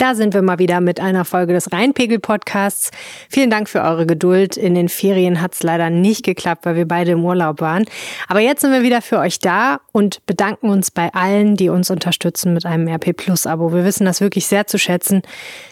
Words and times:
Da 0.00 0.14
sind 0.14 0.32
wir 0.32 0.40
mal 0.40 0.58
wieder 0.58 0.80
mit 0.80 0.98
einer 0.98 1.26
Folge 1.26 1.52
des 1.52 1.72
Rheinpegel-Podcasts. 1.72 2.90
Vielen 3.28 3.50
Dank 3.50 3.68
für 3.68 3.82
eure 3.82 4.06
Geduld. 4.06 4.56
In 4.56 4.74
den 4.74 4.88
Ferien 4.88 5.42
hat 5.42 5.52
es 5.52 5.62
leider 5.62 5.90
nicht 5.90 6.24
geklappt, 6.24 6.64
weil 6.64 6.74
wir 6.74 6.88
beide 6.88 7.10
im 7.10 7.22
Urlaub 7.22 7.60
waren. 7.60 7.84
Aber 8.26 8.40
jetzt 8.40 8.62
sind 8.62 8.72
wir 8.72 8.82
wieder 8.82 9.02
für 9.02 9.18
euch 9.18 9.40
da 9.40 9.80
und 9.92 10.24
bedanken 10.24 10.70
uns 10.70 10.90
bei 10.90 11.12
allen, 11.12 11.54
die 11.54 11.68
uns 11.68 11.90
unterstützen 11.90 12.54
mit 12.54 12.64
einem 12.64 12.88
RP 12.88 13.14
Plus-Abo. 13.14 13.74
Wir 13.74 13.84
wissen 13.84 14.06
das 14.06 14.22
wirklich 14.22 14.46
sehr 14.46 14.66
zu 14.66 14.78
schätzen, 14.78 15.20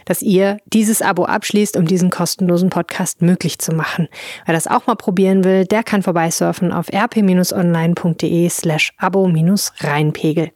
dass 0.05 0.21
ihr 0.21 0.59
dieses 0.67 1.01
Abo 1.01 1.25
abschließt, 1.25 1.79
um 1.79 1.87
diesen 1.87 2.11
kostenlosen 2.11 2.69
Podcast 2.69 3.23
möglich 3.23 3.59
zu 3.59 3.73
machen. 3.73 4.09
Wer 4.45 4.53
das 4.53 4.67
auch 4.67 4.87
mal 4.87 4.97
probieren 4.97 5.43
will, 5.43 5.65
der 5.65 5.83
kann 5.83 6.03
vorbeisurfen 6.03 6.71
auf 6.71 6.93
rp-online.de 6.93 8.51
slash 8.51 8.93
abo-rheinpegel. 8.99 10.51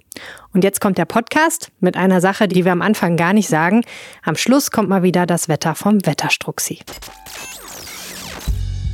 Und 0.52 0.64
jetzt 0.64 0.80
kommt 0.80 0.98
der 0.98 1.04
Podcast 1.04 1.70
mit 1.80 1.96
einer 1.96 2.20
Sache, 2.20 2.48
die 2.48 2.64
wir 2.64 2.72
am 2.72 2.82
Anfang 2.82 3.16
gar 3.16 3.32
nicht 3.32 3.48
sagen. 3.48 3.82
Am 4.22 4.36
Schluss 4.36 4.70
kommt 4.70 4.88
mal 4.88 5.02
wieder 5.02 5.26
das 5.26 5.48
Wetter 5.48 5.74
vom 5.74 6.04
Wetterstruxi. 6.04 6.80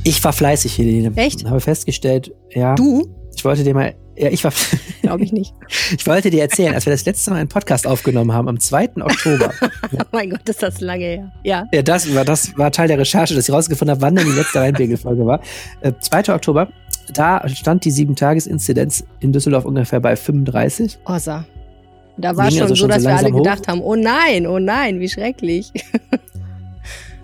Ich 0.03 0.23
war 0.23 0.33
fleißig, 0.33 0.77
Helene. 0.77 1.11
Echt? 1.15 1.45
Habe 1.45 1.59
festgestellt, 1.59 2.31
ja. 2.51 2.75
Du? 2.75 3.07
Ich 3.35 3.45
wollte 3.45 3.63
dir 3.63 3.73
mal, 3.73 3.95
ja, 4.17 4.29
ich 4.29 4.43
war. 4.43 4.51
Glaube 5.01 5.23
ich 5.23 5.31
nicht. 5.31 5.53
ich 5.97 6.05
wollte 6.05 6.29
dir 6.29 6.41
erzählen, 6.41 6.73
als 6.73 6.85
wir 6.85 6.91
das 6.91 7.05
letzte 7.05 7.31
Mal 7.31 7.37
einen 7.37 7.47
Podcast 7.47 7.87
aufgenommen 7.87 8.33
haben, 8.33 8.49
am 8.49 8.59
2. 8.59 8.97
Oktober. 9.01 9.53
oh 9.93 10.03
mein 10.11 10.29
Gott, 10.31 10.47
ist 10.47 10.61
das 10.61 10.81
lange 10.81 11.05
her. 11.05 11.31
Ja. 11.43 11.65
Ja, 11.71 11.81
das 11.81 12.13
war, 12.13 12.25
das 12.25 12.57
war 12.57 12.71
Teil 12.71 12.89
der 12.89 12.99
Recherche, 12.99 13.33
dass 13.33 13.47
ich 13.47 13.53
rausgefunden 13.53 13.91
habe, 13.91 14.01
wann 14.01 14.15
denn 14.15 14.25
die 14.25 14.33
letzte 14.33 14.59
Rheinpegel-Folge 14.59 15.25
war. 15.25 15.41
Äh, 15.81 15.93
2. 15.99 16.33
Oktober, 16.33 16.69
da 17.13 17.47
stand 17.47 17.85
die 17.85 17.91
7-Tages-Inzidenz 17.91 19.05
in 19.19 19.31
Düsseldorf 19.33 19.65
ungefähr 19.65 19.99
bei 19.99 20.15
35. 20.15 20.99
Ossa. 21.05 21.45
Da 22.17 22.35
war 22.35 22.51
schon 22.51 22.63
also 22.63 22.75
so, 22.75 22.81
schon 22.81 22.89
dass 22.89 23.03
so 23.03 23.09
wir 23.09 23.17
alle 23.17 23.31
gedacht 23.31 23.67
haben, 23.67 23.81
oh 23.81 23.95
nein, 23.95 24.45
oh 24.45 24.59
nein, 24.59 24.99
wie 24.99 25.07
schrecklich. 25.07 25.71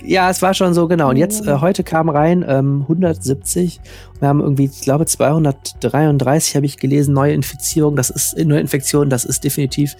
Ja, 0.07 0.29
es 0.29 0.41
war 0.41 0.53
schon 0.53 0.73
so, 0.73 0.88
genau. 0.88 1.09
Und 1.09 1.17
jetzt, 1.17 1.48
äh, 1.48 1.57
heute 1.62 1.84
kam 1.84 2.09
rein 2.09 2.46
ähm, 2.48 2.82
170. 2.84 3.79
Wir 4.20 4.27
haben 4.27 4.40
irgendwie, 4.40 4.65
ich 4.65 4.82
glaube, 4.82 5.05
233 5.05 6.55
habe 6.55 6.65
ich 6.65 6.77
gelesen, 6.77 7.13
neue 7.13 7.34
Infizierungen. 7.34 7.98
Das 7.98 8.09
ist, 8.12 8.37
neue 8.37 8.59
Infektionen, 8.59 9.09
das 9.09 9.26
ist 9.26 9.43
definitiv 9.43 9.96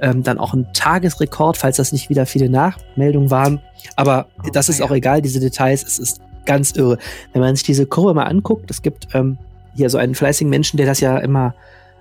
ähm, 0.00 0.22
dann 0.22 0.38
auch 0.38 0.52
ein 0.52 0.72
Tagesrekord, 0.72 1.56
falls 1.56 1.78
das 1.78 1.92
nicht 1.92 2.10
wieder 2.10 2.26
viele 2.26 2.50
Nachmeldungen 2.50 3.30
waren. 3.30 3.60
Aber 3.94 4.26
Oh, 4.44 4.50
das 4.52 4.68
ist 4.68 4.80
ja. 4.80 4.86
auch 4.86 4.90
egal, 4.90 5.22
diese 5.22 5.40
Details. 5.40 5.82
Es 5.82 5.98
ist 5.98 6.20
ganz 6.46 6.72
irre. 6.72 6.98
Wenn 7.32 7.42
man 7.42 7.54
sich 7.54 7.64
diese 7.64 7.86
Kurve 7.86 8.14
mal 8.14 8.24
anguckt, 8.24 8.70
es 8.70 8.82
gibt 8.82 9.08
ähm, 9.14 9.38
hier 9.74 9.90
so 9.90 9.98
einen 9.98 10.14
fleißigen 10.14 10.48
Menschen, 10.48 10.76
der 10.76 10.86
das 10.86 11.00
ja 11.00 11.18
immer 11.18 11.54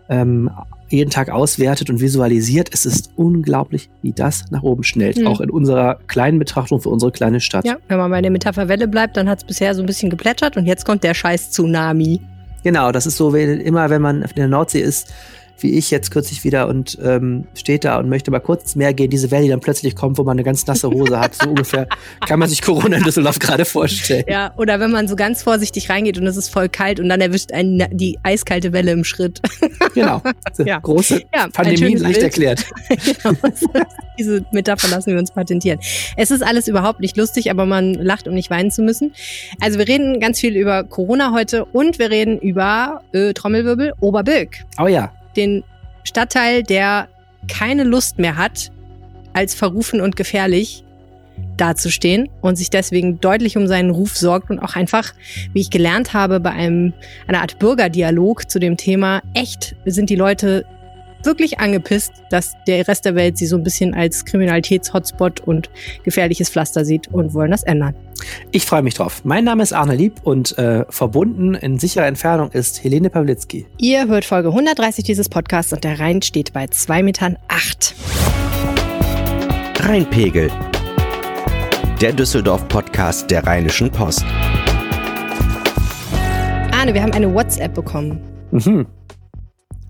ähm, 0.09 0.49
jeden 0.89 1.09
Tag 1.09 1.29
auswertet 1.29 1.89
und 1.89 1.99
visualisiert. 1.99 2.69
Es 2.71 2.85
ist 2.85 3.11
unglaublich, 3.15 3.89
wie 4.01 4.11
das 4.11 4.45
nach 4.51 4.63
oben 4.63 4.83
schnellt. 4.83 5.17
Mhm. 5.17 5.27
Auch 5.27 5.41
in 5.41 5.49
unserer 5.49 5.99
kleinen 6.07 6.39
Betrachtung 6.39 6.79
für 6.79 6.89
unsere 6.89 7.11
kleine 7.11 7.39
Stadt. 7.39 7.65
Ja, 7.65 7.77
wenn 7.87 7.97
man 7.97 8.11
bei 8.11 8.21
der 8.21 8.31
Metapher 8.31 8.67
Welle 8.67 8.87
bleibt, 8.87 9.17
dann 9.17 9.27
hat 9.27 9.39
es 9.39 9.43
bisher 9.45 9.73
so 9.73 9.81
ein 9.81 9.85
bisschen 9.85 10.09
geplätschert 10.09 10.57
und 10.57 10.65
jetzt 10.65 10.85
kommt 10.85 11.03
der 11.03 11.13
scheiß 11.13 11.51
Tsunami. 11.51 12.21
Genau, 12.63 12.91
das 12.91 13.05
ist 13.05 13.17
so, 13.17 13.33
wenn, 13.33 13.59
immer 13.59 13.89
wenn 13.89 14.01
man 14.01 14.21
in 14.23 14.35
der 14.35 14.47
Nordsee 14.47 14.81
ist, 14.81 15.13
wie 15.59 15.77
ich 15.77 15.91
jetzt 15.91 16.11
kürzlich 16.11 16.43
wieder 16.43 16.67
und 16.67 16.97
ähm, 17.03 17.45
steht 17.55 17.85
da 17.85 17.97
und 17.97 18.09
möchte 18.09 18.31
mal 18.31 18.39
kurz 18.39 18.63
ins 18.63 18.75
Meer 18.75 18.93
gehen, 18.93 19.09
diese 19.09 19.31
Welle, 19.31 19.43
die 19.43 19.49
dann 19.49 19.59
plötzlich 19.61 19.95
kommt, 19.95 20.17
wo 20.17 20.23
man 20.23 20.33
eine 20.33 20.43
ganz 20.43 20.65
nasse 20.67 20.89
Hose 20.89 21.19
hat. 21.19 21.35
So 21.35 21.49
ungefähr 21.49 21.87
kann 22.27 22.39
man 22.39 22.49
sich 22.49 22.61
Corona 22.61 22.97
in 22.97 23.03
Düsseldorf 23.03 23.39
gerade 23.39 23.65
vorstellen. 23.65 24.25
Ja, 24.27 24.53
oder 24.57 24.79
wenn 24.79 24.91
man 24.91 25.07
so 25.07 25.15
ganz 25.15 25.43
vorsichtig 25.43 25.89
reingeht 25.89 26.17
und 26.17 26.27
es 26.27 26.37
ist 26.37 26.49
voll 26.49 26.69
kalt 26.69 26.99
und 26.99 27.09
dann 27.09 27.21
erwischt 27.21 27.51
einen 27.51 27.85
die 27.91 28.17
eiskalte 28.23 28.73
Welle 28.73 28.91
im 28.91 29.03
Schritt. 29.03 29.41
Genau. 29.93 30.21
Ja. 30.65 30.79
Große 30.79 31.21
Ja, 31.35 31.47
Pandemie 31.51 31.95
leicht 31.95 32.13
Bild. 32.19 32.23
erklärt. 32.23 32.65
genau. 33.23 33.35
Diese 34.17 34.45
Metapher 34.51 34.87
lassen 34.87 35.11
wir 35.11 35.19
uns 35.19 35.31
patentieren. 35.31 35.79
Es 36.15 36.31
ist 36.31 36.43
alles 36.43 36.67
überhaupt 36.67 37.01
nicht 37.01 37.17
lustig, 37.17 37.51
aber 37.51 37.65
man 37.65 37.93
lacht, 37.93 38.27
um 38.27 38.33
nicht 38.33 38.49
weinen 38.49 38.71
zu 38.71 38.81
müssen. 38.81 39.13
Also 39.59 39.77
wir 39.77 39.87
reden 39.87 40.19
ganz 40.19 40.39
viel 40.39 40.55
über 40.55 40.83
Corona 40.85 41.31
heute 41.33 41.65
und 41.65 41.99
wir 41.99 42.09
reden 42.09 42.39
über 42.39 43.01
äh, 43.11 43.33
Trommelwirbel 43.33 43.93
Oberbilk. 43.99 44.63
Oh 44.81 44.87
ja. 44.87 45.11
Den 45.35 45.63
Stadtteil, 46.03 46.63
der 46.63 47.07
keine 47.47 47.83
Lust 47.83 48.19
mehr 48.19 48.37
hat, 48.37 48.71
als 49.33 49.55
verrufen 49.55 50.01
und 50.01 50.15
gefährlich 50.15 50.83
dazustehen 51.57 52.29
und 52.41 52.57
sich 52.57 52.69
deswegen 52.69 53.19
deutlich 53.19 53.57
um 53.57 53.67
seinen 53.67 53.89
Ruf 53.89 54.17
sorgt 54.17 54.49
und 54.49 54.59
auch 54.59 54.75
einfach, 54.75 55.13
wie 55.53 55.61
ich 55.61 55.69
gelernt 55.69 56.13
habe, 56.13 56.39
bei 56.39 56.51
einem, 56.51 56.93
einer 57.27 57.41
Art 57.41 57.59
Bürgerdialog 57.59 58.49
zu 58.49 58.59
dem 58.59 58.77
Thema, 58.77 59.21
echt 59.33 59.75
sind 59.85 60.09
die 60.09 60.15
Leute 60.15 60.65
wirklich 61.25 61.59
angepisst, 61.59 62.13
dass 62.29 62.53
der 62.67 62.87
Rest 62.87 63.05
der 63.05 63.15
Welt 63.15 63.37
sie 63.37 63.45
so 63.45 63.55
ein 63.57 63.63
bisschen 63.63 63.93
als 63.93 64.25
Kriminalitätshotspot 64.25 65.41
und 65.41 65.69
gefährliches 66.03 66.49
Pflaster 66.49 66.85
sieht 66.85 67.07
und 67.07 67.33
wollen 67.33 67.51
das 67.51 67.63
ändern. 67.63 67.95
Ich 68.51 68.65
freue 68.65 68.81
mich 68.81 68.93
drauf. 68.93 69.21
Mein 69.23 69.43
Name 69.43 69.63
ist 69.63 69.73
Arne 69.73 69.95
Lieb 69.95 70.21
und 70.23 70.57
äh, 70.57 70.85
verbunden 70.89 71.53
in 71.55 71.79
sicherer 71.79 72.05
Entfernung 72.05 72.51
ist 72.51 72.83
Helene 72.83 73.09
Pawlitzki. 73.09 73.65
Ihr 73.77 74.07
hört 74.07 74.25
Folge 74.25 74.49
130 74.49 75.03
dieses 75.03 75.29
Podcasts 75.29 75.73
und 75.73 75.83
der 75.83 75.99
Rhein 75.99 76.21
steht 76.21 76.53
bei 76.53 76.67
2 76.67 77.03
Metern 77.03 77.37
8. 77.47 77.95
Rheinpegel. 79.79 80.49
Der 82.01 82.13
Düsseldorf-Podcast 82.13 83.29
der 83.31 83.45
Rheinischen 83.45 83.91
Post. 83.91 84.25
Arne, 86.71 86.93
wir 86.93 87.01
haben 87.01 87.13
eine 87.13 87.33
WhatsApp 87.33 87.73
bekommen. 87.73 88.19
Mhm. 88.51 88.85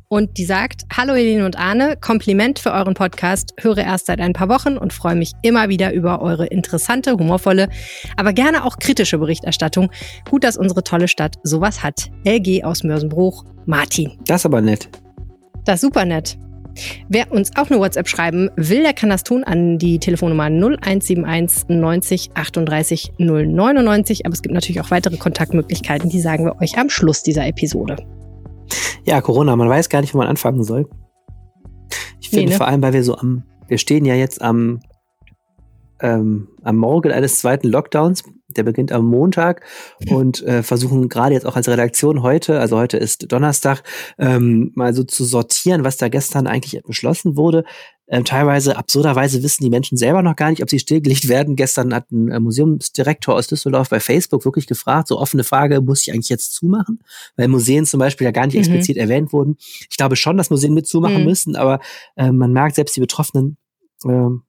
Und 0.08 0.38
die 0.38 0.46
sagt, 0.46 0.84
hallo 0.96 1.14
Helene 1.14 1.46
und 1.46 1.58
Arne, 1.58 1.98
Kompliment 2.00 2.60
für 2.60 2.72
euren 2.72 2.94
Podcast, 2.94 3.54
höre 3.60 3.80
erst 3.80 4.06
seit 4.06 4.20
ein 4.20 4.34
paar 4.34 4.50
Wochen 4.50 4.78
und 4.78 4.94
freue 4.94 5.16
mich 5.16 5.32
immer 5.42 5.68
wieder 5.68 5.94
über 5.94 6.22
eure 6.22 6.46
interessante, 6.46 7.14
humorvolle, 7.14 7.70
aber 8.16 8.32
gerne 8.32 8.66
auch 8.66 8.78
kritische 8.78 9.18
Berichterstattung. 9.18 9.90
Gut, 10.30 10.44
dass 10.44 10.58
unsere 10.58 10.84
tolle 10.84 11.08
Stadt 11.08 11.36
sowas 11.44 11.82
hat. 11.82 12.12
LG 12.24 12.64
aus 12.64 12.84
Mörsenbruch, 12.84 13.46
Martin. 13.66 14.12
Das 14.28 14.42
ist 14.42 14.46
aber 14.46 14.62
nett. 14.62 14.90
Das 15.66 15.76
ist 15.76 15.82
super 15.82 16.06
nett. 16.06 16.38
Wer 17.10 17.32
uns 17.32 17.56
auch 17.56 17.70
eine 17.70 17.80
WhatsApp 17.80 18.08
schreiben 18.08 18.50
will, 18.58 18.84
der 18.84 18.94
kann 18.94 19.10
das 19.10 19.24
tun 19.24 19.44
an 19.44 19.80
die 19.80 19.98
Telefonnummer 19.98 20.46
0171 20.46 21.70
90 21.70 22.32
38 22.36 23.14
099. 23.18 24.26
Aber 24.26 24.34
es 24.34 24.42
gibt 24.42 24.54
natürlich 24.54 24.82
auch 24.82 24.92
weitere 24.92 25.18
Kontaktmöglichkeiten, 25.18 26.10
die 26.10 26.20
sagen 26.20 26.46
wir 26.46 26.62
euch 26.62 26.78
am 26.78 26.90
Schluss 26.90 27.24
dieser 27.24 27.48
Episode. 27.48 27.96
Ja, 29.06 29.22
Corona, 29.22 29.56
man 29.56 29.70
weiß 29.70 29.90
gar 29.90 30.02
nicht, 30.02 30.14
wo 30.14 30.18
man 30.18 30.28
anfangen 30.28 30.64
soll. 30.64 30.90
Ich 32.20 32.32
Nee, 32.32 32.40
finde 32.40 32.54
ne? 32.54 32.58
vor 32.58 32.68
allem, 32.68 32.82
weil 32.82 32.94
wir 32.94 33.04
so 33.04 33.16
am, 33.16 33.44
wir 33.68 33.78
stehen 33.78 34.06
ja 34.06 34.16
jetzt 34.16 34.42
am, 34.42 34.80
ähm, 36.02 36.50
am 36.64 36.78
Morgen 36.78 37.12
eines 37.12 37.40
zweiten 37.40 37.68
Lockdowns. 37.68 38.24
Der 38.50 38.64
beginnt 38.64 38.92
am 38.92 39.06
Montag 39.06 39.66
und 40.10 40.42
äh, 40.44 40.64
versuchen 40.64 41.10
gerade 41.10 41.34
jetzt 41.34 41.46
auch 41.46 41.58
als 41.58 41.68
Redaktion 41.68 42.24
heute, 42.24 42.60
also 42.60 42.78
heute 42.78 42.96
ist 42.96 43.32
Donnerstag, 43.32 43.84
ähm, 44.18 44.72
mal 44.76 44.94
so 44.94 45.04
zu 45.04 45.26
sortieren, 45.26 45.84
was 45.84 45.98
da 45.98 46.08
gestern 46.08 46.48
eigentlich 46.48 46.82
beschlossen 46.84 47.36
wurde. 47.36 47.66
Ähm, 48.08 48.24
teilweise 48.24 48.78
absurderweise 48.78 49.42
wissen 49.42 49.64
die 49.64 49.70
Menschen 49.72 49.98
selber 49.98 50.22
noch 50.22 50.36
gar 50.36 50.52
nicht, 50.52 50.62
ob 50.62 50.70
sie 50.70 50.78
stillgelegt 50.80 51.28
werden. 51.28 51.56
Gestern 51.56 51.94
hat 51.94 52.12
ein 52.12 52.30
äh, 52.30 52.40
Museumsdirektor 52.40 53.34
aus 53.36 53.48
Düsseldorf 53.48 53.90
bei 53.90 54.00
Facebook 54.00 54.46
wirklich 54.46 54.68
gefragt, 54.68 55.08
so 55.08 55.20
offene 55.20 55.44
Frage, 55.44 55.82
muss 55.82 56.02
ich 56.06 56.14
eigentlich 56.14 56.30
jetzt 56.30 56.54
zumachen? 56.54 57.00
Weil 57.36 57.48
Museen 57.48 57.86
zum 57.86 58.00
Beispiel 58.00 58.26
ja 58.26 58.32
gar 58.32 58.46
nicht 58.46 58.54
Mhm. 58.56 58.60
explizit 58.60 58.98
erwähnt 58.98 59.34
wurden. 59.34 59.58
Ich 59.90 59.98
glaube 59.98 60.16
schon, 60.16 60.38
dass 60.38 60.50
Museen 60.52 60.74
mit 60.76 60.86
zumachen 60.88 61.20
Mhm. 61.20 61.26
müssen, 61.26 61.56
aber 61.56 61.80
äh, 62.16 62.32
man 62.32 62.54
merkt, 62.54 62.76
selbst 62.76 62.96
die 62.96 63.02
Betroffenen 63.02 63.58
ähm, 64.06 64.44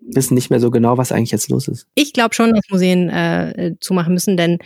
wissen 0.00 0.34
nicht 0.34 0.50
mehr 0.50 0.60
so 0.60 0.70
genau, 0.70 0.96
was 0.98 1.10
eigentlich 1.10 1.30
jetzt 1.32 1.48
los 1.48 1.66
ist. 1.66 1.86
Ich 1.94 2.12
glaube 2.12 2.34
schon, 2.34 2.52
dass 2.52 2.64
Museen 2.70 3.08
äh, 3.08 3.74
zumachen 3.80 4.12
müssen, 4.14 4.36
denn 4.36 4.58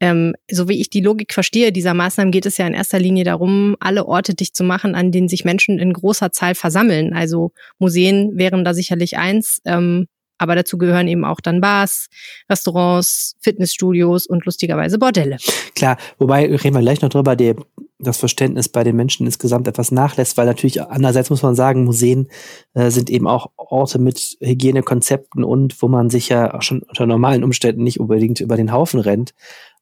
ähm, 0.00 0.34
so 0.50 0.68
wie 0.68 0.80
ich 0.80 0.90
die 0.90 1.00
Logik 1.00 1.32
verstehe 1.32 1.72
dieser 1.72 1.94
Maßnahmen, 1.94 2.32
geht 2.32 2.46
es 2.46 2.58
ja 2.58 2.66
in 2.66 2.74
erster 2.74 2.98
Linie 2.98 3.24
darum, 3.24 3.76
alle 3.80 4.06
Orte 4.06 4.34
dicht 4.34 4.56
zu 4.56 4.64
machen, 4.64 4.94
an 4.94 5.12
denen 5.12 5.28
sich 5.28 5.44
Menschen 5.44 5.78
in 5.78 5.92
großer 5.92 6.32
Zahl 6.32 6.54
versammeln. 6.54 7.12
Also 7.12 7.52
Museen 7.78 8.36
wären 8.36 8.64
da 8.64 8.74
sicherlich 8.74 9.16
eins, 9.16 9.60
ähm, 9.64 10.06
aber 10.38 10.56
dazu 10.56 10.78
gehören 10.78 11.08
eben 11.08 11.24
auch 11.24 11.40
dann 11.40 11.60
Bars, 11.60 12.08
Restaurants, 12.50 13.36
Fitnessstudios 13.40 14.26
und 14.26 14.44
lustigerweise 14.44 14.98
Bordelle. 14.98 15.36
Klar, 15.74 15.96
wobei 16.18 16.46
reden 16.46 16.74
wir 16.74 16.80
gleich 16.80 17.00
noch 17.02 17.08
drüber, 17.08 17.36
die, 17.36 17.54
das 18.00 18.18
Verständnis 18.18 18.68
bei 18.68 18.82
den 18.82 18.96
Menschen 18.96 19.26
insgesamt 19.26 19.68
etwas 19.68 19.92
nachlässt, 19.92 20.36
weil 20.36 20.46
natürlich 20.46 20.82
andererseits 20.82 21.30
muss 21.30 21.42
man 21.42 21.54
sagen, 21.54 21.84
Museen 21.84 22.28
äh, 22.74 22.90
sind 22.90 23.10
eben 23.10 23.28
auch 23.28 23.52
Orte 23.56 24.00
mit 24.00 24.36
Hygienekonzepten 24.40 25.44
und 25.44 25.80
wo 25.80 25.88
man 25.88 26.10
sich 26.10 26.28
ja 26.28 26.60
schon 26.60 26.82
unter 26.82 27.06
normalen 27.06 27.44
Umständen 27.44 27.84
nicht 27.84 28.00
unbedingt 28.00 28.40
über 28.40 28.56
den 28.56 28.72
Haufen 28.72 29.00
rennt. 29.00 29.34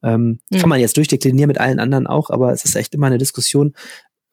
Ähm, 0.03 0.41
Mhm. 0.51 0.59
Kann 0.59 0.69
man 0.69 0.81
jetzt 0.81 0.97
durchdeklinieren 0.97 1.49
mit 1.49 1.59
allen 1.59 1.79
anderen 1.79 2.07
auch, 2.07 2.31
aber 2.31 2.53
es 2.53 2.65
ist 2.65 2.75
echt 2.75 2.95
immer 2.95 3.07
eine 3.07 3.19
Diskussion, 3.19 3.75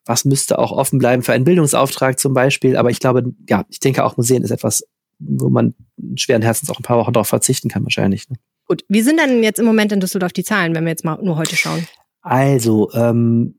was 0.04 0.24
müsste 0.24 0.58
auch 0.58 0.72
offen 0.72 0.98
bleiben 0.98 1.22
für 1.22 1.32
einen 1.32 1.44
Bildungsauftrag 1.44 2.18
zum 2.18 2.34
Beispiel. 2.34 2.76
Aber 2.76 2.90
ich 2.90 3.00
glaube, 3.00 3.32
ja, 3.48 3.64
ich 3.68 3.80
denke 3.80 4.04
auch 4.04 4.16
Museen 4.16 4.42
ist 4.42 4.50
etwas, 4.50 4.84
wo 5.18 5.48
man 5.50 5.74
schweren 6.16 6.42
Herzens 6.42 6.70
auch 6.70 6.78
ein 6.78 6.82
paar 6.82 6.98
Wochen 6.98 7.12
darauf 7.12 7.28
verzichten 7.28 7.68
kann 7.68 7.84
wahrscheinlich. 7.84 8.28
Ne? 8.28 8.36
Gut, 8.66 8.84
wie 8.88 9.02
sind 9.02 9.18
denn 9.18 9.42
jetzt 9.42 9.58
im 9.58 9.66
Moment 9.66 9.92
in 9.92 10.00
Düsseldorf 10.00 10.32
die 10.32 10.44
Zahlen, 10.44 10.74
wenn 10.74 10.84
wir 10.84 10.90
jetzt 10.90 11.04
mal 11.04 11.18
nur 11.22 11.36
heute 11.36 11.56
schauen? 11.56 11.86
Also, 12.22 12.90
ähm, 12.92 13.56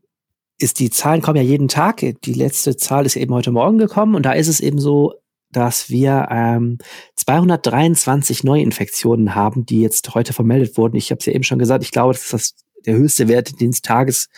ist 0.58 0.80
die 0.80 0.90
Zahlen 0.90 1.22
kommen 1.22 1.38
ja 1.38 1.44
jeden 1.44 1.68
Tag. 1.68 2.02
Die 2.24 2.34
letzte 2.34 2.78
Zahl 2.78 3.06
ist 3.06 3.16
eben 3.16 3.34
heute 3.34 3.52
Morgen 3.52 3.78
gekommen 3.78 4.16
und 4.16 4.26
da 4.26 4.34
ist 4.34 4.48
es 4.48 4.60
eben 4.60 4.80
so, 4.80 5.14
dass 5.52 5.90
wir 5.90 6.28
ähm, 6.32 6.78
223 7.16 8.44
Neuinfektionen 8.44 9.36
haben, 9.36 9.66
die 9.66 9.82
jetzt 9.82 10.14
heute 10.16 10.34
vermeldet 10.34 10.78
wurden. 10.78 10.96
Ich 10.96 11.12
habe 11.12 11.20
es 11.20 11.26
ja 11.26 11.34
eben 11.34 11.44
schon 11.44 11.60
gesagt, 11.60 11.84
ich 11.84 11.92
glaube, 11.92 12.14
das 12.14 12.24
ist 12.24 12.34
das, 12.34 12.56
der 12.86 12.96
höchste 12.96 13.28
Wert, 13.28 13.60
den 13.60 13.70
es 13.70 13.82
Tages, 13.82 14.30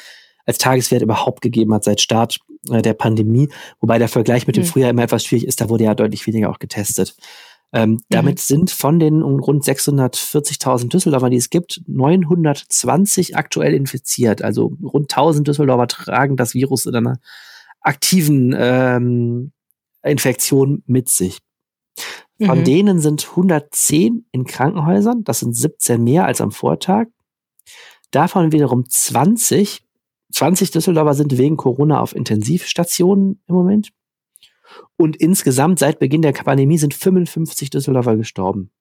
als 0.45 0.57
Tageswert 0.57 1.01
überhaupt 1.01 1.41
gegeben 1.41 1.73
hat 1.73 1.83
seit 1.83 2.01
Start 2.01 2.39
äh, 2.69 2.81
der 2.81 2.93
Pandemie. 2.93 3.49
Wobei 3.79 3.97
der 3.97 4.09
Vergleich 4.09 4.47
mit 4.47 4.55
dem 4.55 4.63
mhm. 4.63 4.67
Frühjahr 4.67 4.89
immer 4.89 5.03
etwas 5.03 5.23
schwierig 5.23 5.47
ist, 5.47 5.61
da 5.61 5.69
wurde 5.69 5.85
ja 5.85 5.95
deutlich 5.95 6.27
weniger 6.27 6.49
auch 6.49 6.59
getestet. 6.59 7.15
Ähm, 7.73 7.91
mhm. 7.91 7.99
Damit 8.09 8.39
sind 8.39 8.69
von 8.69 8.99
den 8.99 9.21
rund 9.21 9.63
640.000 9.63 10.89
Düsseldorfer, 10.89 11.29
die 11.29 11.37
es 11.37 11.49
gibt, 11.49 11.81
920 11.87 13.35
aktuell 13.35 13.73
infiziert. 13.73 14.41
Also 14.43 14.73
rund 14.83 15.11
1000 15.11 15.47
Düsseldorfer 15.47 15.87
tragen 15.87 16.37
das 16.37 16.53
Virus 16.53 16.85
in 16.85 16.95
einer 16.95 17.19
aktiven 17.81 18.55
ähm, 18.57 19.52
Infektion 20.03 20.83
mit 20.85 21.09
sich. 21.09 21.39
Von 22.43 22.59
mhm. 22.59 22.63
denen 22.63 22.99
sind 22.99 23.27
110 23.29 24.25
in 24.31 24.45
Krankenhäusern, 24.45 25.23
das 25.23 25.39
sind 25.39 25.55
17 25.55 26.03
mehr 26.03 26.25
als 26.25 26.41
am 26.41 26.51
Vortag. 26.51 27.05
Davon 28.11 28.51
wiederum 28.51 28.87
20, 28.87 29.83
20 30.31 30.71
Düsseldorfer 30.71 31.13
sind 31.13 31.37
wegen 31.37 31.57
Corona 31.57 31.99
auf 31.99 32.15
Intensivstationen 32.15 33.41
im 33.47 33.55
Moment. 33.55 33.89
Und 34.97 35.15
insgesamt 35.15 35.79
seit 35.79 35.99
Beginn 35.99 36.21
der 36.21 36.31
Pandemie 36.31 36.77
sind 36.77 36.93
55 36.93 37.69
Düsseldorfer 37.69 38.17
gestorben. 38.17 38.71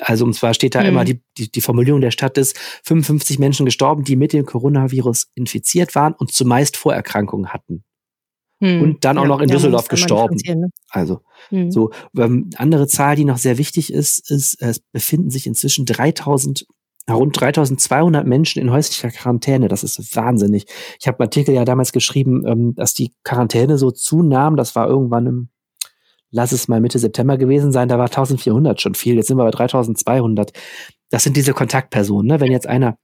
Also 0.00 0.24
und 0.24 0.34
zwar 0.34 0.52
steht 0.52 0.74
da 0.74 0.80
mhm. 0.80 0.88
immer 0.88 1.04
die, 1.04 1.22
die, 1.36 1.50
die 1.50 1.60
Formulierung 1.60 2.00
der 2.00 2.10
Stadt 2.10 2.36
ist 2.38 2.58
55 2.84 3.38
Menschen 3.38 3.64
gestorben, 3.64 4.04
die 4.04 4.16
mit 4.16 4.32
dem 4.32 4.44
Coronavirus 4.44 5.30
infiziert 5.34 5.94
waren 5.94 6.14
und 6.14 6.32
zumeist 6.32 6.76
Vorerkrankungen 6.76 7.52
hatten. 7.52 7.84
Mhm. 8.60 8.82
Und 8.82 9.04
dann 9.04 9.18
auch 9.18 9.22
ja, 9.22 9.28
noch 9.28 9.40
in 9.40 9.48
Düsseldorf 9.48 9.88
gestorben. 9.88 10.36
Ne? 10.44 10.70
Also 10.90 11.20
mhm. 11.50 11.70
so 11.70 11.90
ähm, 12.16 12.50
andere 12.56 12.88
Zahl, 12.88 13.16
die 13.16 13.24
noch 13.24 13.38
sehr 13.38 13.58
wichtig 13.58 13.92
ist, 13.92 14.30
ist 14.30 14.60
es 14.60 14.80
befinden 14.80 15.30
sich 15.30 15.46
inzwischen 15.46 15.86
3000 15.86 16.66
rund 17.14 17.40
3200 17.40 18.26
Menschen 18.26 18.60
in 18.60 18.70
häuslicher 18.70 19.10
Quarantäne. 19.10 19.68
Das 19.68 19.82
ist 19.82 20.14
wahnsinnig. 20.14 20.66
Ich 21.00 21.08
habe 21.08 21.20
einen 21.20 21.28
Artikel 21.28 21.54
ja 21.54 21.64
damals 21.64 21.92
geschrieben, 21.92 22.44
ähm, 22.46 22.74
dass 22.74 22.94
die 22.94 23.14
Quarantäne 23.24 23.78
so 23.78 23.90
zunahm. 23.90 24.56
Das 24.56 24.74
war 24.74 24.88
irgendwann 24.88 25.26
im, 25.26 25.48
lass 26.30 26.52
es 26.52 26.68
mal 26.68 26.80
Mitte 26.80 26.98
September 26.98 27.38
gewesen 27.38 27.72
sein, 27.72 27.88
da 27.88 27.98
war 27.98 28.06
1400 28.06 28.80
schon 28.80 28.94
viel. 28.94 29.16
Jetzt 29.16 29.28
sind 29.28 29.38
wir 29.38 29.44
bei 29.44 29.50
3200. 29.50 30.52
Das 31.10 31.22
sind 31.22 31.36
diese 31.36 31.54
Kontaktpersonen. 31.54 32.26
Ne? 32.26 32.40
Wenn 32.40 32.52
jetzt 32.52 32.66
einer 32.66 32.98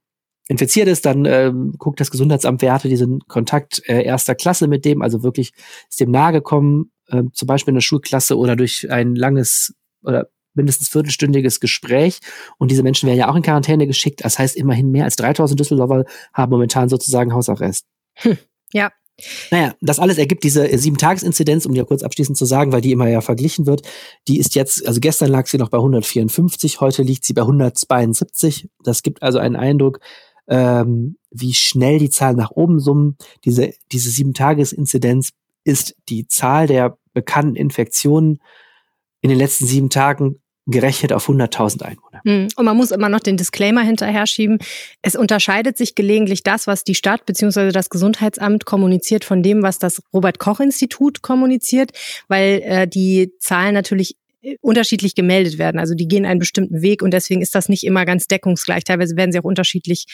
infiziert 0.47 0.87
ist, 0.87 1.05
dann 1.05 1.25
äh, 1.25 1.51
guckt 1.77 1.99
das 1.99 2.11
Gesundheitsamt, 2.11 2.61
wer 2.61 2.73
hatte 2.73 2.89
diesen 2.89 3.19
Kontakt 3.27 3.81
äh, 3.87 4.03
erster 4.03 4.35
Klasse 4.35 4.67
mit 4.67 4.85
dem, 4.85 5.01
also 5.01 5.23
wirklich 5.23 5.53
ist 5.89 5.99
dem 5.99 6.11
nahe 6.11 6.33
gekommen, 6.33 6.91
äh, 7.07 7.23
zum 7.33 7.47
Beispiel 7.47 7.71
in 7.71 7.75
der 7.75 7.81
Schulklasse 7.81 8.37
oder 8.37 8.55
durch 8.55 8.89
ein 8.91 9.15
langes 9.15 9.73
oder 10.03 10.27
mindestens 10.55 10.89
viertelstündiges 10.89 11.59
Gespräch. 11.59 12.19
Und 12.57 12.71
diese 12.71 12.83
Menschen 12.83 13.07
werden 13.07 13.19
ja 13.19 13.29
auch 13.29 13.35
in 13.35 13.43
Quarantäne 13.43 13.87
geschickt. 13.87 14.23
Das 14.23 14.39
heißt, 14.39 14.55
immerhin 14.55 14.91
mehr 14.91 15.03
als 15.03 15.15
3000 15.17 15.59
Düsseldorfer 15.59 16.05
haben 16.33 16.49
momentan 16.49 16.89
sozusagen 16.89 17.33
Hausarrest. 17.33 17.85
Hm, 18.15 18.37
ja. 18.71 18.91
Naja, 19.49 19.75
das 19.79 19.99
alles 19.99 20.17
ergibt 20.17 20.43
diese 20.43 20.77
Sieben-Tages-Inzidenz, 20.77 21.65
um 21.65 21.73
die 21.73 21.77
ja 21.77 21.85
kurz 21.85 22.03
abschließend 22.03 22.37
zu 22.37 22.43
sagen, 22.43 22.73
weil 22.73 22.81
die 22.81 22.91
immer 22.91 23.07
ja 23.07 23.21
verglichen 23.21 23.65
wird. 23.65 23.81
Die 24.27 24.39
ist 24.39 24.55
jetzt, 24.55 24.85
also 24.85 24.99
gestern 24.99 25.29
lag 25.29 25.47
sie 25.47 25.57
noch 25.57 25.69
bei 25.69 25.77
154, 25.77 26.81
heute 26.81 27.01
liegt 27.01 27.23
sie 27.23 27.33
bei 27.33 27.41
172. 27.41 28.69
Das 28.83 29.03
gibt 29.03 29.23
also 29.23 29.39
einen 29.39 29.55
Eindruck, 29.55 29.99
ähm, 30.47 31.17
wie 31.31 31.53
schnell 31.53 31.99
die 31.99 32.09
Zahlen 32.09 32.37
nach 32.37 32.51
oben 32.51 32.79
summen. 32.79 33.17
Diese, 33.43 33.73
diese 33.91 34.09
Sieben-Tages-Inzidenz 34.09 35.31
ist 35.63 35.95
die 36.09 36.27
Zahl 36.27 36.67
der 36.67 36.97
bekannten 37.13 37.55
Infektionen 37.55 38.39
in 39.21 39.29
den 39.29 39.39
letzten 39.39 39.65
sieben 39.65 39.89
Tagen 39.89 40.41
gerechnet 40.67 41.13
auf 41.13 41.29
100.000 41.29 41.83
Einwohner. 41.83 42.21
Hm. 42.25 42.47
Und 42.55 42.65
man 42.65 42.75
muss 42.75 42.91
immer 42.91 43.09
noch 43.09 43.19
den 43.19 43.37
Disclaimer 43.37 43.81
hinterher 43.81 44.25
schieben. 44.25 44.57
Es 45.01 45.15
unterscheidet 45.15 45.77
sich 45.77 45.93
gelegentlich 45.93 46.41
das, 46.41 46.65
was 46.65 46.83
die 46.83 46.95
Stadt 46.95 47.25
bzw. 47.25 47.71
das 47.71 47.89
Gesundheitsamt 47.89 48.65
kommuniziert, 48.65 49.25
von 49.25 49.43
dem, 49.43 49.61
was 49.61 49.77
das 49.77 50.01
Robert 50.11 50.39
Koch 50.39 50.59
Institut 50.59 51.21
kommuniziert, 51.21 51.91
weil 52.27 52.61
äh, 52.63 52.87
die 52.87 53.31
Zahlen 53.39 53.75
natürlich 53.75 54.15
unterschiedlich 54.61 55.15
gemeldet 55.15 55.57
werden. 55.57 55.79
Also 55.79 55.95
die 55.95 56.07
gehen 56.07 56.25
einen 56.25 56.39
bestimmten 56.39 56.81
Weg 56.81 57.01
und 57.01 57.11
deswegen 57.11 57.41
ist 57.41 57.55
das 57.55 57.69
nicht 57.69 57.83
immer 57.83 58.05
ganz 58.05 58.27
deckungsgleich. 58.27 58.83
Teilweise 58.83 59.15
werden 59.15 59.31
sie 59.31 59.39
auch 59.39 59.43
unterschiedlich 59.43 60.05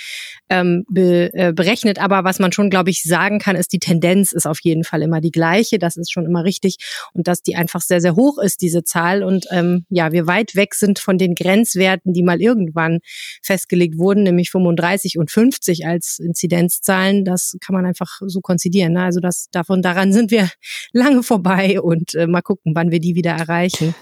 ähm, 0.50 0.83
be, 0.89 1.31
äh, 1.33 1.54
berechnet. 1.54 2.00
Aber 2.00 2.24
was 2.24 2.39
man 2.39 2.51
schon, 2.51 2.69
glaube 2.69 2.89
ich, 2.89 3.04
sagen 3.04 3.39
kann, 3.39 3.56
ist, 3.56 3.74
die 3.74 3.80
Tendenz 3.80 4.31
ist 4.31 4.45
auf 4.45 4.60
jeden 4.62 4.83
Fall 4.83 5.01
immer 5.01 5.22
die 5.22 5.31
gleiche. 5.31 5.80
Das 5.80 5.98
ist 5.98 6.12
schon 6.12 6.25
immer 6.25 6.44
richtig 6.44 6.78
und 7.13 7.28
dass 7.28 7.42
die 7.42 7.56
einfach 7.56 7.81
sehr, 7.81 8.01
sehr 8.01 8.16
hoch 8.16 8.38
ist, 8.38 8.62
diese 8.62 8.83
Zahl. 8.83 9.24
Und 9.24 9.48
ähm, 9.51 9.86
ja, 9.89 10.12
wir 10.12 10.28
weit 10.28 10.56
weg 10.56 10.75
sind 10.75 11.00
von 11.00 11.18
den 11.18 11.36
Grenzwerten, 11.36 12.13
die 12.13 12.24
mal 12.24 12.42
irgendwann 12.42 13.00
festgelegt 13.44 13.98
wurden, 13.98 14.24
nämlich 14.24 14.51
35 14.51 15.18
und 15.18 15.31
50 15.31 15.86
als 15.86 16.19
Inzidenzzahlen. 16.19 17.25
Das 17.25 17.57
kann 17.62 17.74
man 17.74 17.86
einfach 17.86 18.19
so 18.25 18.42
konzidieren. 18.42 18.94
Ne? 18.94 19.04
Also 19.04 19.19
das 19.19 19.48
davon 19.51 19.81
daran 19.81 20.13
sind 20.13 20.31
wir 20.31 20.50
lange 20.94 21.24
vorbei 21.24 21.81
und 21.81 22.13
äh, 22.16 22.27
mal 22.27 22.42
gucken, 22.42 22.74
wann 22.75 22.92
wir 22.92 23.00
die 23.00 23.16
wieder 23.16 23.31
erreichen. 23.31 23.94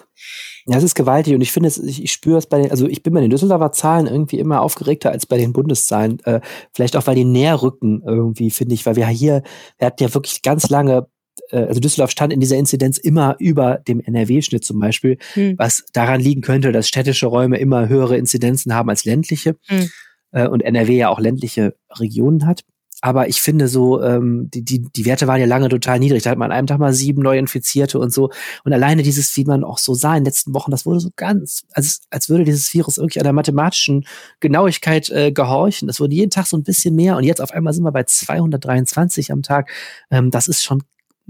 Ja, 0.66 0.78
es 0.78 0.84
ist 0.84 0.96
gewaltig 0.96 1.34
und 1.34 1.42
ich 1.42 1.52
finde 1.52 1.70
ich, 1.70 2.04
ich 2.04 2.12
spüre 2.12 2.38
es 2.38 2.48
bei 2.48 2.62
den, 2.62 2.72
also 2.72 2.88
ich 2.88 3.02
bin 3.02 3.14
bei 3.14 3.22
den 3.22 3.30
Düsseldorfer 3.30 3.72
Zahlen 3.72 4.08
irgendwie 4.08 4.40
immer 4.40 4.62
aufgeregter 4.62 5.12
als 5.12 5.26
bei 5.26 5.38
den 5.38 5.54
Bundeszahlen. 5.54 6.20
Äh, 6.26 6.42
vielleicht 6.74 6.96
auch, 6.96 7.08
weil 7.08 7.16
die 7.16 7.26
näher 7.26 7.62
rücken 7.62 8.04
irgendwie, 8.06 8.52
finde 8.52 8.76
ich, 8.76 8.86
weil 8.86 8.96
wir 8.96 9.08
hier, 9.08 9.44
wir 9.78 9.88
hatten 9.88 10.04
ja 10.04 10.14
wirklich 10.14 10.42
ganz 10.42 10.70
lange 10.70 11.08
äh, 11.52 11.66
also 11.66 11.80
Düsseldorf 11.80 12.12
stand 12.12 12.34
in 12.34 12.40
dieser 12.40 12.58
Inzidenz 12.58 12.98
immer 12.98 13.36
über 13.40 13.78
dem 13.78 14.00
NRW-Schnitt 14.00 14.64
zum 14.64 14.80
Beispiel, 14.80 15.18
hm. 15.34 15.56
was 15.58 15.86
daran 15.94 16.22
liegen 16.22 16.42
könnte, 16.42 16.72
dass 16.72 16.88
städtische 16.88 17.28
Räume 17.28 17.58
immer 17.58 17.90
höhere 17.90 18.18
Inzidenzen 18.18 18.74
haben 18.74 18.90
als 18.90 19.06
ländliche 19.06 19.56
hm. 19.68 19.90
äh, 20.32 20.48
und 20.48 20.62
NRW 20.62 20.98
ja 20.98 21.10
auch 21.10 21.20
ländliche 21.20 21.76
Regionen 21.98 22.46
hat. 22.46 22.64
Aber 23.02 23.30
ich 23.30 23.42
finde 23.42 23.70
so, 23.70 24.02
ähm, 24.02 24.50
die, 24.52 24.64
die, 24.64 24.82
die 24.82 25.06
Werte 25.06 25.26
waren 25.28 25.40
ja 25.40 25.46
lange 25.46 25.70
total 25.70 26.00
niedrig. 26.00 26.24
Da 26.24 26.32
hat 26.32 26.38
man 26.38 26.52
an 26.52 26.58
einem 26.58 26.68
Tag 26.68 26.80
mal 26.80 26.94
sieben 26.94 27.22
Neuinfizierte 27.22 27.98
und 27.98 28.12
so. 28.12 28.30
Und 28.66 28.74
alleine 28.74 29.04
dieses, 29.04 29.36
wie 29.38 29.46
man 29.46 29.64
auch 29.64 29.78
so 29.78 29.94
sah 29.94 30.18
in 30.18 30.22
den 30.22 30.26
letzten 30.26 30.54
Wochen, 30.54 30.72
das 30.72 30.86
wurde 30.86 31.00
so 31.00 31.10
ganz, 31.16 31.64
als, 31.72 32.02
als 32.10 32.30
würde 32.30 32.44
dieses 32.44 32.74
Virus 32.74 32.98
wirklich 32.98 33.22
einer 33.22 33.32
mathematischen 33.32 34.06
Genauigkeit 34.42 35.10
äh, 35.10 35.32
gehorchen. 35.32 35.88
Das 35.88 36.02
wurde 36.02 36.14
jeden 36.14 36.32
Tag 36.32 36.48
so 36.48 36.58
ein 36.58 36.64
bisschen 36.64 36.96
mehr. 36.96 37.16
Und 37.16 37.24
jetzt 37.24 37.42
auf 37.42 37.52
einmal 37.52 37.74
sind 37.74 37.84
wir 37.84 37.92
bei 37.94 38.04
223 38.04 39.32
am 39.32 39.44
Tag. 39.44 39.70
Ähm, 40.12 40.30
das 40.30 40.48
ist 40.48 40.64
schon 40.64 40.84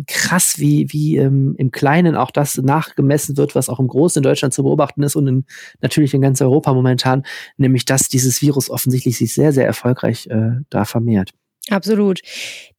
krass, 0.08 0.56
wie, 0.58 0.92
wie 0.92 1.18
ähm, 1.18 1.56
im 1.58 1.72
Kleinen 1.72 2.16
auch 2.16 2.32
das 2.32 2.58
nachgemessen 2.58 3.38
wird, 3.38 3.54
was 3.54 3.70
auch 3.70 3.80
im 3.80 3.88
Großen 3.88 4.20
in 4.22 4.24
Deutschland 4.24 4.54
zu 4.54 4.64
beobachten 4.64 5.04
ist 5.04 5.16
und 5.16 5.28
in, 5.28 5.46
natürlich 5.82 6.14
in 6.14 6.22
ganz 6.22 6.42
Europa 6.42 6.74
momentan, 6.74 7.24
nämlich 7.58 7.86
dass 7.86 8.08
dieses 8.08 8.42
Virus 8.42 8.70
offensichtlich 8.70 9.18
sich 9.18 9.34
sehr, 9.34 9.52
sehr 9.52 9.66
erfolgreich 9.66 10.28
äh, 10.28 10.62
da 10.70 10.86
vermehrt. 10.86 11.34
Absolut. 11.70 12.22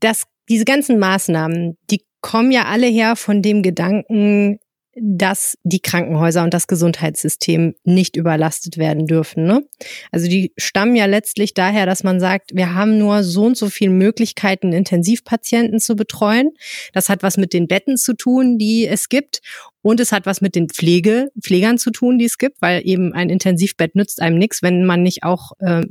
Das, 0.00 0.24
diese 0.48 0.64
ganzen 0.64 0.98
Maßnahmen, 0.98 1.76
die 1.90 2.02
kommen 2.20 2.52
ja 2.52 2.64
alle 2.66 2.86
her 2.86 3.16
von 3.16 3.42
dem 3.42 3.62
Gedanken, 3.62 4.58
dass 5.02 5.56
die 5.62 5.80
Krankenhäuser 5.80 6.44
und 6.44 6.52
das 6.52 6.66
Gesundheitssystem 6.66 7.74
nicht 7.84 8.16
überlastet 8.16 8.76
werden 8.76 9.06
dürfen. 9.06 9.44
Ne? 9.44 9.64
Also 10.12 10.28
die 10.28 10.52
stammen 10.58 10.94
ja 10.94 11.06
letztlich 11.06 11.54
daher, 11.54 11.86
dass 11.86 12.04
man 12.04 12.20
sagt, 12.20 12.50
wir 12.54 12.74
haben 12.74 12.98
nur 12.98 13.22
so 13.22 13.44
und 13.44 13.56
so 13.56 13.70
viele 13.70 13.92
Möglichkeiten, 13.92 14.72
Intensivpatienten 14.72 15.80
zu 15.80 15.96
betreuen. 15.96 16.50
Das 16.92 17.08
hat 17.08 17.22
was 17.22 17.38
mit 17.38 17.52
den 17.52 17.66
Betten 17.66 17.96
zu 17.96 18.14
tun, 18.14 18.58
die 18.58 18.86
es 18.86 19.08
gibt. 19.08 19.40
Und 19.82 19.98
es 19.98 20.12
hat 20.12 20.26
was 20.26 20.42
mit 20.42 20.54
den 20.54 20.68
Pflege, 20.68 21.30
Pflegern 21.40 21.78
zu 21.78 21.90
tun, 21.90 22.18
die 22.18 22.26
es 22.26 22.36
gibt, 22.36 22.60
weil 22.60 22.82
eben 22.84 23.14
ein 23.14 23.30
Intensivbett 23.30 23.94
nützt 23.94 24.20
einem 24.20 24.36
nichts, 24.36 24.62
wenn 24.62 24.84
man 24.84 25.02
nicht 25.02 25.22
auch 25.22 25.52
äh, 25.58 25.82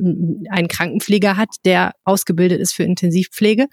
einen 0.49 0.67
Krankenpfleger 0.67 1.37
hat, 1.37 1.49
der 1.65 1.93
ausgebildet 2.03 2.61
ist 2.61 2.73
für 2.73 2.83
Intensivpflege. 2.83 3.65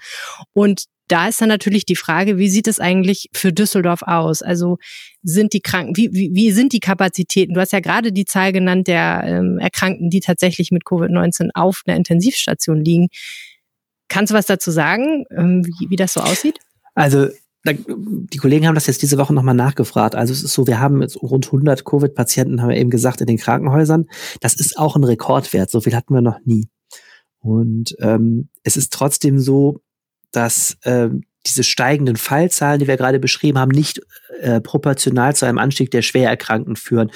Und 0.55 0.87
da 1.09 1.29
ist 1.29 1.41
dann 1.41 1.49
natürlich 1.49 1.85
die 1.87 1.97
Frage, 1.97 2.39
wie 2.39 2.49
sieht 2.49 2.67
es 2.67 2.81
eigentlich 2.81 3.29
für 3.33 3.53
Düsseldorf 3.53 4.03
aus? 4.03 4.43
Also 4.43 4.79
sind 5.23 5.53
die 5.53 5.61
Kranken, 5.61 5.97
wie, 5.97 6.13
wie, 6.13 6.31
wie 6.33 6.51
sind 6.53 6.73
die 6.73 6.81
Kapazitäten? 6.81 7.55
Du 7.55 7.61
hast 7.61 7.73
ja 7.73 7.81
gerade 7.81 8.13
die 8.13 8.25
Zahl 8.25 8.53
genannt 8.53 8.89
der 8.89 9.23
ähm, 9.25 9.59
Erkrankten, 9.59 10.11
die 10.11 10.21
tatsächlich 10.21 10.71
mit 10.71 10.85
Covid-19 10.85 11.51
auf 11.55 11.83
einer 11.87 11.97
Intensivstation 11.97 12.85
liegen. 12.85 13.09
Kannst 14.09 14.33
du 14.33 14.37
was 14.37 14.47
dazu 14.47 14.71
sagen, 14.71 15.25
ähm, 15.37 15.65
wie, 15.65 15.91
wie 15.91 15.97
das 15.97 16.13
so 16.13 16.21
aussieht? 16.21 16.59
Also 16.95 17.29
die 17.73 18.39
Kollegen 18.39 18.67
haben 18.67 18.77
das 18.77 18.87
jetzt 18.87 19.03
diese 19.03 19.19
Woche 19.19 19.35
nochmal 19.35 19.55
nachgefragt. 19.55 20.15
Also 20.15 20.33
es 20.33 20.45
ist 20.45 20.53
so, 20.53 20.67
wir 20.67 20.79
haben 20.79 21.03
jetzt 21.03 21.21
rund 21.21 21.47
100 21.47 21.85
Covid-Patienten, 21.85 22.63
haben 22.63 22.69
wir 22.69 22.77
eben 22.77 22.91
gesagt, 22.91 23.21
in 23.21 23.27
den 23.27 23.39
Krankenhäusern. 23.39 24.07
Das 24.41 24.55
ist 24.55 24.79
auch 24.79 24.95
ein 24.95 25.03
Rekordwert. 25.03 25.71
So 25.71 25.81
viel 25.81 25.97
hatten 25.97 26.15
wir 26.15 26.21
noch 26.21 26.39
nie. 26.45 26.69
Und 27.41 27.97
ähm, 28.01 28.49
es 28.63 28.77
ist 28.77 28.93
trotzdem 28.93 29.39
so, 29.39 29.81
dass 30.37 30.77
äh, 30.83 31.09
diese 31.47 31.65
steigenden 31.65 32.17
Fallzahlen, 32.17 32.81
die 32.81 32.87
wir 32.87 32.97
gerade 32.97 33.19
beschrieben 33.19 33.59
haben, 33.59 33.71
nicht 33.71 34.01
äh, 34.41 34.61
proportional 34.61 35.35
zu 35.35 35.47
einem 35.47 35.59
Anstieg 35.59 35.91
der 35.91 36.03
Schwererkrankten 36.03 36.77
führen. 36.77 37.11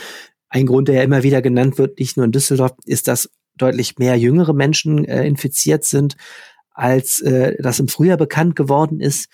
Ein 0.49 0.67
Grund, 0.67 0.89
der 0.89 0.97
ja 0.97 1.03
immer 1.03 1.23
wieder 1.23 1.43
genannt 1.43 1.79
wird, 1.79 1.99
nicht 1.99 2.17
nur 2.17 2.27
in 2.27 2.33
Düsseldorf, 2.33 2.73
ist, 2.85 3.09
dass 3.09 3.31
deutlich 3.57 3.99
mehr 3.99 4.17
jüngere 4.17 4.55
Menschen 4.55 5.05
äh, 5.05 5.27
infiziert 5.27 5.85
sind, 5.85 6.17
als 6.71 7.21
äh, 7.21 7.57
das 7.61 7.79
im 7.81 7.89
Frühjahr 7.89 8.17
bekannt 8.17 8.57
geworden 8.57 9.01
ist. 9.01 9.29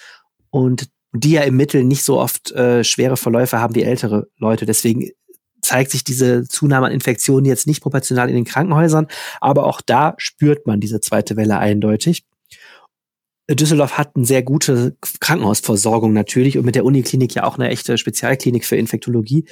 Und 0.50 0.88
die 1.12 1.32
ja 1.32 1.42
im 1.42 1.56
Mittel 1.56 1.84
nicht 1.84 2.02
so 2.04 2.18
oft 2.18 2.52
äh, 2.52 2.84
schwere 2.84 3.16
Verläufe 3.16 3.60
haben 3.60 3.74
wie 3.74 3.82
ältere 3.82 4.28
Leute. 4.38 4.66
Deswegen 4.66 5.10
zeigt 5.62 5.90
sich 5.90 6.04
diese 6.04 6.44
Zunahme 6.44 6.86
an 6.86 6.92
Infektionen 6.92 7.44
jetzt 7.44 7.66
nicht 7.66 7.82
proportional 7.82 8.28
in 8.28 8.36
den 8.36 8.44
Krankenhäusern, 8.44 9.08
aber 9.40 9.66
auch 9.66 9.80
da 9.80 10.14
spürt 10.18 10.66
man 10.66 10.80
diese 10.80 11.00
zweite 11.00 11.36
Welle 11.36 11.58
eindeutig. 11.58 12.24
Düsseldorf 13.48 13.96
hat 13.96 14.16
eine 14.16 14.24
sehr 14.24 14.42
gute 14.42 14.96
Krankenhausversorgung 15.20 16.12
natürlich 16.12 16.58
und 16.58 16.64
mit 16.64 16.74
der 16.74 16.84
Uniklinik 16.84 17.34
ja 17.34 17.44
auch 17.44 17.58
eine 17.58 17.68
echte 17.68 17.96
Spezialklinik 17.96 18.64
für 18.64 18.76
Infektologie 18.76 19.46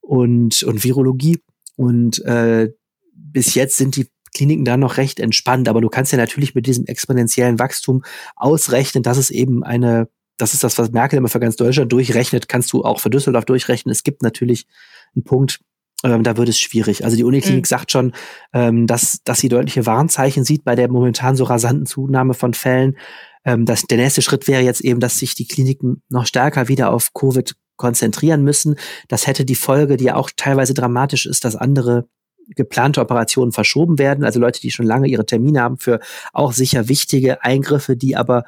und, 0.00 0.62
und 0.64 0.82
Virologie. 0.82 1.38
Und 1.76 2.24
äh, 2.24 2.70
bis 3.12 3.54
jetzt 3.54 3.76
sind 3.76 3.96
die 3.96 4.08
Kliniken 4.34 4.64
da 4.64 4.76
noch 4.76 4.96
recht 4.96 5.20
entspannt, 5.20 5.68
aber 5.68 5.80
du 5.80 5.88
kannst 5.88 6.12
ja 6.12 6.18
natürlich 6.18 6.54
mit 6.54 6.66
diesem 6.66 6.86
exponentiellen 6.86 7.58
Wachstum 7.58 8.02
ausrechnen, 8.34 9.02
dass 9.02 9.16
es 9.16 9.30
eben 9.30 9.62
eine, 9.62 10.08
das 10.36 10.52
ist 10.52 10.64
das, 10.64 10.76
was 10.76 10.90
Merkel 10.90 11.18
immer 11.18 11.28
für 11.28 11.40
ganz 11.40 11.56
Deutschland 11.56 11.92
durchrechnet, 11.92 12.48
kannst 12.48 12.72
du 12.72 12.82
auch 12.82 13.00
für 13.00 13.10
Düsseldorf 13.10 13.44
durchrechnen. 13.44 13.92
Es 13.92 14.02
gibt 14.02 14.22
natürlich 14.22 14.66
einen 15.14 15.24
Punkt, 15.24 15.60
ähm, 16.04 16.22
da 16.22 16.36
wird 16.36 16.48
es 16.48 16.58
schwierig. 16.58 17.04
Also 17.04 17.16
die 17.16 17.24
Uniklinik 17.24 17.64
mhm. 17.64 17.68
sagt 17.68 17.90
schon, 17.90 18.12
ähm, 18.52 18.86
dass, 18.86 19.20
dass 19.24 19.40
sie 19.40 19.48
deutliche 19.48 19.86
Warnzeichen 19.86 20.44
sieht 20.44 20.64
bei 20.64 20.74
der 20.74 20.90
momentan 20.90 21.36
so 21.36 21.44
rasanten 21.44 21.86
Zunahme 21.86 22.34
von 22.34 22.54
Fällen. 22.54 22.96
Ähm, 23.44 23.64
dass 23.64 23.82
der 23.82 23.98
nächste 23.98 24.22
Schritt 24.22 24.48
wäre 24.48 24.62
jetzt 24.62 24.80
eben, 24.80 25.00
dass 25.00 25.18
sich 25.18 25.34
die 25.34 25.46
Kliniken 25.46 26.02
noch 26.08 26.26
stärker 26.26 26.68
wieder 26.68 26.92
auf 26.92 27.14
Covid 27.14 27.54
konzentrieren 27.76 28.42
müssen. 28.42 28.76
Das 29.08 29.26
hätte 29.26 29.44
die 29.44 29.54
Folge, 29.54 29.96
die 29.96 30.04
ja 30.04 30.16
auch 30.16 30.30
teilweise 30.34 30.74
dramatisch 30.74 31.26
ist, 31.26 31.44
dass 31.44 31.56
andere 31.56 32.08
geplante 32.48 33.00
Operationen 33.00 33.52
verschoben 33.52 33.98
werden. 33.98 34.24
Also 34.24 34.40
Leute, 34.40 34.60
die 34.60 34.70
schon 34.70 34.86
lange 34.86 35.08
ihre 35.08 35.26
Termine 35.26 35.62
haben 35.62 35.78
für 35.78 36.00
auch 36.32 36.52
sicher 36.52 36.88
wichtige 36.88 37.42
Eingriffe, 37.42 37.96
die 37.96 38.16
aber 38.16 38.44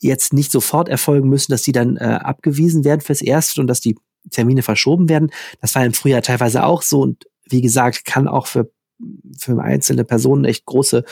jetzt 0.00 0.32
nicht 0.32 0.50
sofort 0.50 0.88
erfolgen 0.88 1.28
müssen, 1.28 1.52
dass 1.52 1.62
die 1.62 1.72
dann 1.72 1.96
äh, 1.96 2.18
abgewiesen 2.22 2.84
werden 2.84 3.00
fürs 3.00 3.22
Erste 3.22 3.60
und 3.60 3.66
dass 3.66 3.80
die 3.80 3.96
Termine 4.30 4.62
verschoben 4.62 5.08
werden. 5.08 5.30
Das 5.60 5.74
war 5.74 5.84
im 5.84 5.94
Frühjahr 5.94 6.22
teilweise 6.22 6.64
auch 6.64 6.82
so 6.82 7.00
und 7.00 7.26
wie 7.48 7.60
gesagt, 7.60 8.04
kann 8.04 8.28
auch 8.28 8.46
für, 8.46 8.70
für 9.38 9.60
einzelne 9.60 10.04
Personen 10.04 10.44
echt 10.44 10.64
große, 10.64 11.04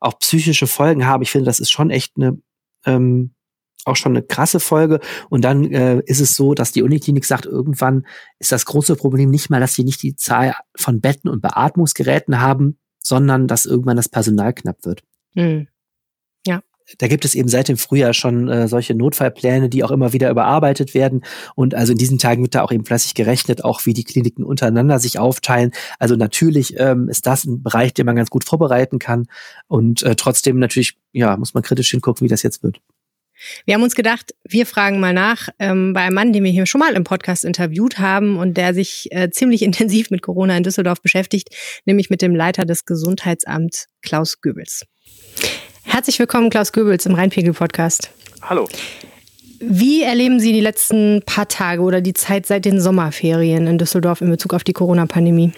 auch 0.00 0.18
psychische 0.18 0.66
Folgen 0.66 1.06
haben. 1.06 1.22
Ich 1.22 1.30
finde, 1.30 1.46
das 1.46 1.60
ist 1.60 1.70
schon 1.70 1.90
echt 1.90 2.14
eine, 2.16 2.38
ähm, 2.84 3.34
auch 3.84 3.96
schon 3.96 4.12
eine 4.12 4.22
krasse 4.22 4.60
Folge. 4.60 5.00
Und 5.30 5.42
dann 5.42 5.72
äh, 5.72 6.02
ist 6.06 6.20
es 6.20 6.34
so, 6.34 6.54
dass 6.54 6.72
die 6.72 6.82
Uniklinik 6.82 7.24
sagt, 7.24 7.46
irgendwann 7.46 8.06
ist 8.38 8.52
das 8.52 8.66
große 8.66 8.96
Problem 8.96 9.30
nicht 9.30 9.48
mal, 9.48 9.60
dass 9.60 9.74
sie 9.74 9.84
nicht 9.84 10.02
die 10.02 10.16
Zahl 10.16 10.54
von 10.76 11.00
Betten 11.00 11.30
und 11.30 11.40
Beatmungsgeräten 11.40 12.40
haben, 12.40 12.78
sondern 13.00 13.46
dass 13.46 13.64
irgendwann 13.64 13.96
das 13.96 14.08
Personal 14.08 14.52
knapp 14.52 14.84
wird. 14.84 15.02
Mhm 15.34 15.68
da 16.98 17.08
gibt 17.08 17.24
es 17.24 17.34
eben 17.34 17.48
seit 17.48 17.68
dem 17.68 17.76
Frühjahr 17.76 18.14
schon 18.14 18.48
äh, 18.48 18.68
solche 18.68 18.94
Notfallpläne, 18.94 19.68
die 19.68 19.84
auch 19.84 19.90
immer 19.90 20.12
wieder 20.12 20.30
überarbeitet 20.30 20.94
werden. 20.94 21.22
Und 21.54 21.74
also 21.74 21.92
in 21.92 21.98
diesen 21.98 22.18
Tagen 22.18 22.42
wird 22.42 22.54
da 22.54 22.62
auch 22.62 22.72
eben 22.72 22.84
fleißig 22.84 23.14
gerechnet, 23.14 23.64
auch 23.64 23.86
wie 23.86 23.94
die 23.94 24.04
Kliniken 24.04 24.44
untereinander 24.44 24.98
sich 24.98 25.18
aufteilen. 25.18 25.72
Also 25.98 26.16
natürlich 26.16 26.78
ähm, 26.78 27.08
ist 27.08 27.26
das 27.26 27.44
ein 27.44 27.62
Bereich, 27.62 27.94
den 27.94 28.06
man 28.06 28.16
ganz 28.16 28.30
gut 28.30 28.44
vorbereiten 28.44 28.98
kann. 28.98 29.26
Und 29.68 30.02
äh, 30.02 30.14
trotzdem 30.16 30.58
natürlich, 30.58 30.96
ja, 31.12 31.36
muss 31.36 31.54
man 31.54 31.62
kritisch 31.62 31.90
hingucken, 31.90 32.24
wie 32.24 32.30
das 32.30 32.42
jetzt 32.42 32.62
wird. 32.62 32.80
Wir 33.66 33.74
haben 33.74 33.82
uns 33.82 33.94
gedacht, 33.94 34.34
wir 34.48 34.64
fragen 34.64 34.98
mal 34.98 35.12
nach 35.12 35.50
ähm, 35.58 35.92
bei 35.92 36.00
einem 36.00 36.14
Mann, 36.14 36.32
den 36.32 36.42
wir 36.42 36.50
hier 36.50 36.66
schon 36.66 36.78
mal 36.78 36.94
im 36.94 37.04
Podcast 37.04 37.44
interviewt 37.44 37.98
haben 37.98 38.38
und 38.38 38.56
der 38.56 38.72
sich 38.72 39.08
äh, 39.10 39.30
ziemlich 39.30 39.62
intensiv 39.62 40.10
mit 40.10 40.22
Corona 40.22 40.56
in 40.56 40.62
Düsseldorf 40.62 41.02
beschäftigt, 41.02 41.48
nämlich 41.84 42.10
mit 42.10 42.22
dem 42.22 42.34
Leiter 42.34 42.64
des 42.64 42.84
Gesundheitsamts 42.84 43.88
Klaus 44.02 44.40
Goebbels. 44.40 44.86
Herzlich 45.86 46.18
willkommen, 46.18 46.50
Klaus 46.50 46.72
Goebbels 46.72 47.06
im 47.06 47.14
Rheinpegel-Podcast. 47.14 48.12
Hallo. 48.42 48.68
Wie 49.60 50.02
erleben 50.02 50.40
Sie 50.40 50.52
die 50.52 50.60
letzten 50.60 51.22
paar 51.24 51.48
Tage 51.48 51.80
oder 51.80 52.00
die 52.00 52.12
Zeit 52.12 52.44
seit 52.44 52.64
den 52.64 52.80
Sommerferien 52.80 53.66
in 53.66 53.78
Düsseldorf 53.78 54.20
in 54.20 54.28
Bezug 54.28 54.52
auf 54.52 54.64
die 54.64 54.74
Corona-Pandemie? 54.74 55.52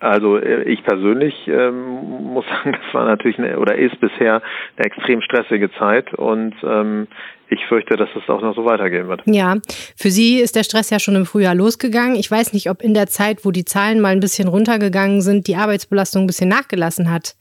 Also 0.00 0.36
äh, 0.38 0.62
ich 0.64 0.84
persönlich 0.84 1.34
ähm, 1.48 2.22
muss 2.22 2.44
sagen, 2.46 2.72
das 2.84 2.94
war 2.94 3.06
natürlich 3.06 3.38
eine, 3.38 3.58
oder 3.58 3.76
ist 3.76 3.98
bisher 4.00 4.42
eine 4.76 4.86
extrem 4.86 5.22
stressige 5.22 5.70
Zeit 5.72 6.12
und 6.14 6.54
ähm, 6.62 7.06
ich 7.48 7.64
fürchte, 7.66 7.96
dass 7.96 8.10
es 8.14 8.28
auch 8.28 8.42
noch 8.42 8.54
so 8.54 8.66
weitergehen 8.66 9.08
wird. 9.08 9.22
Ja, 9.24 9.56
für 9.96 10.10
Sie 10.10 10.38
ist 10.38 10.54
der 10.54 10.64
Stress 10.64 10.90
ja 10.90 10.98
schon 10.98 11.16
im 11.16 11.24
Frühjahr 11.24 11.54
losgegangen. 11.54 12.14
Ich 12.14 12.30
weiß 12.30 12.52
nicht, 12.52 12.68
ob 12.68 12.82
in 12.82 12.92
der 12.92 13.06
Zeit, 13.06 13.44
wo 13.44 13.50
die 13.52 13.64
Zahlen 13.64 14.00
mal 14.00 14.10
ein 14.10 14.20
bisschen 14.20 14.48
runtergegangen 14.48 15.22
sind, 15.22 15.46
die 15.46 15.56
Arbeitsbelastung 15.56 16.24
ein 16.24 16.26
bisschen 16.26 16.50
nachgelassen 16.50 17.10
hat 17.10 17.36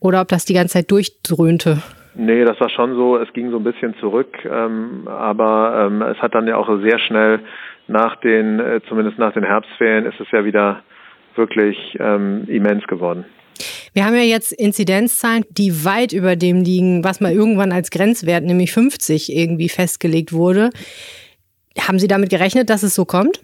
oder 0.00 0.20
ob 0.20 0.28
das 0.28 0.44
die 0.44 0.54
ganze 0.54 0.74
Zeit 0.74 0.90
durchdröhnte? 0.90 1.82
Nee, 2.14 2.44
das 2.44 2.58
war 2.60 2.70
schon 2.70 2.94
so. 2.94 3.18
Es 3.18 3.32
ging 3.32 3.50
so 3.50 3.58
ein 3.58 3.64
bisschen 3.64 3.94
zurück, 4.00 4.38
ähm, 4.44 5.06
aber 5.06 5.86
ähm, 5.86 6.02
es 6.02 6.16
hat 6.18 6.34
dann 6.34 6.46
ja 6.46 6.56
auch 6.56 6.68
sehr 6.80 6.98
schnell 6.98 7.40
nach 7.88 8.16
den, 8.20 8.58
äh, 8.58 8.80
zumindest 8.88 9.18
nach 9.18 9.32
den 9.32 9.44
Herbstferien, 9.44 10.06
ist 10.06 10.18
es 10.20 10.30
ja 10.32 10.44
wieder 10.44 10.82
wirklich 11.34 11.76
ähm, 12.00 12.44
immens 12.48 12.86
geworden. 12.86 13.26
Wir 13.92 14.04
haben 14.04 14.14
ja 14.14 14.22
jetzt 14.22 14.52
Inzidenzzahlen, 14.52 15.44
die 15.50 15.84
weit 15.84 16.12
über 16.12 16.36
dem 16.36 16.62
liegen, 16.62 17.04
was 17.04 17.20
mal 17.20 17.32
irgendwann 17.32 17.72
als 17.72 17.90
Grenzwert, 17.90 18.44
nämlich 18.44 18.72
50, 18.72 19.34
irgendwie 19.34 19.68
festgelegt 19.68 20.32
wurde. 20.32 20.70
Haben 21.78 21.98
Sie 21.98 22.08
damit 22.08 22.30
gerechnet, 22.30 22.70
dass 22.70 22.82
es 22.82 22.94
so 22.94 23.04
kommt? 23.04 23.40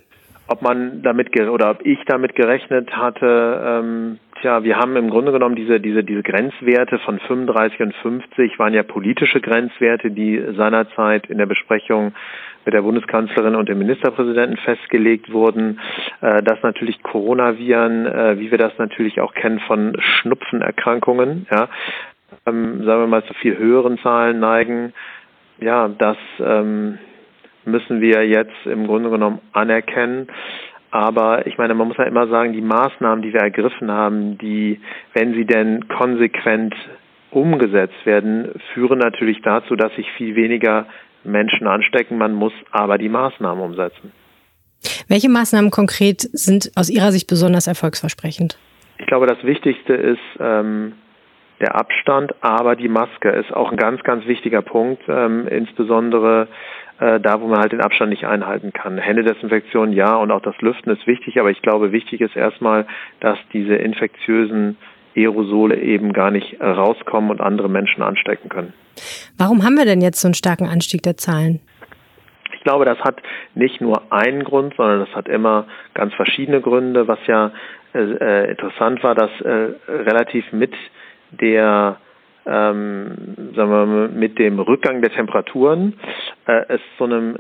Ob 0.53 0.61
man 0.61 1.03
damit 1.03 1.39
oder 1.41 1.71
ob 1.71 1.87
ich 1.87 1.99
damit 2.07 2.35
gerechnet 2.35 2.95
hatte, 2.95 3.63
ähm, 3.65 4.19
Tja, 4.43 4.65
wir 4.65 4.77
haben 4.77 4.97
im 4.97 5.09
Grunde 5.09 5.31
genommen 5.31 5.55
diese, 5.55 5.79
diese, 5.79 6.03
diese 6.03 6.25
Grenzwerte 6.25 6.99
von 6.99 7.21
35 7.21 7.79
und 7.79 7.95
50 7.95 8.59
waren 8.59 8.75
ja 8.75 8.83
politische 8.83 9.41
Grenzwerte, 9.41 10.11
die 10.11 10.43
seinerzeit 10.57 11.27
in 11.31 11.39
der 11.39 11.47
Besprechung 11.47 12.13
mit 12.65 12.75
der 12.75 12.83
Bundeskanzlerin 12.83 13.55
und 13.55 13.69
dem 13.69 13.79
Ministerpräsidenten 13.79 14.57
festgelegt 14.57 15.33
wurden, 15.33 15.79
äh, 16.23 16.43
dass 16.43 16.61
natürlich 16.65 17.05
Coronaviren, 17.05 18.07
äh, 18.07 18.41
wie 18.41 18.51
wir 18.51 18.59
das 18.59 18.77
natürlich 18.79 19.21
auch 19.21 19.33
kennen 19.33 19.61
von 19.61 19.97
Schnupfenerkrankungen, 20.01 21.47
ja, 21.49 21.69
ähm, 22.45 22.83
sagen 22.85 23.03
wir 23.03 23.07
mal 23.07 23.25
zu 23.25 23.35
viel 23.35 23.57
höheren 23.57 23.99
Zahlen 23.99 24.41
neigen. 24.41 24.93
Ja, 25.61 25.87
das 25.87 26.17
ähm, 26.41 26.99
müssen 27.65 28.01
wir 28.01 28.27
jetzt 28.27 28.67
im 28.67 28.87
Grunde 28.87 29.11
genommen 29.11 29.41
anerkennen. 29.53 30.29
Aber 30.91 31.47
ich 31.47 31.57
meine, 31.57 31.75
man 31.75 31.89
muss 31.89 31.97
ja 31.97 32.05
immer 32.05 32.29
sagen, 32.29 32.53
die 32.53 32.61
Maßnahmen, 32.61 33.23
die 33.23 33.33
wir 33.33 33.41
ergriffen 33.41 33.91
haben, 33.91 34.37
die, 34.39 34.81
wenn 35.15 35.33
sie 35.33 35.47
denn 35.47 35.89
konsequent 35.89 36.75
umgesetzt 37.31 38.05
werden, 38.05 38.51
führen 38.75 38.99
natürlich 38.99 39.41
dazu, 39.43 39.75
dass 39.75 39.95
sich 39.95 40.07
viel 40.19 40.37
weniger 40.37 40.87
Menschen 41.25 41.67
anstecken. 41.67 42.19
Man 42.19 42.35
muss 42.35 42.53
aber 42.73 42.99
die 42.99 43.09
Maßnahmen 43.09 43.65
umsetzen. 43.65 44.13
Welche 45.09 45.31
Maßnahmen 45.31 45.71
konkret 45.71 46.21
sind 46.21 46.71
aus 46.77 46.91
Ihrer 46.91 47.13
Sicht 47.13 47.29
besonders 47.29 47.67
erfolgsversprechend? 47.67 48.59
Ich 48.99 49.07
glaube, 49.07 49.27
das 49.27 49.43
Wichtigste 49.45 49.95
ist 49.95 50.21
ähm, 50.41 50.93
der 51.61 51.77
Abstand, 51.77 52.35
aber 52.41 52.77
die 52.77 52.89
Maske 52.89 53.31
ist 53.31 53.53
auch 53.53 53.71
ein 53.71 53.77
ganz, 53.77 54.03
ganz 54.03 54.27
wichtiger 54.27 54.63
Punkt, 54.63 55.03
ähm, 55.09 55.47
insbesondere 55.49 56.49
äh, 57.01 57.21
da, 57.21 57.41
wo 57.41 57.47
man 57.47 57.61
halt 57.61 57.73
den 57.73 57.81
Abstand 57.81 58.11
nicht 58.11 58.27
einhalten 58.27 58.73
kann. 58.73 58.99
Händedesinfektion 58.99 59.93
ja 59.93 60.17
und 60.17 60.31
auch 60.31 60.43
das 60.43 60.57
Lüften 60.61 60.91
ist 60.91 61.07
wichtig, 61.07 61.39
aber 61.41 61.51
ich 61.51 61.63
glaube, 61.63 61.93
wichtig 61.93 62.21
ist 62.21 62.37
erstmal, 62.37 62.87
dass 63.21 63.39
diese 63.53 63.75
infektiösen 63.75 64.77
Aerosole 65.17 65.77
eben 65.81 66.13
gar 66.13 66.31
nicht 66.31 66.61
rauskommen 66.61 67.31
und 67.31 67.41
andere 67.41 67.69
Menschen 67.69 68.03
anstecken 68.03 68.49
können. 68.49 68.73
Warum 69.39 69.65
haben 69.65 69.77
wir 69.77 69.85
denn 69.85 70.01
jetzt 70.01 70.21
so 70.21 70.29
einen 70.29 70.35
starken 70.35 70.67
Anstieg 70.67 71.03
der 71.03 71.17
Zahlen? 71.17 71.61
Ich 72.55 72.65
glaube, 72.65 72.85
das 72.85 72.99
hat 73.01 73.17
nicht 73.55 73.81
nur 73.81 74.13
einen 74.13 74.45
Grund, 74.45 74.75
sondern 74.77 75.01
das 75.01 75.15
hat 75.15 75.29
immer 75.29 75.67
ganz 75.95 76.15
verschiedene 76.15 76.61
Gründe. 76.61 77.09
Was 77.09 77.19
ja 77.27 77.51
äh, 77.95 77.99
äh 77.99 78.51
interessant 78.51 79.03
war, 79.03 79.15
dass 79.15 79.31
äh, 79.41 79.73
relativ 79.89 80.53
mit 80.53 80.73
der 81.33 81.97
ähm, 82.47 83.37
sagen 83.55 83.71
wir 83.71 83.87
mal, 83.87 84.09
mit 84.09 84.39
dem 84.39 84.59
Rückgang 84.59 85.01
der 85.01 85.13
Temperaturen 85.13 85.95
äh, 86.47 86.65
es 86.69 86.81
zu 86.99 87.05
einem 87.05 87.37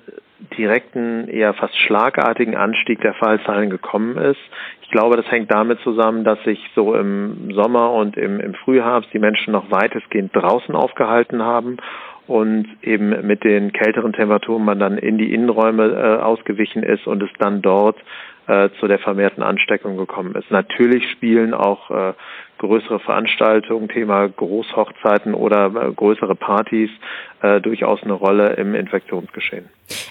direkten, 0.58 1.28
eher 1.28 1.54
fast 1.54 1.76
schlagartigen 1.76 2.56
Anstieg 2.56 3.00
der 3.00 3.14
Fallzahlen 3.14 3.70
gekommen 3.70 4.16
ist. 4.18 4.40
Ich 4.82 4.90
glaube, 4.90 5.16
das 5.16 5.30
hängt 5.30 5.52
damit 5.52 5.80
zusammen, 5.80 6.24
dass 6.24 6.42
sich 6.44 6.58
so 6.74 6.94
im 6.94 7.52
Sommer 7.52 7.92
und 7.92 8.16
im, 8.16 8.40
im 8.40 8.54
Frühherbst 8.54 9.12
die 9.12 9.18
Menschen 9.18 9.52
noch 9.52 9.70
weitestgehend 9.70 10.34
draußen 10.34 10.74
aufgehalten 10.74 11.42
haben 11.42 11.78
und 12.26 12.66
eben 12.82 13.26
mit 13.26 13.44
den 13.44 13.72
kälteren 13.72 14.12
Temperaturen 14.12 14.64
man 14.64 14.78
dann 14.78 14.98
in 14.98 15.18
die 15.18 15.32
Innenräume 15.32 15.88
äh, 15.88 16.22
ausgewichen 16.22 16.82
ist 16.82 17.06
und 17.06 17.22
es 17.22 17.30
dann 17.38 17.62
dort 17.62 17.96
äh, 18.46 18.70
zu 18.80 18.86
der 18.88 18.98
vermehrten 18.98 19.42
Ansteckung 19.42 19.96
gekommen 19.96 20.34
ist. 20.34 20.50
Natürlich 20.50 21.10
spielen 21.10 21.54
auch 21.54 21.90
äh, 21.90 22.12
größere 22.58 23.00
Veranstaltungen, 23.00 23.88
Thema 23.88 24.28
Großhochzeiten 24.28 25.34
oder 25.34 25.66
äh, 25.66 25.92
größere 25.92 26.34
Partys 26.34 26.90
äh, 27.42 27.60
durchaus 27.60 28.02
eine 28.02 28.12
Rolle 28.12 28.54
im 28.54 28.74
Infektionsgeschehen. 28.74 29.66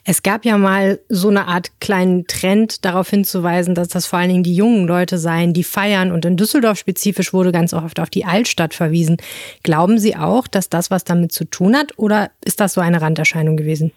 Es 0.06 0.22
gab 0.22 0.46
ja 0.46 0.58
mal 0.58 1.00
so 1.08 1.30
eine 1.30 1.48
Art 1.48 1.72
kleinen 1.80 2.28
Trend 2.28 2.84
darauf 2.86 3.10
hinzuweisen, 3.10 3.74
dass 3.74 3.88
das 3.88 4.06
vor 4.06 4.20
allen 4.20 4.30
Dingen 4.30 4.44
die 4.44 4.56
jungen 4.56 4.86
Leute 4.86 5.18
seien, 5.18 5.54
die 5.54 5.64
feiern. 5.64 6.12
Und 6.12 6.26
in 6.26 6.38
Düsseldorf 6.38 6.78
spezifisch 6.78 7.34
wurde 7.34 7.52
ganz 7.52 7.74
oft 7.74 8.00
auf 8.00 8.10
die 8.10 8.26
Altstadt 8.26 8.74
verwiesen. 8.74 9.18
Glauben 9.64 9.98
Sie 9.98 10.16
auch, 10.16 10.48
dass 10.48 10.70
das 10.70 10.92
was 10.92 11.04
damit 11.04 11.32
zu 11.32 11.46
tun 11.46 11.76
hat 11.76 11.94
oder 11.98 12.32
ist 12.44 12.60
das 12.60 12.74
so 12.74 12.82
eine 12.82 13.02
Randerscheinung 13.02 13.56
gewesen? 13.56 13.92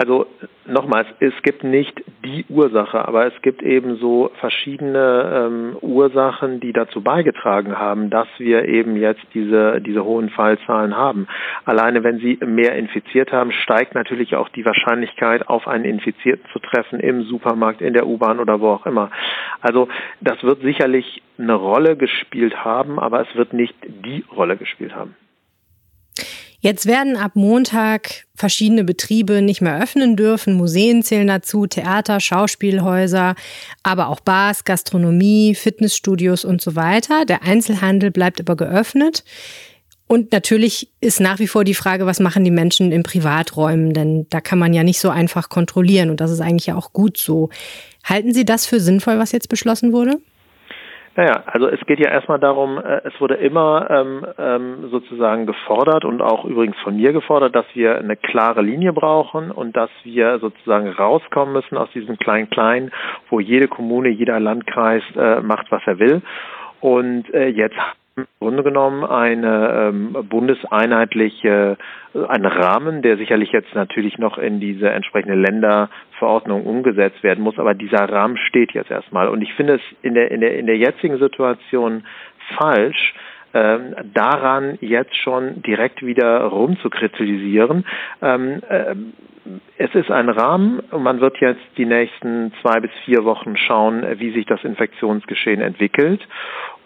Also 0.00 0.26
nochmals, 0.64 1.08
es 1.20 1.34
gibt 1.42 1.62
nicht 1.62 2.02
die 2.24 2.46
Ursache, 2.48 3.06
aber 3.06 3.26
es 3.26 3.42
gibt 3.42 3.62
eben 3.62 3.96
so 3.96 4.30
verschiedene 4.40 5.30
ähm, 5.30 5.76
Ursachen, 5.82 6.58
die 6.58 6.72
dazu 6.72 7.02
beigetragen 7.02 7.78
haben, 7.78 8.08
dass 8.08 8.26
wir 8.38 8.64
eben 8.64 8.96
jetzt 8.96 9.20
diese, 9.34 9.78
diese 9.82 10.02
hohen 10.02 10.30
Fallzahlen 10.30 10.96
haben. 10.96 11.28
Alleine 11.66 12.02
wenn 12.02 12.18
Sie 12.18 12.38
mehr 12.42 12.76
infiziert 12.76 13.30
haben, 13.30 13.52
steigt 13.52 13.94
natürlich 13.94 14.36
auch 14.36 14.48
die 14.48 14.64
Wahrscheinlichkeit, 14.64 15.46
auf 15.50 15.68
einen 15.68 15.84
Infizierten 15.84 16.46
zu 16.50 16.60
treffen 16.60 16.98
im 16.98 17.24
Supermarkt, 17.24 17.82
in 17.82 17.92
der 17.92 18.06
U-Bahn 18.06 18.40
oder 18.40 18.58
wo 18.58 18.68
auch 18.68 18.86
immer. 18.86 19.10
Also 19.60 19.88
das 20.22 20.42
wird 20.42 20.62
sicherlich 20.62 21.22
eine 21.36 21.56
Rolle 21.56 21.98
gespielt 21.98 22.64
haben, 22.64 22.98
aber 22.98 23.20
es 23.20 23.36
wird 23.36 23.52
nicht 23.52 23.76
die 23.82 24.24
Rolle 24.34 24.56
gespielt 24.56 24.96
haben. 24.96 25.14
Jetzt 26.62 26.84
werden 26.84 27.16
ab 27.16 27.32
Montag 27.34 28.26
verschiedene 28.34 28.84
Betriebe 28.84 29.40
nicht 29.40 29.62
mehr 29.62 29.80
öffnen 29.80 30.14
dürfen. 30.14 30.54
Museen 30.54 31.02
zählen 31.02 31.26
dazu, 31.26 31.66
Theater, 31.66 32.20
Schauspielhäuser, 32.20 33.34
aber 33.82 34.08
auch 34.08 34.20
Bars, 34.20 34.64
Gastronomie, 34.64 35.54
Fitnessstudios 35.54 36.44
und 36.44 36.60
so 36.60 36.76
weiter. 36.76 37.24
Der 37.24 37.42
Einzelhandel 37.42 38.10
bleibt 38.10 38.40
aber 38.40 38.56
geöffnet. 38.56 39.24
Und 40.06 40.32
natürlich 40.32 40.90
ist 41.00 41.20
nach 41.20 41.38
wie 41.38 41.46
vor 41.46 41.64
die 41.64 41.74
Frage, 41.74 42.04
was 42.04 42.20
machen 42.20 42.44
die 42.44 42.50
Menschen 42.50 42.92
in 42.92 43.04
Privaträumen? 43.04 43.94
Denn 43.94 44.26
da 44.28 44.40
kann 44.40 44.58
man 44.58 44.74
ja 44.74 44.82
nicht 44.82 45.00
so 45.00 45.08
einfach 45.08 45.48
kontrollieren. 45.48 46.10
Und 46.10 46.20
das 46.20 46.30
ist 46.30 46.40
eigentlich 46.40 46.66
ja 46.66 46.74
auch 46.76 46.92
gut 46.92 47.16
so. 47.16 47.48
Halten 48.04 48.34
Sie 48.34 48.44
das 48.44 48.66
für 48.66 48.80
sinnvoll, 48.80 49.18
was 49.18 49.32
jetzt 49.32 49.48
beschlossen 49.48 49.92
wurde? 49.92 50.18
Naja, 51.20 51.42
also 51.44 51.68
es 51.68 51.78
geht 51.84 52.00
ja 52.00 52.10
erstmal 52.10 52.38
darum, 52.38 52.78
äh, 52.78 53.02
es 53.04 53.20
wurde 53.20 53.34
immer 53.34 53.90
ähm, 53.90 54.26
ähm, 54.38 54.88
sozusagen 54.90 55.44
gefordert 55.44 56.06
und 56.06 56.22
auch 56.22 56.46
übrigens 56.46 56.78
von 56.78 56.96
mir 56.96 57.12
gefordert, 57.12 57.54
dass 57.54 57.66
wir 57.74 57.98
eine 57.98 58.16
klare 58.16 58.62
Linie 58.62 58.94
brauchen 58.94 59.50
und 59.50 59.76
dass 59.76 59.90
wir 60.02 60.38
sozusagen 60.38 60.88
rauskommen 60.88 61.52
müssen 61.52 61.76
aus 61.76 61.90
diesem 61.90 62.16
Klein-Klein, 62.16 62.90
wo 63.28 63.38
jede 63.38 63.68
Kommune, 63.68 64.08
jeder 64.08 64.40
Landkreis 64.40 65.02
äh, 65.14 65.42
macht, 65.42 65.70
was 65.70 65.82
er 65.84 65.98
will. 65.98 66.22
Und 66.80 67.28
äh, 67.34 67.48
jetzt 67.48 67.76
Grunde 68.38 68.62
genommen 68.62 69.04
eine 69.04 69.88
ähm, 69.88 70.16
bundeseinheitliche, 70.28 71.76
äh, 72.14 72.26
ein 72.26 72.44
Rahmen, 72.44 73.02
der 73.02 73.16
sicherlich 73.16 73.52
jetzt 73.52 73.74
natürlich 73.74 74.18
noch 74.18 74.38
in 74.38 74.60
diese 74.60 74.90
entsprechende 74.90 75.36
Länderverordnung 75.36 76.64
umgesetzt 76.64 77.22
werden 77.22 77.44
muss, 77.44 77.58
aber 77.58 77.74
dieser 77.74 78.08
Rahmen 78.08 78.36
steht 78.36 78.72
jetzt 78.72 78.90
erstmal. 78.90 79.28
Und 79.28 79.42
ich 79.42 79.54
finde 79.54 79.74
es 79.74 79.82
in 80.02 80.14
der, 80.14 80.30
in 80.30 80.40
der, 80.40 80.58
in 80.58 80.66
der 80.66 80.76
jetzigen 80.76 81.18
Situation 81.18 82.04
falsch, 82.58 83.14
ähm, 83.52 83.94
daran 84.14 84.78
jetzt 84.80 85.16
schon 85.16 85.62
direkt 85.62 86.04
wieder 86.04 86.42
rumzukritisieren. 86.44 87.84
Ähm, 88.22 88.60
äh, 88.68 88.94
es 89.78 89.92
ist 89.94 90.10
ein 90.10 90.28
Rahmen 90.28 90.80
und 90.90 91.02
man 91.02 91.20
wird 91.20 91.38
jetzt 91.38 91.62
die 91.76 91.86
nächsten 91.86 92.52
zwei 92.60 92.78
bis 92.80 92.90
vier 93.04 93.24
Wochen 93.24 93.56
schauen, 93.56 94.04
wie 94.18 94.30
sich 94.32 94.46
das 94.46 94.62
Infektionsgeschehen 94.62 95.60
entwickelt. 95.60 96.20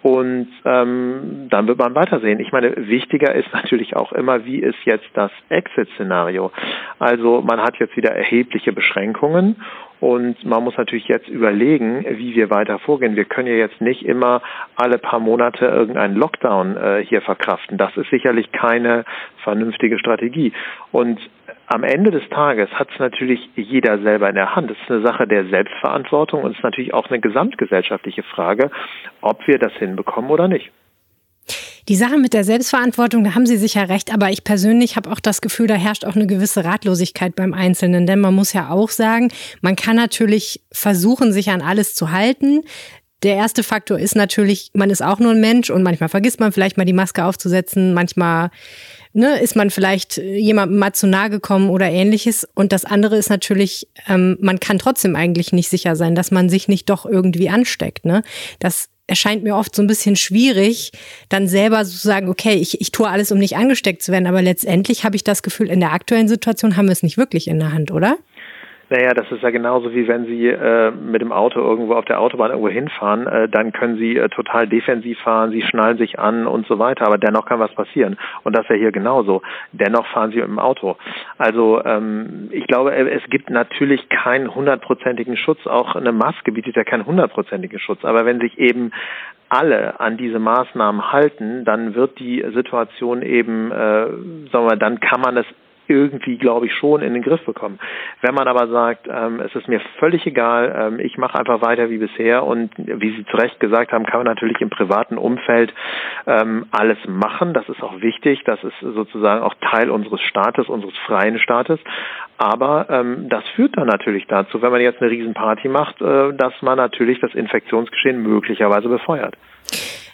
Und 0.05 0.49
ähm, 0.67 1.47
dann 1.49 1.67
wird 1.67 1.79
man 1.79 1.95
weitersehen. 1.95 2.39
Ich 2.39 2.53
meine, 2.53 2.75
wichtiger 2.77 3.35
ist 3.35 3.51
natürlich 3.55 3.97
auch 3.97 4.13
immer, 4.13 4.45
wie 4.45 4.59
ist 4.59 4.77
jetzt 4.85 5.09
das 5.15 5.31
Exit-Szenario. 5.49 6.53
Also 6.99 7.41
man 7.41 7.63
hat 7.63 7.79
jetzt 7.79 7.97
wieder 7.97 8.11
erhebliche 8.11 8.75
Beschränkungen 8.75 9.57
und 10.01 10.45
man 10.45 10.63
muss 10.63 10.77
natürlich 10.77 11.09
jetzt 11.09 11.29
überlegen, 11.29 12.05
wie 12.19 12.35
wir 12.35 12.51
weiter 12.51 12.79
vorgehen. 12.81 13.17
Wir 13.17 13.25
können 13.25 13.49
ja 13.49 13.55
jetzt 13.55 13.81
nicht 13.81 14.05
immer 14.05 14.43
alle 14.77 14.99
paar 14.99 15.21
Monate 15.21 15.65
irgendeinen 15.65 16.17
Lockdown 16.17 16.77
äh, 16.77 17.03
hier 17.09 17.23
verkraften. 17.23 17.79
Das 17.79 17.97
ist 17.97 18.11
sicherlich 18.11 18.53
keine 18.53 19.07
vernünftige 19.43 19.99
Strategie. 19.99 20.53
Und 20.93 21.19
am 21.67 21.85
Ende 21.85 22.11
des 22.11 22.29
Tages 22.31 22.69
hat 22.71 22.89
es 22.93 22.99
natürlich 22.99 23.41
jeder 23.57 23.99
selber 24.03 24.29
in 24.29 24.35
der 24.35 24.55
Hand. 24.55 24.71
Es 24.71 24.77
ist 24.79 24.91
eine 24.91 25.03
Sache 25.03 25.27
der 25.27 25.47
Selbstverantwortung 25.49 26.43
und 26.43 26.53
es 26.53 26.59
ist 26.59 26.65
natürlich 26.65 26.95
auch 26.95 27.09
eine 27.09 27.21
gesamtgesellschaftliche 27.21 28.23
Frage, 28.23 28.71
ob 29.21 29.47
wir 29.47 29.59
das 29.59 29.73
hinbekommen 29.75 30.31
oder 30.31 30.49
nicht. 30.49 30.71
Die 31.89 31.97
Sache 31.97 32.17
mit 32.17 32.33
der 32.33 32.45
Selbstverantwortung, 32.45 33.25
da 33.25 33.35
haben 33.35 33.45
Sie 33.45 33.59
sicher 33.59 33.91
recht, 33.91 34.13
aber 34.13 34.31
ich 34.31 34.43
persönlich 34.43 34.97
habe 34.97 35.11
auch 35.11 35.21
das 35.21 35.43
Gefühl, 35.43 35.67
da 35.67 35.75
herrscht 35.75 36.07
auch 36.07 36.17
eine 36.17 36.27
gewisse 36.27 36.65
Ratlosigkeit 36.65 37.37
beim 37.37 37.53
Einzelnen, 37.53 38.07
denn 38.07 38.21
man 38.21 38.35
muss 38.35 38.55
ja 38.55 38.71
auch 38.71 38.89
sagen, 38.89 39.31
man 39.61 39.77
kann 39.77 39.97
natürlich 39.97 40.63
versuchen, 40.73 41.31
sich 41.31 41.51
an 41.51 41.61
alles 41.61 41.95
zu 41.95 42.11
halten. 42.11 42.63
Der 43.25 43.37
erste 43.37 43.63
Faktor 43.63 43.99
ist 43.99 44.15
natürlich, 44.15 44.71
man 44.75 44.91
ist 44.91 45.03
auch 45.03 45.19
nur 45.19 45.33
ein 45.33 45.41
Mensch 45.41 45.71
und 45.71 45.83
manchmal 45.83 46.11
vergisst 46.11 46.41
man 46.41 46.53
vielleicht 46.53 46.77
mal 46.77 46.85
die 46.85 46.93
Maske 46.93 47.25
aufzusetzen, 47.25 47.95
manchmal 47.95 48.51
ne, 49.15 49.41
ist 49.41 49.57
man 49.57 49.71
vielleicht 49.71 50.19
jemandem 50.19 50.79
mal 50.79 50.93
zu 50.93 51.07
nahe 51.07 51.31
gekommen 51.31 51.71
oder 51.71 51.91
ähnliches. 51.91 52.47
Und 52.55 52.71
das 52.73 52.85
andere 52.85 53.17
ist 53.17 53.31
natürlich, 53.31 53.89
ähm, 54.09 54.37
man 54.41 54.61
kann 54.61 54.79
trotzdem 54.79 55.17
eigentlich 55.17 55.53
nicht 55.53 55.71
sicher 55.71 55.97
sein, 55.97 56.15
dass 56.15 56.31
man 56.31 56.51
sich 56.51 56.69
nicht 56.69 56.91
doch 56.91 57.07
irgendwie 57.07 57.49
ansteckt. 57.49 58.05
Ne? 58.05 58.23
Das 58.59 58.91
erscheint 59.07 59.43
mir 59.43 59.57
oft 59.57 59.75
so 59.75 59.83
ein 59.83 59.87
bisschen 59.87 60.17
schwierig, 60.17 60.93
dann 61.29 61.49
selber 61.49 61.85
zu 61.85 61.97
sagen, 61.97 62.29
okay, 62.29 62.55
ich, 62.55 62.81
ich 62.81 62.91
tue 62.91 63.09
alles, 63.09 63.33
um 63.33 63.39
nicht 63.39 63.57
angesteckt 63.57 64.03
zu 64.03 64.13
werden, 64.13 64.27
aber 64.27 64.43
letztendlich 64.43 65.05
habe 65.05 65.17
ich 65.17 65.25
das 65.25 65.43
Gefühl, 65.43 65.71
in 65.71 65.81
der 65.81 65.93
aktuellen 65.93 66.29
Situation 66.29 66.77
haben 66.77 66.87
wir 66.87 66.93
es 66.93 67.03
nicht 67.03 67.19
wirklich 67.19 67.49
in 67.49 67.59
der 67.59 67.73
Hand, 67.73 67.91
oder? 67.91 68.17
Naja, 68.91 69.11
das 69.15 69.31
ist 69.33 69.43
ja 69.43 69.51
genauso 69.51 69.93
wie 69.95 70.07
wenn 70.07 70.27
Sie 70.27 70.49
äh, 70.49 70.91
mit 70.91 71.23
dem 71.23 71.33
Auto 71.33 71.61
irgendwo 71.61 71.95
auf 71.95 72.05
der 72.05 72.21
Autobahn 72.21 72.51
irgendwo 72.51 72.69
hinfahren, 72.69 73.27
äh, 73.27 73.49
dann 73.49 73.73
können 73.73 73.97
Sie 73.97 74.17
äh, 74.17 74.29
total 74.29 74.67
defensiv 74.67 75.19
fahren, 75.21 75.51
Sie 75.51 75.63
schnallen 75.63 75.97
sich 75.97 76.19
an 76.19 76.47
und 76.47 76.67
so 76.67 76.79
weiter, 76.79 77.07
aber 77.07 77.19
dennoch 77.19 77.47
kann 77.47 77.61
was 77.61 77.75
passieren. 77.75 78.19
Und 78.43 78.55
das 78.55 78.65
ist 78.65 78.71
ja 78.71 78.77
hier 78.77 78.93
genauso. 78.93 79.43
Dennoch 79.73 80.07
fahren 80.09 80.31
Sie 80.31 80.37
mit 80.37 80.47
dem 80.47 80.59
Auto. 80.59 80.97
Also 81.39 81.83
ähm, 81.85 82.49
ich 82.51 82.67
glaube, 82.67 82.95
äh, 82.95 83.09
es 83.09 83.23
gibt 83.31 83.49
natürlich 83.51 84.09
keinen 84.11 84.55
hundertprozentigen 84.55 85.37
Schutz. 85.37 85.67
Auch 85.67 85.97
eine 85.97 86.13
Maske 86.13 86.53
bietet 86.53 86.77
ja 86.77 86.85
keinen 86.85 87.07
hundertprozentigen 87.07 87.79
Schutz. 87.79 88.05
Aber 88.05 88.27
wenn 88.27 88.41
sich 88.41 88.59
eben 88.59 88.93
alle 89.49 90.01
an 90.01 90.17
diese 90.17 90.39
Maßnahmen 90.39 91.13
halten, 91.13 91.65
dann 91.65 91.95
wird 91.95 92.19
die 92.19 92.45
Situation 92.55 93.23
eben, 93.23 93.71
äh, 93.71 94.07
sagen 94.53 94.69
wir, 94.69 94.77
dann 94.77 95.01
kann 95.01 95.21
man 95.21 95.37
es 95.37 95.47
irgendwie, 95.89 96.39
glaube 96.39 96.67
ich, 96.67 96.75
schon 96.75 97.03
in 97.03 97.15
den 97.15 97.23
Griff 97.23 97.45
bekommen. 97.45 97.79
Wenn 98.21 98.35
man 98.35 98.49
aber 98.49 98.69
sagt, 98.69 99.09
ähm, 99.09 99.41
es 99.41 99.55
ist 99.55 99.69
mir 99.69 99.81
völlig 99.99 100.27
egal, 100.27 100.75
ähm, 100.77 101.01
ich 101.01 101.19
mache 101.19 101.39
einfach 101.39 101.63
weiter 101.63 101.91
wie 101.91 101.99
bisher 101.99 102.45
und 102.45 102.71
wie 102.77 103.17
Sie 103.17 103.25
zu 103.27 103.37
Recht 103.37 103.61
gesagt 103.61 103.93
haben, 103.93 104.07
kann 104.07 104.21
man 104.21 104.27
natürlich 104.27 104.61
im 104.61 104.71
privaten 104.71 105.19
Umfeld 105.19 105.73
ähm, 106.27 106.67
alles 106.71 106.99
machen. 107.07 107.55
Das 107.55 107.69
ist 107.69 107.83
auch 107.83 108.01
wichtig. 108.01 108.43
Das 108.45 108.63
ist 108.65 108.79
sozusagen 108.81 109.43
auch 109.43 109.55
Teil 109.61 109.91
unseres 109.91 110.21
Staates, 110.23 110.69
unseres 110.69 110.97
freien 111.07 111.39
Staates. 111.39 111.81
Aber 112.39 112.87
ähm, 112.91 113.29
das 113.29 113.45
führt 113.55 113.77
dann 113.77 113.87
natürlich 113.87 114.27
dazu, 114.27 114.61
wenn 114.63 114.73
man 114.73 114.81
jetzt 114.81 115.01
eine 115.01 115.11
Riesenparty 115.11 115.69
macht, 115.69 116.01
äh, 116.01 116.33
dass 116.35 116.55
man 116.63 116.77
natürlich 116.77 117.21
das 117.21 117.35
Infektionsgeschehen 117.35 118.23
möglicherweise 118.23 118.89
befeuert. 118.89 119.37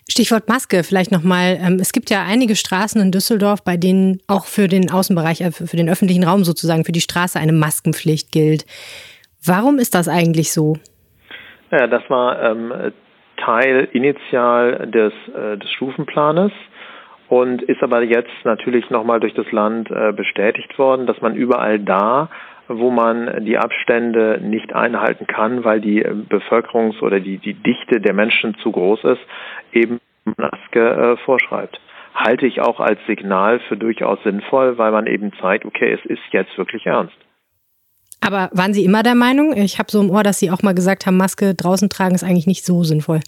Stichwort 0.09 0.49
Maske 0.49 0.83
vielleicht 0.85 1.13
nochmal. 1.13 1.59
Ähm, 1.61 1.79
es 1.81 1.93
gibt 1.93 2.11
ja 2.11 2.25
einige 2.27 2.57
Straßen 2.57 3.01
in 3.01 3.13
Düsseldorf, 3.13 3.65
bei 3.65 3.77
denen 3.77 4.21
auch 4.27 4.47
für 4.47 4.69
den 4.69 4.91
Außenbereich, 4.91 5.41
äh, 5.41 5.51
für 5.53 5.77
den 5.77 5.89
öffentlichen 5.89 6.25
Raum 6.25 6.45
sozusagen, 6.45 6.85
für 6.85 6.93
die 6.93 7.01
Straße 7.01 7.39
eine 7.39 7.53
Maskenpflicht 7.53 8.33
gilt. 8.33 8.67
Warum 9.45 9.79
ist 9.79 9.95
das 9.95 10.09
eigentlich 10.09 10.53
so? 10.53 10.77
Ja, 11.71 11.87
das 11.87 12.03
war 12.09 12.43
ähm, 12.43 12.93
Teil 13.37 13.89
initial 13.93 14.89
des, 14.89 15.13
äh, 15.35 15.57
des 15.57 15.71
Stufenplanes 15.73 16.53
und 17.29 17.63
ist 17.63 17.83
aber 17.83 18.03
jetzt 18.03 18.33
natürlich 18.45 18.91
nochmal 18.91 19.21
durch 19.21 19.35
das 19.35 19.51
Land 19.53 19.91
äh, 19.91 20.13
bestätigt 20.13 20.79
worden, 20.79 21.07
dass 21.07 21.21
man 21.21 21.35
überall 21.35 21.79
da, 21.79 22.29
wo 22.67 22.91
man 22.91 23.45
die 23.45 23.57
Abstände 23.57 24.41
nicht 24.43 24.75
einhalten 24.75 25.27
kann, 25.27 25.65
weil 25.65 25.81
die 25.81 26.03
äh, 26.03 26.11
Bevölkerungs- 26.11 27.01
oder 27.01 27.21
die, 27.21 27.39
die 27.39 27.55
Dichte 27.55 28.01
der 28.01 28.15
Menschen 28.15 28.57
zu 28.63 28.73
groß 28.73 29.05
ist, 29.05 29.21
eben 29.73 30.01
Maske 30.37 30.81
äh, 30.81 31.17
vorschreibt. 31.25 31.81
Halte 32.15 32.47
ich 32.47 32.61
auch 32.61 32.81
als 32.81 32.99
Signal 33.07 33.61
für 33.69 33.77
durchaus 33.77 34.19
sinnvoll, 34.25 34.79
weil 34.79 34.93
man 34.93 35.07
eben 35.07 35.33
zeigt, 35.41 35.65
okay, 35.65 35.93
es 35.93 36.05
ist 36.11 36.23
jetzt 36.33 36.57
wirklich 36.59 36.87
ernst. 36.87 37.17
Aber 38.21 38.51
waren 38.53 38.75
Sie 38.75 38.85
immer 38.85 39.03
der 39.03 39.15
Meinung? 39.15 39.55
Ich 39.57 39.79
habe 39.79 39.91
so 39.91 40.01
im 40.01 40.11
Ohr, 40.11 40.23
dass 40.23 40.39
Sie 40.39 40.51
auch 40.51 40.63
mal 40.63 40.75
gesagt 40.75 41.07
haben, 41.07 41.17
Maske 41.17 41.55
draußen 41.55 41.89
tragen 41.89 42.15
ist 42.15 42.25
eigentlich 42.25 42.47
nicht 42.47 42.65
so 42.65 42.83
sinnvoll. 42.83 43.21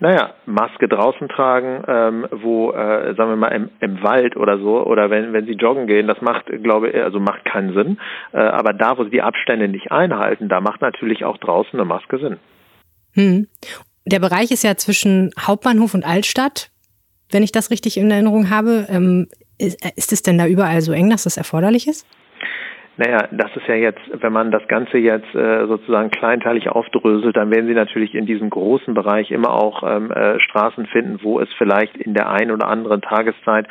Naja, 0.00 0.34
Maske 0.44 0.88
draußen 0.88 1.28
tragen, 1.28 1.84
ähm, 1.86 2.26
wo, 2.32 2.72
äh, 2.72 3.14
sagen 3.14 3.30
wir 3.30 3.36
mal, 3.36 3.52
im, 3.52 3.70
im 3.80 4.02
Wald 4.02 4.36
oder 4.36 4.58
so, 4.58 4.84
oder 4.84 5.08
wenn, 5.08 5.32
wenn 5.32 5.46
sie 5.46 5.52
joggen 5.52 5.86
gehen, 5.86 6.08
das 6.08 6.20
macht, 6.20 6.46
glaube 6.46 6.90
ich, 6.90 6.96
also 6.96 7.20
macht 7.20 7.44
keinen 7.44 7.74
Sinn. 7.74 7.98
Äh, 8.32 8.38
aber 8.38 8.72
da, 8.72 8.98
wo 8.98 9.04
sie 9.04 9.10
die 9.10 9.22
Abstände 9.22 9.68
nicht 9.68 9.92
einhalten, 9.92 10.48
da 10.48 10.60
macht 10.60 10.82
natürlich 10.82 11.24
auch 11.24 11.38
draußen 11.38 11.78
eine 11.78 11.88
Maske 11.88 12.18
Sinn. 12.18 12.38
Hm. 13.14 13.46
Der 14.04 14.18
Bereich 14.18 14.50
ist 14.50 14.64
ja 14.64 14.76
zwischen 14.76 15.30
Hauptbahnhof 15.38 15.94
und 15.94 16.04
Altstadt, 16.04 16.70
wenn 17.30 17.42
ich 17.42 17.52
das 17.52 17.70
richtig 17.70 17.96
in 17.96 18.10
Erinnerung 18.10 18.50
habe. 18.50 18.86
Ähm, 18.90 19.28
ist, 19.56 19.78
ist 19.96 20.12
es 20.12 20.22
denn 20.22 20.38
da 20.38 20.46
überall 20.46 20.82
so 20.82 20.92
eng, 20.92 21.10
dass 21.10 21.24
das 21.24 21.36
erforderlich 21.36 21.88
ist? 21.88 22.06
Naja, 22.96 23.26
das 23.32 23.54
ist 23.56 23.66
ja 23.66 23.74
jetzt, 23.74 24.00
wenn 24.12 24.32
man 24.32 24.52
das 24.52 24.66
Ganze 24.68 24.98
jetzt 24.98 25.34
äh, 25.34 25.66
sozusagen 25.66 26.10
kleinteilig 26.10 26.68
aufdröselt, 26.68 27.36
dann 27.36 27.50
werden 27.50 27.66
Sie 27.66 27.74
natürlich 27.74 28.14
in 28.14 28.24
diesem 28.24 28.50
großen 28.50 28.94
Bereich 28.94 29.32
immer 29.32 29.50
auch 29.50 29.82
ähm, 29.82 30.12
äh, 30.12 30.38
Straßen 30.38 30.86
finden, 30.86 31.18
wo 31.22 31.40
es 31.40 31.48
vielleicht 31.58 31.96
in 31.96 32.14
der 32.14 32.30
einen 32.30 32.52
oder 32.52 32.68
anderen 32.68 33.00
Tageszeit, 33.00 33.66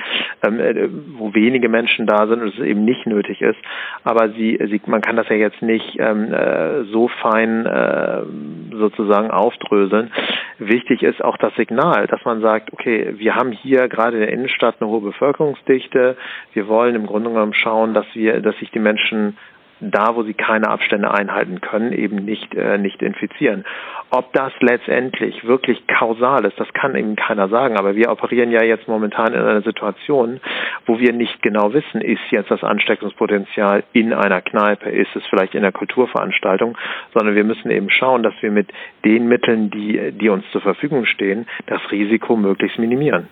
ähm, 0.46 0.60
äh, 0.60 0.90
wo 1.18 1.34
wenige 1.34 1.70
Menschen 1.70 2.06
da 2.06 2.28
sind 2.28 2.42
und 2.42 2.50
es 2.50 2.60
eben 2.60 2.84
nicht 2.84 3.06
nötig 3.06 3.42
ist. 3.42 3.60
Aber 4.04 4.30
Sie, 4.30 4.60
Sie 4.70 4.82
man 4.88 5.02
kann 5.02 5.16
das 5.16 5.30
ja 5.30 5.38
jetzt 5.38 5.62
nicht 5.62 5.98
ähm, 6.00 6.34
äh, 6.34 6.84
so 6.92 7.08
fein 7.22 7.66
äh, 7.66 8.24
sozusagen 8.72 9.32
aufdröseln. 9.32 10.12
Wichtig 10.60 11.02
ist 11.02 11.24
auch 11.24 11.38
das 11.38 11.56
Signal, 11.56 12.08
dass 12.08 12.24
man 12.26 12.42
sagt, 12.42 12.74
okay, 12.74 13.14
wir 13.18 13.36
haben 13.36 13.52
hier 13.52 13.88
gerade 13.88 14.18
in 14.18 14.22
der 14.22 14.34
Innenstadt 14.34 14.76
eine 14.80 14.90
hohe 14.90 15.02
Bevölkerungsdichte. 15.02 16.18
Wir 16.54 16.68
wollen 16.68 16.96
im 16.96 17.06
Grunde 17.06 17.30
genommen 17.30 17.54
schauen, 17.54 17.94
dass 17.94 18.06
wir, 18.14 18.42
dass 18.42 18.58
sich 18.58 18.70
die 18.72 18.80
Menschen 18.80 19.13
Menschen 19.14 19.38
da, 19.86 20.16
wo 20.16 20.24
sie 20.24 20.34
keine 20.34 20.70
Abstände 20.70 21.12
einhalten 21.12 21.60
können, 21.60 21.92
eben 21.92 22.24
nicht, 22.24 22.56
äh, 22.56 22.78
nicht 22.78 23.02
infizieren. 23.02 23.66
Ob 24.12 24.32
das 24.32 24.54
letztendlich 24.62 25.44
wirklich 25.46 25.86
kausal 25.88 26.46
ist, 26.46 26.58
das 26.58 26.72
kann 26.74 26.96
eben 26.96 27.18
keiner 27.18 27.50
sagen. 27.50 27.76
Aber 27.76 27.94
wir 27.94 28.10
operieren 28.10 28.50
ja 28.50 28.64
jetzt 28.64 28.88
momentan 28.88 29.34
in 29.34 29.42
einer 29.42 29.62
Situation, 29.62 30.40
wo 30.86 31.00
wir 31.00 31.12
nicht 31.12 31.42
genau 31.42 31.74
wissen, 31.74 32.00
ist 32.00 32.22
jetzt 32.30 32.50
das 32.50 32.64
Ansteckungspotenzial 32.64 33.84
in 33.92 34.14
einer 34.14 34.40
Kneipe, 34.40 34.90
ist 34.90 35.14
es 35.16 35.24
vielleicht 35.30 35.54
in 35.54 35.66
einer 35.66 35.74
Kulturveranstaltung, 35.74 36.78
sondern 37.14 37.36
wir 37.36 37.44
müssen 37.44 37.70
eben 37.70 37.90
schauen, 37.90 38.24
dass 38.24 38.36
wir 38.40 38.52
mit 38.52 38.70
den 39.04 39.28
Mitteln, 39.28 39.70
die, 39.70 40.14
die 40.14 40.30
uns 40.30 40.46
zur 40.54 40.62
Verfügung 40.62 41.06
stehen, 41.06 41.46
das 41.66 41.82
Risiko 41.92 42.38
möglichst 42.38 42.80
minimieren. 42.80 43.28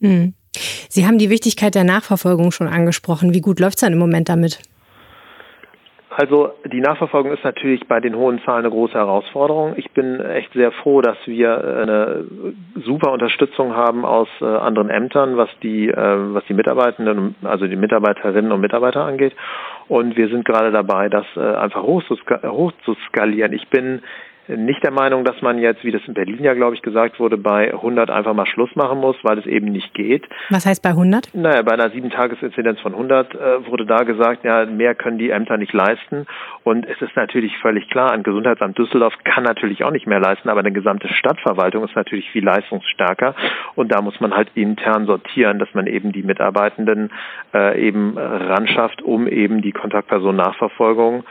Hm. 0.00 0.34
Sie 0.88 1.06
haben 1.06 1.18
die 1.18 1.30
Wichtigkeit 1.30 1.76
der 1.76 1.84
Nachverfolgung 1.84 2.50
schon 2.50 2.66
angesprochen. 2.66 3.32
Wie 3.32 3.40
gut 3.40 3.60
läuft 3.60 3.76
es 3.76 3.80
dann 3.82 3.92
im 3.92 3.98
Moment 4.00 4.28
damit? 4.28 4.60
Also 6.16 6.52
die 6.64 6.80
Nachverfolgung 6.80 7.32
ist 7.32 7.42
natürlich 7.42 7.88
bei 7.88 7.98
den 7.98 8.14
hohen 8.14 8.40
Zahlen 8.44 8.64
eine 8.64 8.70
große 8.70 8.94
Herausforderung. 8.94 9.74
Ich 9.76 9.90
bin 9.90 10.20
echt 10.20 10.52
sehr 10.52 10.70
froh, 10.70 11.00
dass 11.00 11.16
wir 11.26 11.56
eine 11.56 12.24
super 12.84 13.10
Unterstützung 13.10 13.74
haben 13.74 14.04
aus 14.04 14.28
äh, 14.40 14.44
anderen 14.44 14.90
Ämtern, 14.90 15.36
was 15.36 15.48
die, 15.60 15.88
äh, 15.88 16.34
was 16.34 16.44
die 16.44 16.54
Mitarbeitenden, 16.54 17.34
also 17.42 17.66
die 17.66 17.74
Mitarbeiterinnen 17.74 18.52
und 18.52 18.60
Mitarbeiter 18.60 19.04
angeht. 19.04 19.34
Und 19.88 20.16
wir 20.16 20.28
sind 20.28 20.44
gerade 20.44 20.70
dabei, 20.70 21.08
das 21.08 21.26
äh, 21.36 21.40
einfach 21.40 21.82
hoch 21.82 22.04
zu 22.84 22.94
skalieren. 23.08 23.52
Ich 23.52 23.66
bin 23.66 24.00
nicht 24.48 24.82
der 24.82 24.90
Meinung, 24.90 25.24
dass 25.24 25.40
man 25.42 25.58
jetzt, 25.58 25.84
wie 25.84 25.90
das 25.90 26.02
in 26.06 26.14
Berlin 26.14 26.42
ja, 26.42 26.54
glaube 26.54 26.74
ich, 26.74 26.82
gesagt 26.82 27.18
wurde, 27.18 27.36
bei 27.36 27.72
100 27.72 28.10
einfach 28.10 28.34
mal 28.34 28.46
Schluss 28.46 28.74
machen 28.74 28.98
muss, 28.98 29.16
weil 29.22 29.38
es 29.38 29.46
eben 29.46 29.66
nicht 29.66 29.94
geht. 29.94 30.26
Was 30.50 30.66
heißt 30.66 30.82
bei 30.82 30.90
100? 30.90 31.34
Naja, 31.34 31.62
bei 31.62 31.72
einer 31.72 31.90
Sieben-Tages-Inzidenz 31.90 32.80
von 32.80 32.92
100 32.92 33.34
äh, 33.34 33.66
wurde 33.66 33.86
da 33.86 34.04
gesagt, 34.04 34.44
ja, 34.44 34.66
mehr 34.66 34.94
können 34.94 35.18
die 35.18 35.30
Ämter 35.30 35.56
nicht 35.56 35.72
leisten. 35.72 36.26
Und 36.62 36.86
es 36.86 37.00
ist 37.00 37.16
natürlich 37.16 37.56
völlig 37.58 37.88
klar, 37.90 38.12
ein 38.12 38.22
Gesundheitsamt 38.22 38.78
Düsseldorf 38.78 39.14
kann 39.24 39.44
natürlich 39.44 39.84
auch 39.84 39.90
nicht 39.90 40.06
mehr 40.06 40.20
leisten, 40.20 40.48
aber 40.48 40.60
eine 40.60 40.72
gesamte 40.72 41.08
Stadtverwaltung 41.08 41.84
ist 41.84 41.96
natürlich 41.96 42.30
viel 42.30 42.44
leistungsstärker. 42.44 43.34
Und 43.74 43.92
da 43.92 44.02
muss 44.02 44.20
man 44.20 44.34
halt 44.34 44.50
intern 44.54 45.06
sortieren, 45.06 45.58
dass 45.58 45.72
man 45.74 45.86
eben 45.86 46.12
die 46.12 46.22
Mitarbeitenden 46.22 47.10
äh, 47.52 47.80
eben 47.80 48.16
ranschafft, 48.18 49.02
um 49.02 49.26
eben 49.26 49.62
die 49.62 49.72
Kontaktperson-Nachverfolgung 49.72 51.24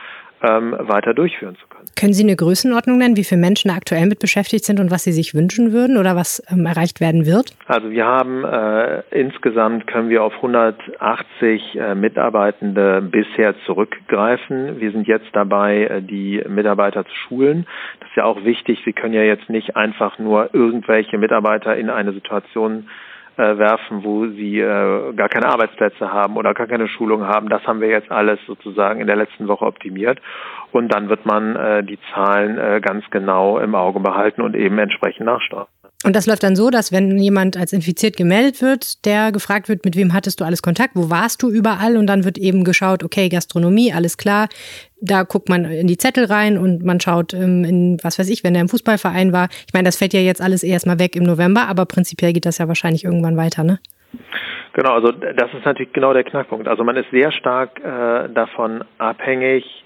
ähm, 0.44 0.74
weiter 0.78 1.14
durchführen 1.14 1.56
zu 1.56 1.66
können. 1.68 1.84
Können 1.96 2.12
Sie 2.12 2.24
eine 2.24 2.36
Größenordnung 2.36 2.98
nennen, 2.98 3.16
wie 3.16 3.24
viele 3.24 3.40
Menschen 3.40 3.70
aktuell 3.70 4.06
mit 4.06 4.18
beschäftigt 4.18 4.64
sind 4.64 4.80
und 4.80 4.90
was 4.90 5.04
Sie 5.04 5.12
sich 5.12 5.34
wünschen 5.34 5.72
würden 5.72 5.96
oder 5.96 6.16
was 6.16 6.42
ähm, 6.50 6.66
erreicht 6.66 7.00
werden 7.00 7.24
wird? 7.24 7.56
Also 7.66 7.90
wir 7.90 8.04
haben 8.04 8.44
äh, 8.44 9.02
insgesamt 9.10 9.86
können 9.86 10.08
wir 10.08 10.22
auf 10.22 10.34
180 10.34 11.76
äh, 11.76 11.94
Mitarbeitende 11.94 13.00
bisher 13.00 13.54
zurückgreifen. 13.64 14.80
Wir 14.80 14.90
sind 14.92 15.06
jetzt 15.06 15.28
dabei, 15.32 15.84
äh, 15.84 16.02
die 16.02 16.42
Mitarbeiter 16.48 17.04
zu 17.04 17.14
schulen. 17.14 17.66
Das 18.00 18.08
ist 18.10 18.16
ja 18.16 18.24
auch 18.24 18.44
wichtig. 18.44 18.80
Sie 18.84 18.92
können 18.92 19.14
ja 19.14 19.22
jetzt 19.22 19.48
nicht 19.48 19.76
einfach 19.76 20.18
nur 20.18 20.50
irgendwelche 20.52 21.16
Mitarbeiter 21.18 21.76
in 21.76 21.90
eine 21.90 22.12
Situation 22.12 22.88
äh, 23.36 23.58
werfen, 23.58 24.04
wo 24.04 24.26
sie 24.26 24.60
äh, 24.60 25.12
gar 25.14 25.28
keine 25.28 25.46
Arbeitsplätze 25.46 26.12
haben 26.12 26.36
oder 26.36 26.54
gar 26.54 26.66
keine 26.66 26.88
Schulung 26.88 27.26
haben. 27.26 27.48
Das 27.48 27.66
haben 27.66 27.80
wir 27.80 27.88
jetzt 27.88 28.10
alles 28.10 28.38
sozusagen 28.46 29.00
in 29.00 29.06
der 29.06 29.16
letzten 29.16 29.48
Woche 29.48 29.64
optimiert. 29.64 30.20
Und 30.72 30.88
dann 30.88 31.08
wird 31.08 31.26
man 31.26 31.56
äh, 31.56 31.84
die 31.84 31.98
Zahlen 32.12 32.58
äh, 32.58 32.80
ganz 32.80 33.04
genau 33.10 33.58
im 33.58 33.74
Auge 33.74 34.00
behalten 34.00 34.42
und 34.42 34.54
eben 34.56 34.78
entsprechend 34.78 35.26
nachsteuern. 35.26 35.66
Und 36.04 36.14
das 36.14 36.26
läuft 36.26 36.42
dann 36.42 36.54
so, 36.54 36.68
dass 36.68 36.92
wenn 36.92 37.18
jemand 37.18 37.56
als 37.56 37.72
infiziert 37.72 38.18
gemeldet 38.18 38.60
wird, 38.60 39.06
der 39.06 39.32
gefragt 39.32 39.70
wird, 39.70 39.86
mit 39.86 39.96
wem 39.96 40.12
hattest 40.12 40.38
du 40.38 40.44
alles 40.44 40.60
Kontakt, 40.60 40.94
wo 40.94 41.08
warst 41.08 41.42
du 41.42 41.50
überall 41.50 41.96
und 41.96 42.06
dann 42.06 42.24
wird 42.26 42.36
eben 42.36 42.62
geschaut, 42.62 43.02
okay, 43.02 43.30
Gastronomie, 43.30 43.90
alles 43.90 44.18
klar. 44.18 44.48
Da 45.00 45.22
guckt 45.22 45.48
man 45.48 45.64
in 45.64 45.86
die 45.86 45.96
Zettel 45.96 46.26
rein 46.26 46.58
und 46.58 46.84
man 46.84 47.00
schaut 47.00 47.32
ähm, 47.32 47.64
in, 47.64 47.98
was 48.02 48.18
weiß 48.18 48.28
ich, 48.28 48.44
wenn 48.44 48.54
er 48.54 48.60
im 48.60 48.68
Fußballverein 48.68 49.32
war. 49.32 49.48
Ich 49.66 49.72
meine, 49.72 49.86
das 49.86 49.96
fällt 49.96 50.12
ja 50.12 50.20
jetzt 50.20 50.42
alles 50.42 50.62
erstmal 50.62 50.98
weg 50.98 51.16
im 51.16 51.22
November, 51.22 51.68
aber 51.68 51.86
prinzipiell 51.86 52.34
geht 52.34 52.44
das 52.44 52.58
ja 52.58 52.68
wahrscheinlich 52.68 53.04
irgendwann 53.04 53.38
weiter, 53.38 53.64
ne? 53.64 53.78
Genau, 54.74 54.92
also 54.92 55.10
das 55.12 55.54
ist 55.54 55.64
natürlich 55.64 55.92
genau 55.94 56.12
der 56.12 56.24
Knackpunkt. 56.24 56.68
Also 56.68 56.84
man 56.84 56.96
ist 56.96 57.10
sehr 57.12 57.32
stark 57.32 57.80
äh, 57.80 58.28
davon 58.28 58.84
abhängig, 58.98 59.83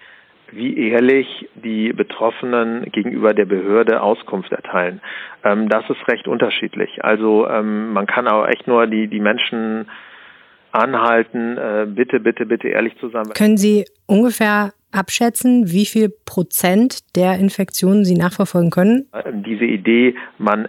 wie 0.53 0.91
ehrlich 0.91 1.49
die 1.55 1.93
Betroffenen 1.93 2.91
gegenüber 2.93 3.35
der 3.35 3.45
Behörde 3.45 4.03
Auskunft 4.03 4.53
erteilen. 4.53 5.01
Ähm, 5.45 5.69
das 5.69 5.89
ist 5.91 6.09
recht 6.09 6.27
unterschiedlich. 6.27 7.05
Also 7.05 7.49
ähm, 7.49 7.93
man 7.93 8.07
kann 8.07 8.29
auch 8.29 8.47
echt 8.47 8.67
nur 8.67 8.87
die, 8.87 9.09
die 9.09 9.21
Menschen 9.21 9.87
anhalten, 10.73 11.57
äh, 11.57 11.87
bitte, 11.89 12.21
bitte, 12.21 12.47
bitte 12.47 12.69
ehrlich 12.69 12.97
zu 12.99 13.09
sein. 13.09 13.25
Können 13.35 13.57
Sie 13.57 13.85
ungefähr 14.07 14.73
abschätzen, 14.93 15.71
wie 15.71 15.87
viel 15.87 16.11
Prozent 16.25 17.17
der 17.17 17.39
Infektionen 17.39 18.05
Sie 18.05 18.17
nachverfolgen 18.17 18.71
können? 18.71 19.07
Ähm, 19.13 19.43
diese 19.43 19.65
Idee, 19.65 20.15
man 20.39 20.69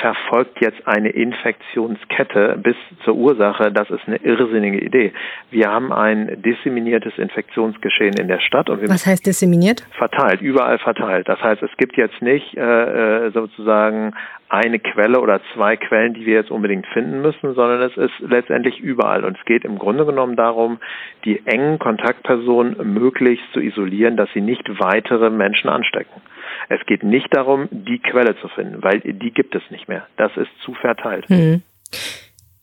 verfolgt 0.00 0.60
jetzt 0.60 0.86
eine 0.86 1.10
Infektionskette 1.10 2.58
bis 2.62 2.76
zur 3.04 3.14
Ursache, 3.14 3.72
das 3.72 3.90
ist 3.90 4.06
eine 4.06 4.16
irrsinnige 4.16 4.78
Idee. 4.78 5.12
Wir 5.50 5.70
haben 5.70 5.92
ein 5.92 6.42
disseminiertes 6.42 7.18
Infektionsgeschehen 7.18 8.14
in 8.14 8.28
der 8.28 8.40
Stadt. 8.40 8.70
Und 8.70 8.88
Was 8.88 9.06
heißt 9.06 9.26
disseminiert? 9.26 9.86
Verteilt, 9.96 10.40
überall 10.40 10.78
verteilt. 10.78 11.28
Das 11.28 11.40
heißt, 11.42 11.62
es 11.62 11.70
gibt 11.76 11.96
jetzt 11.96 12.20
nicht 12.22 12.56
äh, 12.56 13.26
äh, 13.26 13.30
sozusagen 13.30 14.14
eine 14.48 14.78
Quelle 14.78 15.20
oder 15.20 15.40
zwei 15.54 15.76
Quellen, 15.76 16.14
die 16.14 16.24
wir 16.24 16.34
jetzt 16.34 16.50
unbedingt 16.50 16.86
finden 16.86 17.20
müssen, 17.20 17.54
sondern 17.54 17.82
es 17.82 17.96
ist 17.96 18.14
letztendlich 18.20 18.80
überall. 18.80 19.24
Und 19.24 19.36
es 19.36 19.44
geht 19.44 19.64
im 19.64 19.78
Grunde 19.78 20.06
genommen 20.06 20.36
darum, 20.36 20.78
die 21.24 21.46
engen 21.46 21.78
Kontaktpersonen 21.78 22.94
möglichst 22.94 23.44
zu 23.52 23.60
isolieren, 23.60 24.16
dass 24.16 24.30
sie 24.32 24.40
nicht 24.40 24.66
weitere 24.80 25.28
Menschen 25.28 25.68
anstecken. 25.68 26.22
Es 26.70 26.84
geht 26.86 27.02
nicht 27.02 27.34
darum, 27.34 27.68
die 27.70 27.98
Quelle 27.98 28.36
zu 28.36 28.48
finden, 28.48 28.82
weil 28.82 29.00
die 29.00 29.30
gibt 29.32 29.54
es 29.54 29.62
nicht 29.70 29.77
mehr. 29.86 30.06
Das 30.16 30.32
ist 30.36 30.50
zu 30.64 30.74
verteilt. 30.74 31.28
Mhm. 31.30 31.62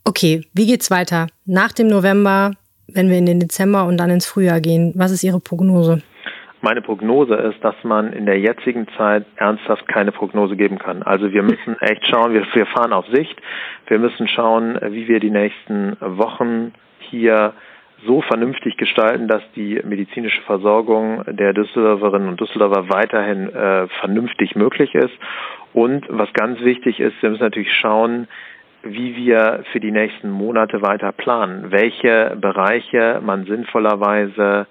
Okay, 0.04 0.46
wie 0.54 0.68
geht's 0.68 0.92
weiter? 0.92 1.28
Nach 1.46 1.72
dem 1.72 1.88
November, 1.88 2.52
wenn 2.88 3.10
wir 3.10 3.18
in 3.18 3.26
den 3.26 3.40
Dezember 3.40 3.86
und 3.86 3.98
dann 3.98 4.10
ins 4.10 4.28
Frühjahr 4.28 4.62
gehen, 4.62 4.94
was 4.96 5.12
ist 5.12 5.24
Ihre 5.24 5.40
Prognose? 5.40 6.02
Meine 6.62 6.82
Prognose 6.82 7.36
ist, 7.36 7.64
dass 7.64 7.76
man 7.84 8.12
in 8.12 8.26
der 8.26 8.40
jetzigen 8.40 8.88
Zeit 8.98 9.26
ernsthaft 9.36 9.88
keine 9.88 10.12
Prognose 10.12 10.56
geben 10.56 10.80
kann. 10.80 11.04
Also 11.04 11.32
wir 11.32 11.44
müssen 11.44 11.76
echt 11.80 12.06
schauen, 12.08 12.34
wir, 12.34 12.46
wir 12.54 12.66
fahren 12.66 12.94
auf 12.94 13.06
Sicht. 13.08 13.40
Wir 13.88 14.00
müssen 14.00 14.28
schauen, 14.28 14.80
wie 14.82 15.08
wir 15.08 15.20
die 15.20 15.30
nächsten 15.30 15.96
Wochen 16.00 16.74
hier 17.00 17.54
so 18.06 18.22
vernünftig 18.22 18.78
gestalten, 18.78 19.28
dass 19.28 19.42
die 19.56 19.82
medizinische 19.84 20.42
Versorgung 20.42 21.24
der 21.28 21.54
Düsseldorferinnen 21.54 22.30
und 22.30 22.40
Düsseldorfer 22.40 22.90
weiterhin 22.90 23.50
äh, 23.50 23.88
vernünftig 24.00 24.56
möglich 24.56 24.94
ist. 24.96 25.14
Und 25.74 26.06
was 26.10 26.32
ganz 26.34 26.60
wichtig 26.62 27.00
ist, 27.00 27.22
wir 27.22 27.30
müssen 27.30 27.44
natürlich 27.44 27.74
schauen, 27.74 28.28
wie 28.84 29.16
wir 29.16 29.64
für 29.72 29.80
die 29.80 29.92
nächsten 29.92 30.30
Monate 30.30 30.82
weiter 30.82 31.12
planen, 31.12 31.72
welche 31.72 32.38
Bereiche 32.40 33.20
man 33.24 33.46
sinnvollerweise 33.46 34.68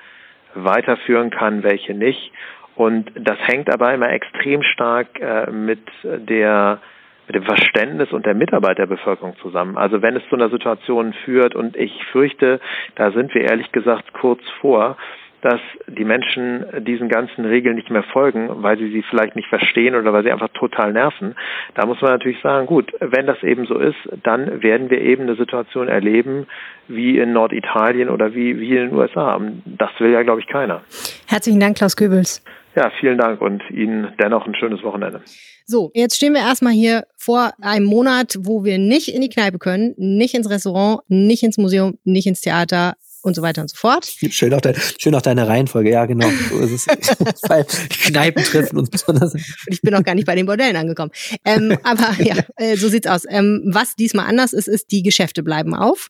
weiterführen 0.54 1.30
kann, 1.30 1.62
welche 1.62 1.94
nicht. 1.94 2.32
Und 2.76 3.10
das 3.14 3.38
hängt 3.46 3.72
aber 3.72 3.92
immer 3.92 4.10
extrem 4.10 4.62
stark 4.62 5.20
äh, 5.20 5.50
mit 5.50 5.80
der 6.02 6.80
mit 7.26 7.36
dem 7.36 7.44
Verständnis 7.44 8.12
und 8.12 8.26
der 8.26 8.34
Mitarbeiterbevölkerung 8.34 9.36
zusammen. 9.40 9.76
Also 9.76 10.02
wenn 10.02 10.16
es 10.16 10.22
zu 10.28 10.36
einer 10.36 10.50
Situation 10.50 11.12
führt 11.24 11.54
und 11.54 11.76
ich 11.76 12.04
fürchte, 12.12 12.60
da 12.96 13.12
sind 13.12 13.34
wir 13.34 13.42
ehrlich 13.42 13.72
gesagt 13.72 14.12
kurz 14.12 14.42
vor, 14.60 14.96
dass 15.44 15.60
die 15.86 16.06
Menschen 16.06 16.64
diesen 16.86 17.10
ganzen 17.10 17.44
Regeln 17.44 17.76
nicht 17.76 17.90
mehr 17.90 18.02
folgen, 18.02 18.48
weil 18.62 18.78
sie 18.78 18.90
sie 18.90 19.02
vielleicht 19.02 19.36
nicht 19.36 19.48
verstehen 19.48 19.94
oder 19.94 20.10
weil 20.14 20.22
sie 20.22 20.32
einfach 20.32 20.48
total 20.54 20.94
nerven. 20.94 21.34
Da 21.74 21.84
muss 21.84 22.00
man 22.00 22.12
natürlich 22.12 22.40
sagen, 22.40 22.66
gut, 22.66 22.90
wenn 23.00 23.26
das 23.26 23.42
eben 23.42 23.66
so 23.66 23.78
ist, 23.78 23.98
dann 24.22 24.62
werden 24.62 24.88
wir 24.88 25.02
eben 25.02 25.24
eine 25.24 25.36
Situation 25.36 25.88
erleben, 25.88 26.46
wie 26.88 27.18
in 27.18 27.34
Norditalien 27.34 28.08
oder 28.08 28.34
wie, 28.34 28.58
wie 28.58 28.70
in 28.70 28.88
den 28.88 28.94
USA. 28.94 29.38
Das 29.66 29.90
will 29.98 30.12
ja, 30.12 30.22
glaube 30.22 30.40
ich, 30.40 30.46
keiner. 30.46 30.80
Herzlichen 31.28 31.60
Dank, 31.60 31.76
Klaus 31.76 31.94
Goebbels. 31.94 32.42
Ja, 32.76 32.90
vielen 32.98 33.18
Dank 33.18 33.40
und 33.40 33.62
Ihnen 33.70 34.12
dennoch 34.20 34.46
ein 34.46 34.54
schönes 34.54 34.82
Wochenende. 34.82 35.22
So, 35.64 35.90
jetzt 35.94 36.16
stehen 36.16 36.34
wir 36.34 36.40
erstmal 36.40 36.72
hier 36.72 37.04
vor 37.16 37.52
einem 37.62 37.86
Monat, 37.86 38.36
wo 38.40 38.64
wir 38.64 38.78
nicht 38.78 39.08
in 39.08 39.22
die 39.22 39.28
Kneipe 39.28 39.58
können, 39.58 39.94
nicht 39.96 40.34
ins 40.34 40.50
Restaurant, 40.50 41.00
nicht 41.08 41.42
ins 41.42 41.56
Museum, 41.56 41.98
nicht 42.04 42.26
ins 42.26 42.40
Theater 42.40 42.94
und 43.24 43.34
so 43.34 43.40
weiter 43.40 43.62
und 43.62 43.68
so 43.68 43.76
fort. 43.76 44.04
Schön 44.04 44.52
auch, 44.52 44.60
dein, 44.60 44.76
schön 44.98 45.14
auch 45.14 45.22
deine 45.22 45.48
Reihenfolge, 45.48 45.90
ja 45.90 46.04
genau. 46.04 46.28
So 46.50 46.58
ist 46.58 46.72
es. 46.72 46.86
Weil 47.48 47.64
Kneipen 47.64 48.44
treffen 48.44 48.78
uns 48.78 48.90
besonders. 48.90 49.32
Und 49.32 49.42
ich 49.68 49.80
bin 49.80 49.94
noch 49.94 50.02
gar 50.02 50.14
nicht 50.14 50.26
bei 50.26 50.34
den 50.34 50.44
Bordellen 50.44 50.76
angekommen. 50.76 51.10
Ähm, 51.44 51.76
aber 51.84 52.22
ja, 52.22 52.36
äh, 52.56 52.76
so 52.76 52.88
sieht's 52.88 53.06
aus. 53.06 53.22
Ähm, 53.28 53.62
was 53.64 53.96
diesmal 53.96 54.26
anders 54.26 54.52
ist, 54.52 54.68
ist, 54.68 54.90
die 54.90 55.02
Geschäfte 55.02 55.42
bleiben 55.42 55.74
auf. 55.74 56.08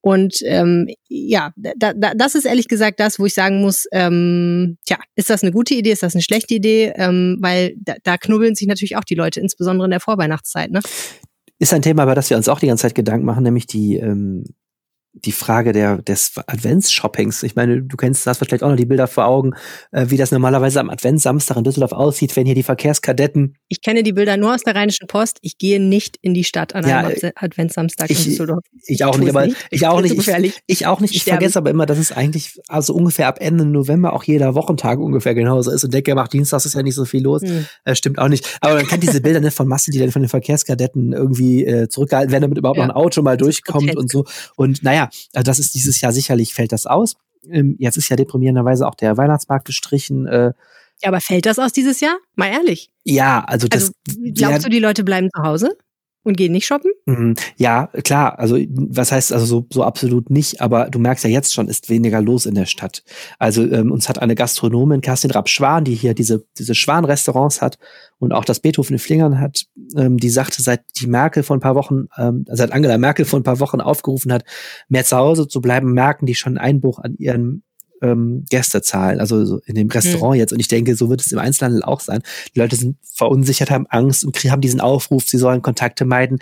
Und 0.00 0.38
ähm, 0.44 0.88
ja, 1.06 1.52
da, 1.56 1.92
da, 1.92 2.14
das 2.14 2.34
ist 2.34 2.46
ehrlich 2.46 2.68
gesagt 2.68 2.98
das, 2.98 3.18
wo 3.18 3.26
ich 3.26 3.34
sagen 3.34 3.60
muss, 3.60 3.86
ähm, 3.92 4.78
tja, 4.86 4.96
ist 5.16 5.28
das 5.28 5.42
eine 5.42 5.52
gute 5.52 5.74
Idee, 5.74 5.92
ist 5.92 6.02
das 6.02 6.14
eine 6.14 6.22
schlechte 6.22 6.54
Idee? 6.54 6.94
Ähm, 6.96 7.36
weil 7.40 7.74
da, 7.76 7.94
da 8.02 8.16
knubbeln 8.16 8.54
sich 8.54 8.68
natürlich 8.68 8.96
auch 8.96 9.04
die 9.04 9.16
Leute, 9.16 9.38
insbesondere 9.38 9.84
in 9.84 9.90
der 9.90 10.00
Vorweihnachtszeit. 10.00 10.70
Ne? 10.70 10.80
Ist 11.58 11.74
ein 11.74 11.82
Thema, 11.82 12.04
über 12.04 12.14
das 12.14 12.30
wir 12.30 12.38
uns 12.38 12.48
auch 12.48 12.60
die 12.60 12.68
ganze 12.68 12.82
Zeit 12.82 12.94
Gedanken 12.94 13.26
machen, 13.26 13.44
nämlich 13.44 13.66
die 13.66 13.96
ähm, 13.96 14.44
die 15.14 15.32
Frage 15.32 15.72
der, 15.72 15.98
des 16.02 16.32
Advents-Shoppings. 16.36 17.44
Ich 17.44 17.54
meine, 17.54 17.82
du 17.82 17.96
kennst, 17.96 18.26
hast 18.26 18.38
vielleicht 18.38 18.64
auch 18.64 18.68
noch 18.68 18.76
die 18.76 18.84
Bilder 18.84 19.06
vor 19.06 19.26
Augen, 19.26 19.52
äh, 19.92 20.06
wie 20.08 20.16
das 20.16 20.32
normalerweise 20.32 20.80
am 20.80 20.90
Adventssamstag 20.90 21.56
in 21.56 21.64
Düsseldorf 21.64 21.92
aussieht, 21.92 22.34
wenn 22.34 22.46
hier 22.46 22.56
die 22.56 22.64
Verkehrskadetten. 22.64 23.56
Ich 23.68 23.80
kenne 23.80 24.02
die 24.02 24.12
Bilder 24.12 24.36
nur 24.36 24.54
aus 24.54 24.62
der 24.62 24.74
Rheinischen 24.74 25.06
Post. 25.06 25.38
Ich 25.42 25.56
gehe 25.58 25.80
nicht 25.80 26.18
in 26.20 26.34
die 26.34 26.42
Stadt 26.42 26.74
an 26.74 26.84
einem 26.84 27.16
ja, 27.16 27.30
Adventssamstag 27.36 28.10
ich, 28.10 28.18
in 28.18 28.32
Düsseldorf. 28.32 28.64
Ich 28.86 29.04
auch 29.04 29.16
nicht, 29.16 29.30
aber 29.30 29.46
nicht. 29.46 29.56
ich 29.70 29.86
auch 29.86 30.00
nicht. 30.00 30.14
Ich, 30.16 30.62
ich, 30.66 30.86
auch 30.86 31.00
nicht. 31.00 31.12
Ich, 31.12 31.18
ich 31.18 31.24
vergesse 31.24 31.58
aber 31.58 31.70
immer, 31.70 31.86
dass 31.86 31.98
es 31.98 32.10
eigentlich 32.10 32.60
also 32.68 32.92
ungefähr 32.92 33.28
ab 33.28 33.38
Ende 33.40 33.64
November 33.64 34.12
auch 34.14 34.24
jeder 34.24 34.54
Wochentag 34.54 34.98
ungefähr 34.98 35.34
genauso 35.34 35.70
ist. 35.70 35.84
Und 35.84 35.94
denke, 35.94 36.14
macht 36.14 36.32
Dienstag 36.32 36.64
ist 36.64 36.74
ja 36.74 36.82
nicht 36.82 36.94
so 36.94 37.04
viel 37.04 37.22
los. 37.22 37.42
Hm. 37.42 37.66
Äh, 37.84 37.94
stimmt 37.94 38.18
auch 38.18 38.28
nicht. 38.28 38.58
Aber 38.60 38.74
man 38.74 38.86
kennt 38.86 39.02
diese 39.02 39.20
Bilder 39.20 39.40
nicht 39.40 39.56
von 39.56 39.68
Massen, 39.68 39.92
die 39.92 39.98
dann 39.98 40.10
von 40.10 40.22
den 40.22 40.28
Verkehrskadetten 40.28 41.12
irgendwie 41.12 41.64
äh, 41.64 41.88
zurückgehalten 41.88 42.32
werden, 42.32 42.42
damit 42.42 42.58
überhaupt 42.58 42.78
ja. 42.78 42.86
noch 42.86 42.94
ein 42.94 43.00
Auto 43.00 43.22
mal 43.22 43.36
durchkommt 43.36 43.96
und 43.96 44.10
so. 44.10 44.24
Und 44.56 44.82
naja, 44.82 45.03
also 45.32 45.44
das 45.44 45.58
ist 45.58 45.74
die 45.74 45.84
dieses 45.84 46.00
Jahr 46.00 46.12
sicherlich 46.12 46.54
fällt 46.54 46.72
das 46.72 46.86
aus. 46.86 47.16
Ähm, 47.50 47.76
jetzt 47.78 47.96
ist 47.96 48.08
ja 48.08 48.16
deprimierenderweise 48.16 48.86
auch 48.86 48.94
der 48.94 49.16
Weihnachtsmarkt 49.16 49.66
gestrichen. 49.66 50.26
Äh, 50.26 50.52
ja, 51.02 51.08
aber 51.08 51.20
fällt 51.20 51.46
das 51.46 51.58
aus 51.58 51.72
dieses 51.72 52.00
Jahr? 52.00 52.16
Mal 52.36 52.48
ehrlich. 52.48 52.90
Ja, 53.04 53.44
also 53.44 53.68
das. 53.68 53.92
Also, 54.08 54.20
glaubst 54.34 54.64
du, 54.64 54.70
die 54.70 54.78
Leute 54.78 55.04
bleiben 55.04 55.28
zu 55.34 55.42
Hause? 55.42 55.76
Und 56.24 56.36
gehen 56.36 56.52
nicht 56.52 56.66
shoppen? 56.66 56.90
Mhm. 57.04 57.34
Ja, 57.56 57.88
klar. 58.02 58.38
Also 58.38 58.58
was 58.68 59.12
heißt 59.12 59.32
also 59.32 59.44
so, 59.44 59.66
so 59.70 59.84
absolut 59.84 60.30
nicht, 60.30 60.62
aber 60.62 60.88
du 60.88 60.98
merkst 60.98 61.22
ja 61.22 61.30
jetzt 61.30 61.52
schon, 61.52 61.68
ist 61.68 61.90
weniger 61.90 62.20
los 62.22 62.46
in 62.46 62.54
der 62.54 62.64
Stadt. 62.64 63.04
Also 63.38 63.62
ähm, 63.62 63.92
uns 63.92 64.08
hat 64.08 64.20
eine 64.20 64.34
Gastronomin, 64.34 65.02
Kerstin 65.02 65.30
Rapp-Schwan, 65.30 65.84
die 65.84 65.94
hier 65.94 66.14
diese, 66.14 66.46
diese 66.58 66.74
Schwan-Restaurants 66.74 67.60
hat 67.60 67.78
und 68.18 68.32
auch 68.32 68.46
das 68.46 68.60
Beethoven 68.60 68.94
in 68.94 68.98
Flingern 68.98 69.38
hat, 69.38 69.66
ähm, 69.96 70.16
die 70.16 70.30
sagte, 70.30 70.62
seit 70.62 70.82
die 70.98 71.06
Merkel 71.06 71.42
vor 71.42 71.56
ein 71.56 71.60
paar 71.60 71.74
Wochen, 71.74 72.06
ähm, 72.16 72.46
seit 72.48 72.72
Angela 72.72 72.96
Merkel 72.96 73.26
vor 73.26 73.38
ein 73.38 73.44
paar 73.44 73.60
Wochen 73.60 73.82
aufgerufen 73.82 74.32
hat, 74.32 74.44
mehr 74.88 75.04
zu 75.04 75.16
Hause 75.16 75.46
zu 75.46 75.60
bleiben, 75.60 75.92
merken 75.92 76.24
die 76.24 76.34
schon 76.34 76.56
Einbruch 76.56 76.98
an 76.98 77.16
ihren 77.18 77.64
ähm, 78.04 78.44
Gästezahlen, 78.50 79.18
also 79.18 79.44
so 79.44 79.60
in 79.64 79.74
dem 79.74 79.88
Restaurant 79.88 80.34
mhm. 80.34 80.40
jetzt. 80.40 80.52
Und 80.52 80.60
ich 80.60 80.68
denke, 80.68 80.94
so 80.94 81.08
wird 81.08 81.20
es 81.20 81.32
im 81.32 81.38
Einzelhandel 81.38 81.82
auch 81.82 82.00
sein. 82.00 82.22
Die 82.54 82.58
Leute 82.58 82.76
sind 82.76 82.96
verunsichert, 83.02 83.70
haben 83.70 83.86
Angst 83.88 84.24
und 84.24 84.36
haben 84.36 84.60
diesen 84.60 84.80
Aufruf, 84.80 85.24
sie 85.26 85.38
sollen 85.38 85.62
Kontakte 85.62 86.04
meiden. 86.04 86.38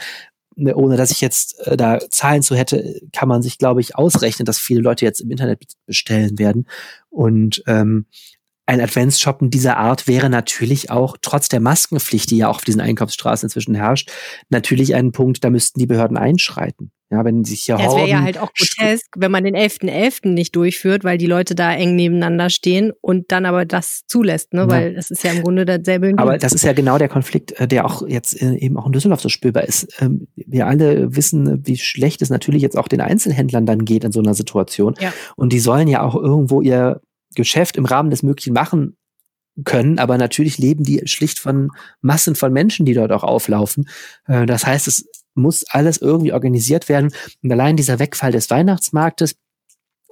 Ne, 0.54 0.76
ohne 0.76 0.98
dass 0.98 1.10
ich 1.10 1.22
jetzt 1.22 1.66
äh, 1.66 1.78
da 1.78 1.98
Zahlen 2.10 2.42
zu 2.42 2.54
hätte, 2.54 3.00
kann 3.12 3.26
man 3.26 3.40
sich, 3.40 3.56
glaube 3.56 3.80
ich, 3.80 3.96
ausrechnen, 3.96 4.44
dass 4.44 4.58
viele 4.58 4.82
Leute 4.82 5.02
jetzt 5.06 5.22
im 5.22 5.30
Internet 5.30 5.62
bestellen 5.86 6.38
werden. 6.38 6.66
Und 7.08 7.62
ähm, 7.66 8.04
ein 8.66 8.80
Adventsshoppen 8.80 9.50
dieser 9.50 9.76
Art 9.76 10.06
wäre 10.06 10.30
natürlich 10.30 10.90
auch, 10.90 11.16
trotz 11.20 11.48
der 11.48 11.60
Maskenpflicht, 11.60 12.30
die 12.30 12.38
ja 12.38 12.48
auch 12.48 12.56
auf 12.56 12.64
diesen 12.64 12.80
Einkaufsstraßen 12.80 13.46
inzwischen 13.46 13.74
herrscht, 13.74 14.10
natürlich 14.50 14.94
ein 14.94 15.12
Punkt, 15.12 15.42
da 15.44 15.50
müssten 15.50 15.80
die 15.80 15.86
Behörden 15.86 16.16
einschreiten. 16.16 16.92
Ja, 17.10 17.26
wenn 17.26 17.44
sich 17.44 17.64
hier 17.64 17.76
ja, 17.76 17.86
Es 17.86 17.94
wäre 17.94 18.08
ja 18.08 18.22
halt 18.22 18.38
auch 18.38 18.50
grotesk, 18.54 19.06
wenn 19.18 19.30
man 19.30 19.44
den 19.44 19.54
11.11. 19.54 19.90
.11. 19.90 20.28
nicht 20.30 20.56
durchführt, 20.56 21.04
weil 21.04 21.18
die 21.18 21.26
Leute 21.26 21.54
da 21.54 21.74
eng 21.74 21.94
nebeneinander 21.94 22.48
stehen 22.48 22.90
und 23.02 23.30
dann 23.32 23.44
aber 23.44 23.66
das 23.66 24.04
zulässt, 24.06 24.54
ne? 24.54 24.62
Ja. 24.62 24.68
weil 24.68 24.94
das 24.94 25.10
ist 25.10 25.22
ja 25.22 25.32
im 25.32 25.42
Grunde 25.42 25.66
derselbe. 25.66 26.14
Aber 26.16 26.38
das 26.38 26.54
ist 26.54 26.64
ja 26.64 26.72
genau 26.72 26.96
der 26.96 27.10
Konflikt, 27.10 27.52
äh, 27.60 27.68
der 27.68 27.84
auch 27.84 28.08
jetzt 28.08 28.40
äh, 28.40 28.54
eben 28.54 28.78
auch 28.78 28.86
in 28.86 28.92
Düsseldorf 28.92 29.20
so 29.20 29.28
spürbar 29.28 29.64
ist. 29.64 29.88
Ähm, 30.00 30.26
wir 30.36 30.66
alle 30.66 31.14
wissen, 31.14 31.66
wie 31.66 31.76
schlecht 31.76 32.22
es 32.22 32.30
natürlich 32.30 32.62
jetzt 32.62 32.78
auch 32.78 32.88
den 32.88 33.02
Einzelhändlern 33.02 33.66
dann 33.66 33.84
geht 33.84 34.04
in 34.04 34.12
so 34.12 34.20
einer 34.20 34.32
Situation. 34.32 34.94
Ja. 34.98 35.12
Und 35.36 35.52
die 35.52 35.60
sollen 35.60 35.88
ja 35.88 36.00
auch 36.02 36.14
irgendwo 36.14 36.62
ihr 36.62 37.02
Geschäft 37.34 37.76
im 37.76 37.84
Rahmen 37.84 38.10
des 38.10 38.22
Möglichen 38.22 38.54
machen 38.54 38.96
können, 39.64 39.98
aber 39.98 40.16
natürlich 40.16 40.58
leben 40.58 40.82
die 40.84 41.02
schlicht 41.06 41.38
von 41.38 41.70
Massen 42.00 42.34
von 42.34 42.52
Menschen, 42.52 42.86
die 42.86 42.94
dort 42.94 43.12
auch 43.12 43.22
auflaufen. 43.22 43.88
Äh, 44.26 44.46
das 44.46 44.66
heißt, 44.66 44.88
es 44.88 45.06
muss 45.34 45.64
alles 45.68 45.98
irgendwie 45.98 46.32
organisiert 46.32 46.88
werden. 46.88 47.12
Und 47.42 47.52
allein 47.52 47.76
dieser 47.76 47.98
Wegfall 47.98 48.32
des 48.32 48.50
Weihnachtsmarktes 48.50 49.36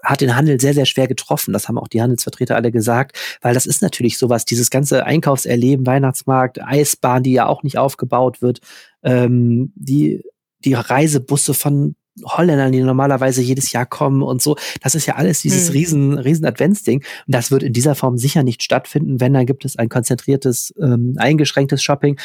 hat 0.03 0.21
den 0.21 0.35
Handel 0.35 0.61
sehr, 0.61 0.75
sehr 0.75 0.87
schwer 0.87 1.09
getroffen. 1.09 1.53
Das 1.53 1.69
haben 1.69 1.79
auch 1.79 1.89
die 1.89 2.01
Handelsvertreter 2.01 2.57
alle 2.57 2.73
gesagt, 2.73 3.19
weil 3.43 3.55
das 3.55 3.67
ist 3.67 3.83
natürlich 3.83 4.19
sowas, 4.19 4.45
dieses 4.45 4.71
ganze 4.71 5.05
Einkaufserleben, 5.05 5.87
Weihnachtsmarkt, 5.87 6.63
Eisbahn, 6.63 7.23
die 7.23 7.33
ja 7.33 7.47
auch 7.47 7.63
nicht 7.63 7.79
aufgebaut 7.79 8.41
wird, 8.41 8.61
ähm, 9.03 9.73
die, 9.75 10.23
die 10.65 10.75
Reisebusse 10.75 11.55
von 11.55 11.97
Holländern, 12.25 12.73
die 12.73 12.81
normalerweise 12.81 13.43
jedes 13.43 13.73
Jahr 13.73 13.87
kommen 13.87 14.23
und 14.23 14.43
so. 14.43 14.57
Das 14.83 14.95
ist 14.95 15.07
ja 15.07 15.17
alles 15.17 15.41
dieses 15.43 15.69
hm. 15.69 15.73
riesen, 15.73 16.19
riesen 16.19 16.47
Adventsding. 16.47 16.99
Und 16.99 17.35
das 17.35 17.51
wird 17.51 17.63
in 17.63 17.73
dieser 17.73 17.95
Form 17.95 18.19
sicher 18.19 18.43
nicht 18.43 18.63
stattfinden. 18.63 19.21
Wenn, 19.21 19.33
dann 19.33 19.47
gibt 19.47 19.65
es 19.65 19.77
ein 19.77 19.89
konzentriertes, 19.89 20.75
ähm, 20.81 21.15
eingeschränktes 21.19 21.83
Shopping. 21.83 22.19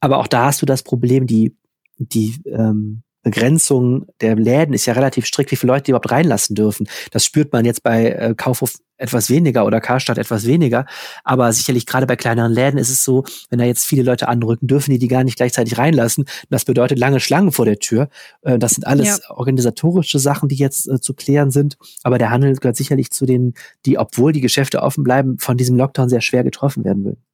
Aber 0.00 0.18
auch 0.18 0.26
da 0.26 0.46
hast 0.46 0.62
du 0.62 0.66
das 0.66 0.82
Problem, 0.82 1.26
die, 1.26 1.54
die 1.98 2.34
ähm, 2.46 3.02
Begrenzung 3.22 4.06
der 4.20 4.36
Läden 4.36 4.74
ist 4.74 4.86
ja 4.86 4.94
relativ 4.94 5.26
strikt, 5.26 5.50
wie 5.50 5.56
viele 5.56 5.72
Leute 5.72 5.84
die 5.84 5.90
überhaupt 5.92 6.10
reinlassen 6.10 6.54
dürfen. 6.56 6.88
Das 7.10 7.24
spürt 7.24 7.52
man 7.52 7.64
jetzt 7.64 7.82
bei 7.82 8.10
äh, 8.10 8.34
Kaufhof 8.34 8.74
etwas 9.00 9.30
weniger 9.30 9.64
oder 9.64 9.80
Karstadt 9.80 10.18
etwas 10.18 10.46
weniger. 10.46 10.86
Aber 11.24 11.52
sicherlich 11.52 11.86
gerade 11.86 12.06
bei 12.06 12.16
kleineren 12.16 12.52
Läden 12.52 12.78
ist 12.78 12.90
es 12.90 13.02
so, 13.02 13.24
wenn 13.48 13.58
da 13.58 13.64
jetzt 13.64 13.86
viele 13.86 14.02
Leute 14.02 14.28
anrücken, 14.28 14.66
dürfen 14.66 14.90
die 14.90 14.98
die 14.98 15.08
gar 15.08 15.24
nicht 15.24 15.36
gleichzeitig 15.36 15.78
reinlassen. 15.78 16.26
Das 16.50 16.64
bedeutet 16.64 16.98
lange 16.98 17.20
Schlangen 17.20 17.52
vor 17.52 17.64
der 17.64 17.78
Tür. 17.78 18.08
Äh, 18.42 18.58
das 18.58 18.72
sind 18.72 18.86
alles 18.86 19.20
ja. 19.22 19.34
organisatorische 19.34 20.18
Sachen, 20.18 20.48
die 20.48 20.56
jetzt 20.56 20.88
äh, 20.88 21.00
zu 21.00 21.14
klären 21.14 21.50
sind. 21.50 21.76
Aber 22.02 22.18
der 22.18 22.30
Handel 22.30 22.54
gehört 22.54 22.76
sicherlich 22.76 23.10
zu 23.10 23.26
denen, 23.26 23.54
die, 23.86 23.98
obwohl 23.98 24.32
die 24.32 24.40
Geschäfte 24.40 24.82
offen 24.82 25.04
bleiben, 25.04 25.38
von 25.38 25.56
diesem 25.56 25.76
Lockdown 25.76 26.08
sehr 26.08 26.20
schwer 26.20 26.44
getroffen 26.44 26.84
werden 26.84 27.04
würden. 27.04 27.29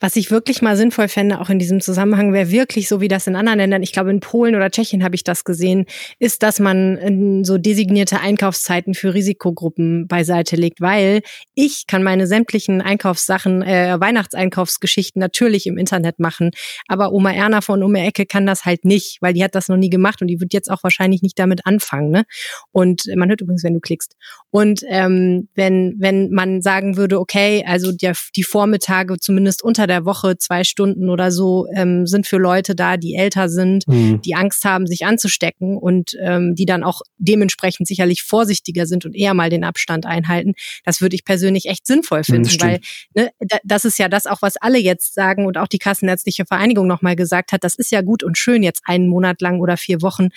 Was 0.00 0.16
ich 0.16 0.30
wirklich 0.30 0.62
mal 0.62 0.76
sinnvoll 0.76 1.08
fände, 1.08 1.40
auch 1.40 1.50
in 1.50 1.58
diesem 1.58 1.80
Zusammenhang, 1.80 2.32
wäre 2.32 2.50
wirklich 2.50 2.88
so 2.88 3.00
wie 3.00 3.08
das 3.08 3.26
in 3.26 3.36
anderen 3.36 3.58
Ländern, 3.58 3.82
ich 3.82 3.92
glaube 3.92 4.10
in 4.10 4.20
Polen 4.20 4.54
oder 4.54 4.70
Tschechien 4.70 5.04
habe 5.04 5.14
ich 5.14 5.24
das 5.24 5.44
gesehen, 5.44 5.86
ist, 6.18 6.42
dass 6.42 6.60
man 6.60 6.98
ähm, 7.00 7.44
so 7.44 7.58
designierte 7.58 8.20
Einkaufszeiten 8.20 8.94
für 8.94 9.14
Risikogruppen 9.14 10.06
beiseite 10.08 10.56
legt, 10.56 10.80
weil 10.80 11.22
ich 11.54 11.86
kann 11.86 12.02
meine 12.02 12.26
sämtlichen 12.26 12.80
Einkaufssachen, 12.80 13.62
äh, 13.62 14.00
Weihnachtseinkaufsgeschichten 14.00 15.20
natürlich 15.20 15.66
im 15.66 15.78
Internet 15.78 16.18
machen, 16.18 16.50
aber 16.88 17.12
Oma 17.12 17.32
Erna 17.32 17.60
von 17.60 17.80
die 17.80 18.00
Ecke 18.00 18.26
kann 18.26 18.46
das 18.46 18.64
halt 18.64 18.84
nicht, 18.84 19.18
weil 19.20 19.32
die 19.34 19.44
hat 19.44 19.54
das 19.54 19.68
noch 19.68 19.76
nie 19.76 19.90
gemacht 19.90 20.22
und 20.22 20.28
die 20.28 20.40
wird 20.40 20.52
jetzt 20.52 20.70
auch 20.70 20.82
wahrscheinlich 20.82 21.22
nicht 21.22 21.38
damit 21.38 21.66
anfangen. 21.66 22.10
Ne? 22.10 22.24
Und 22.72 23.02
man 23.14 23.28
hört 23.28 23.40
übrigens, 23.40 23.64
wenn 23.64 23.74
du 23.74 23.80
klickst. 23.80 24.16
Und 24.50 24.82
ähm, 24.88 25.48
wenn, 25.54 25.96
wenn 25.98 26.30
man 26.30 26.62
sagen 26.62 26.96
würde, 26.96 27.20
okay, 27.20 27.64
also 27.66 27.92
die, 27.92 28.12
die 28.36 28.42
Vormittage 28.42 29.18
zumindest 29.18 29.51
zumindest 29.52 29.62
unter 29.62 29.86
der 29.86 30.04
Woche 30.04 30.36
zwei 30.38 30.64
Stunden 30.64 31.08
oder 31.08 31.30
so 31.30 31.66
ähm, 31.74 32.06
sind 32.06 32.26
für 32.26 32.38
Leute 32.38 32.74
da, 32.74 32.96
die 32.96 33.14
älter 33.14 33.48
sind, 33.48 33.86
mhm. 33.86 34.20
die 34.22 34.34
Angst 34.34 34.64
haben, 34.64 34.86
sich 34.86 35.04
anzustecken 35.04 35.76
und 35.76 36.16
ähm, 36.20 36.54
die 36.54 36.66
dann 36.66 36.84
auch 36.84 37.02
dementsprechend 37.18 37.86
sicherlich 37.86 38.22
vorsichtiger 38.22 38.86
sind 38.86 39.04
und 39.04 39.14
eher 39.14 39.34
mal 39.34 39.50
den 39.50 39.64
Abstand 39.64 40.06
einhalten. 40.06 40.54
Das 40.84 41.00
würde 41.00 41.14
ich 41.14 41.24
persönlich 41.24 41.66
echt 41.66 41.86
sinnvoll 41.86 42.20
mhm, 42.20 42.24
finden, 42.24 42.50
mhm, 42.52 42.62
weil 42.62 42.80
ne, 43.14 43.30
das 43.64 43.84
ist 43.84 43.98
ja 43.98 44.08
das 44.08 44.26
auch, 44.26 44.42
was 44.42 44.56
alle 44.56 44.78
jetzt 44.78 45.14
sagen 45.14 45.46
und 45.46 45.58
auch 45.58 45.68
die 45.68 45.78
Kassenärztliche 45.78 46.44
Vereinigung 46.44 46.86
nochmal 46.86 47.16
gesagt 47.16 47.52
hat, 47.52 47.64
das 47.64 47.74
ist 47.74 47.92
ja 47.92 48.02
gut 48.02 48.22
und 48.22 48.38
schön, 48.38 48.62
jetzt 48.62 48.82
einen 48.84 49.08
Monat 49.08 49.40
lang 49.40 49.60
oder 49.60 49.76
vier 49.76 50.02
Wochen 50.02 50.28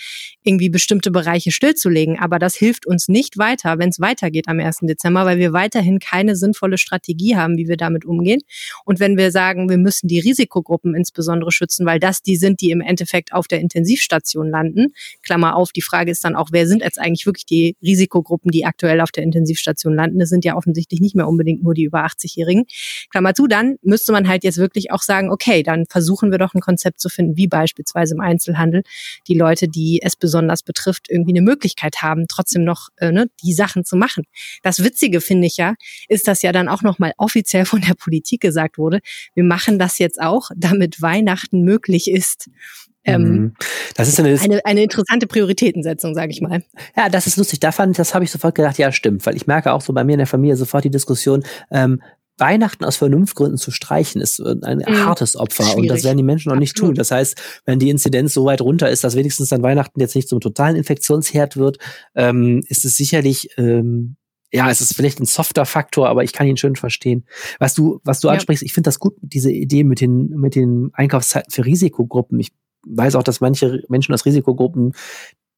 irgendwie 0.42 0.68
bestimmte 0.68 1.10
Bereiche 1.10 1.52
stillzulegen. 1.52 2.18
Aber 2.18 2.38
das 2.38 2.54
hilft 2.54 2.86
uns 2.86 3.08
nicht 3.08 3.38
weiter, 3.38 3.78
wenn 3.78 3.90
es 3.90 4.00
weitergeht 4.00 4.48
am 4.48 4.60
1. 4.60 4.78
Dezember, 4.82 5.24
weil 5.24 5.38
wir 5.38 5.52
weiterhin 5.52 5.98
keine 5.98 6.36
sinnvolle 6.36 6.78
Strategie 6.78 7.36
haben, 7.36 7.56
wie 7.56 7.68
wir 7.68 7.76
damit 7.76 8.04
umgehen. 8.04 8.40
Und 8.84 9.00
wenn 9.00 9.05
wir 9.16 9.30
sagen, 9.30 9.68
wir 9.68 9.78
müssen 9.78 10.08
die 10.08 10.20
Risikogruppen 10.20 10.94
insbesondere 10.94 11.52
schützen, 11.52 11.86
weil 11.86 12.00
das 12.00 12.22
die 12.22 12.36
sind, 12.36 12.60
die 12.60 12.70
im 12.70 12.80
Endeffekt 12.80 13.32
auf 13.32 13.46
der 13.46 13.60
Intensivstation 13.60 14.48
landen. 14.50 14.94
Klammer 15.22 15.54
auf, 15.54 15.72
die 15.72 15.82
Frage 15.82 16.10
ist 16.10 16.24
dann 16.24 16.34
auch, 16.34 16.48
wer 16.50 16.66
sind 16.66 16.82
jetzt 16.82 16.98
eigentlich 16.98 17.26
wirklich 17.26 17.46
die 17.46 17.76
Risikogruppen, 17.82 18.50
die 18.50 18.64
aktuell 18.64 19.00
auf 19.00 19.12
der 19.12 19.22
Intensivstation 19.22 19.94
landen? 19.94 20.18
Das 20.18 20.30
sind 20.30 20.44
ja 20.44 20.56
offensichtlich 20.56 21.00
nicht 21.00 21.14
mehr 21.14 21.28
unbedingt 21.28 21.62
nur 21.62 21.74
die 21.74 21.84
über 21.84 22.04
80-Jährigen. 22.04 22.64
Klammer 23.10 23.34
zu, 23.34 23.46
dann 23.46 23.76
müsste 23.82 24.12
man 24.12 24.26
halt 24.26 24.44
jetzt 24.44 24.58
wirklich 24.58 24.90
auch 24.90 25.02
sagen, 25.02 25.30
okay, 25.30 25.62
dann 25.62 25.84
versuchen 25.88 26.30
wir 26.30 26.38
doch 26.38 26.54
ein 26.54 26.60
Konzept 26.60 27.00
zu 27.00 27.08
finden, 27.08 27.36
wie 27.36 27.46
beispielsweise 27.46 28.14
im 28.14 28.20
Einzelhandel 28.20 28.82
die 29.28 29.34
Leute, 29.34 29.68
die 29.68 30.00
es 30.02 30.16
besonders 30.16 30.62
betrifft, 30.62 31.10
irgendwie 31.10 31.32
eine 31.32 31.42
Möglichkeit 31.42 32.02
haben, 32.02 32.26
trotzdem 32.28 32.64
noch 32.64 32.88
äh, 32.96 33.12
ne, 33.12 33.28
die 33.42 33.52
Sachen 33.52 33.84
zu 33.84 33.96
machen. 33.96 34.24
Das 34.62 34.82
Witzige 34.82 35.20
finde 35.20 35.46
ich 35.46 35.56
ja, 35.56 35.74
ist, 36.08 36.26
dass 36.28 36.42
ja 36.42 36.52
dann 36.52 36.68
auch 36.68 36.82
nochmal 36.82 37.12
offiziell 37.18 37.64
von 37.64 37.80
der 37.80 37.94
Politik 37.94 38.40
gesagt 38.40 38.78
wurde, 38.78 38.95
wurde. 38.96 39.00
Wir 39.34 39.44
machen 39.44 39.78
das 39.78 39.98
jetzt 39.98 40.20
auch, 40.20 40.50
damit 40.56 41.00
Weihnachten 41.02 41.62
möglich 41.62 42.10
ist. 42.10 42.48
Ähm, 43.08 43.22
mhm. 43.22 43.52
das 43.94 44.08
ist 44.08 44.18
eine, 44.18 44.36
eine, 44.40 44.64
eine 44.64 44.82
interessante 44.82 45.28
Prioritätensetzung, 45.28 46.14
sage 46.16 46.32
ich 46.32 46.40
mal. 46.40 46.64
Ja, 46.96 47.08
das 47.08 47.28
ist 47.28 47.36
lustig. 47.36 47.60
Da 47.60 47.70
fand, 47.70 47.96
das 47.96 48.14
habe 48.14 48.24
ich 48.24 48.32
sofort 48.32 48.56
gedacht, 48.56 48.78
ja, 48.78 48.90
stimmt, 48.90 49.24
weil 49.26 49.36
ich 49.36 49.46
merke 49.46 49.72
auch 49.72 49.80
so 49.80 49.92
bei 49.92 50.02
mir 50.02 50.14
in 50.14 50.18
der 50.18 50.26
Familie 50.26 50.56
sofort 50.56 50.82
die 50.82 50.90
Diskussion, 50.90 51.44
ähm, 51.70 52.02
Weihnachten 52.38 52.84
aus 52.84 52.96
Vernunftgründen 52.96 53.58
zu 53.58 53.70
streichen, 53.70 54.20
ist 54.20 54.40
ein 54.40 54.78
mhm. 54.78 55.06
hartes 55.06 55.36
Opfer 55.36 55.62
Schwierig. 55.62 55.78
und 55.78 55.88
das 55.88 56.04
werden 56.04 56.18
die 56.18 56.24
Menschen 56.24 56.50
noch 56.50 56.58
nicht 56.58 56.76
tun. 56.76 56.94
Das 56.94 57.10
heißt, 57.10 57.40
wenn 57.64 57.78
die 57.78 57.88
Inzidenz 57.88 58.34
so 58.34 58.44
weit 58.44 58.60
runter 58.60 58.90
ist, 58.90 59.04
dass 59.04 59.16
wenigstens 59.16 59.48
dann 59.50 59.62
Weihnachten 59.62 60.00
jetzt 60.00 60.16
nicht 60.16 60.28
zum 60.28 60.40
totalen 60.40 60.76
Infektionsherd 60.76 61.56
wird, 61.56 61.78
ähm, 62.14 62.62
ist 62.66 62.84
es 62.84 62.96
sicherlich 62.96 63.50
ähm, 63.56 64.16
ja, 64.52 64.70
es 64.70 64.80
ist 64.80 64.94
vielleicht 64.94 65.20
ein 65.20 65.26
softer 65.26 65.66
Faktor, 65.66 66.08
aber 66.08 66.24
ich 66.24 66.32
kann 66.32 66.46
ihn 66.46 66.56
schön 66.56 66.76
verstehen. 66.76 67.26
Was 67.58 67.74
du, 67.74 68.00
was 68.04 68.20
du 68.20 68.28
ja. 68.28 68.34
ansprichst, 68.34 68.62
ich 68.62 68.72
finde 68.72 68.88
das 68.88 68.98
gut, 68.98 69.14
diese 69.20 69.50
Idee 69.50 69.84
mit 69.84 70.00
den, 70.00 70.28
mit 70.28 70.54
den 70.54 70.90
Einkaufszeiten 70.94 71.50
für 71.50 71.64
Risikogruppen. 71.64 72.38
Ich 72.38 72.52
weiß 72.86 73.16
auch, 73.16 73.22
dass 73.22 73.40
manche 73.40 73.82
Menschen 73.88 74.14
aus 74.14 74.24
Risikogruppen 74.24 74.92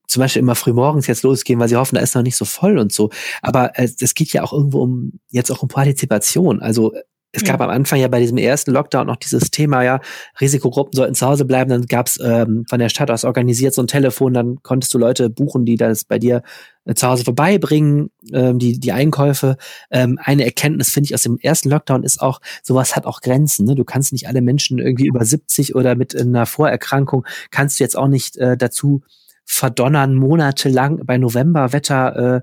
zum 0.06 0.20
Beispiel 0.20 0.40
immer 0.40 0.54
früh 0.54 0.72
morgens 0.72 1.06
jetzt 1.06 1.22
losgehen, 1.22 1.60
weil 1.60 1.68
sie 1.68 1.76
hoffen, 1.76 1.96
da 1.96 2.00
ist 2.00 2.14
noch 2.14 2.22
nicht 2.22 2.36
so 2.36 2.46
voll 2.46 2.78
und 2.78 2.92
so. 2.92 3.10
Aber 3.42 3.72
es, 3.74 4.00
es 4.00 4.14
geht 4.14 4.32
ja 4.32 4.42
auch 4.42 4.54
irgendwo 4.54 4.80
um 4.80 5.20
jetzt 5.28 5.50
auch 5.50 5.62
um 5.62 5.68
Partizipation. 5.68 6.62
Also 6.62 6.94
es 7.32 7.44
gab 7.44 7.60
ja. 7.60 7.66
am 7.66 7.70
Anfang 7.70 8.00
ja 8.00 8.08
bei 8.08 8.20
diesem 8.20 8.38
ersten 8.38 8.70
Lockdown 8.70 9.06
noch 9.06 9.16
dieses 9.16 9.50
Thema, 9.50 9.82
ja, 9.82 10.00
Risikogruppen 10.40 10.96
sollten 10.96 11.14
zu 11.14 11.26
Hause 11.26 11.44
bleiben. 11.44 11.70
Dann 11.70 11.86
gab's 11.86 12.18
ähm, 12.22 12.64
von 12.68 12.78
der 12.78 12.88
Stadt 12.88 13.10
aus 13.10 13.24
organisiert 13.24 13.74
so 13.74 13.82
ein 13.82 13.86
Telefon, 13.86 14.32
dann 14.32 14.62
konntest 14.62 14.94
du 14.94 14.98
Leute 14.98 15.28
buchen, 15.28 15.66
die 15.66 15.76
das 15.76 16.04
bei 16.04 16.18
dir 16.18 16.42
äh, 16.86 16.94
zu 16.94 17.06
Hause 17.06 17.24
vorbeibringen, 17.24 18.10
ähm, 18.32 18.58
die, 18.58 18.80
die 18.80 18.92
Einkäufe. 18.92 19.58
Ähm, 19.90 20.18
eine 20.22 20.44
Erkenntnis, 20.44 20.90
finde 20.90 21.08
ich, 21.08 21.14
aus 21.14 21.22
dem 21.22 21.38
ersten 21.38 21.68
Lockdown 21.68 22.02
ist 22.02 22.22
auch, 22.22 22.40
sowas 22.62 22.96
hat 22.96 23.04
auch 23.04 23.20
Grenzen. 23.20 23.66
Ne? 23.66 23.74
Du 23.74 23.84
kannst 23.84 24.12
nicht 24.12 24.26
alle 24.26 24.40
Menschen 24.40 24.78
irgendwie 24.78 25.06
über 25.06 25.24
70 25.24 25.74
oder 25.74 25.96
mit 25.96 26.18
einer 26.18 26.46
Vorerkrankung, 26.46 27.26
kannst 27.50 27.78
du 27.78 27.84
jetzt 27.84 27.96
auch 27.96 28.08
nicht 28.08 28.38
äh, 28.38 28.56
dazu 28.56 29.02
verdonnern, 29.44 30.14
monatelang 30.14 31.04
bei 31.04 31.18
Novemberwetter 31.18 32.36
äh, 32.36 32.40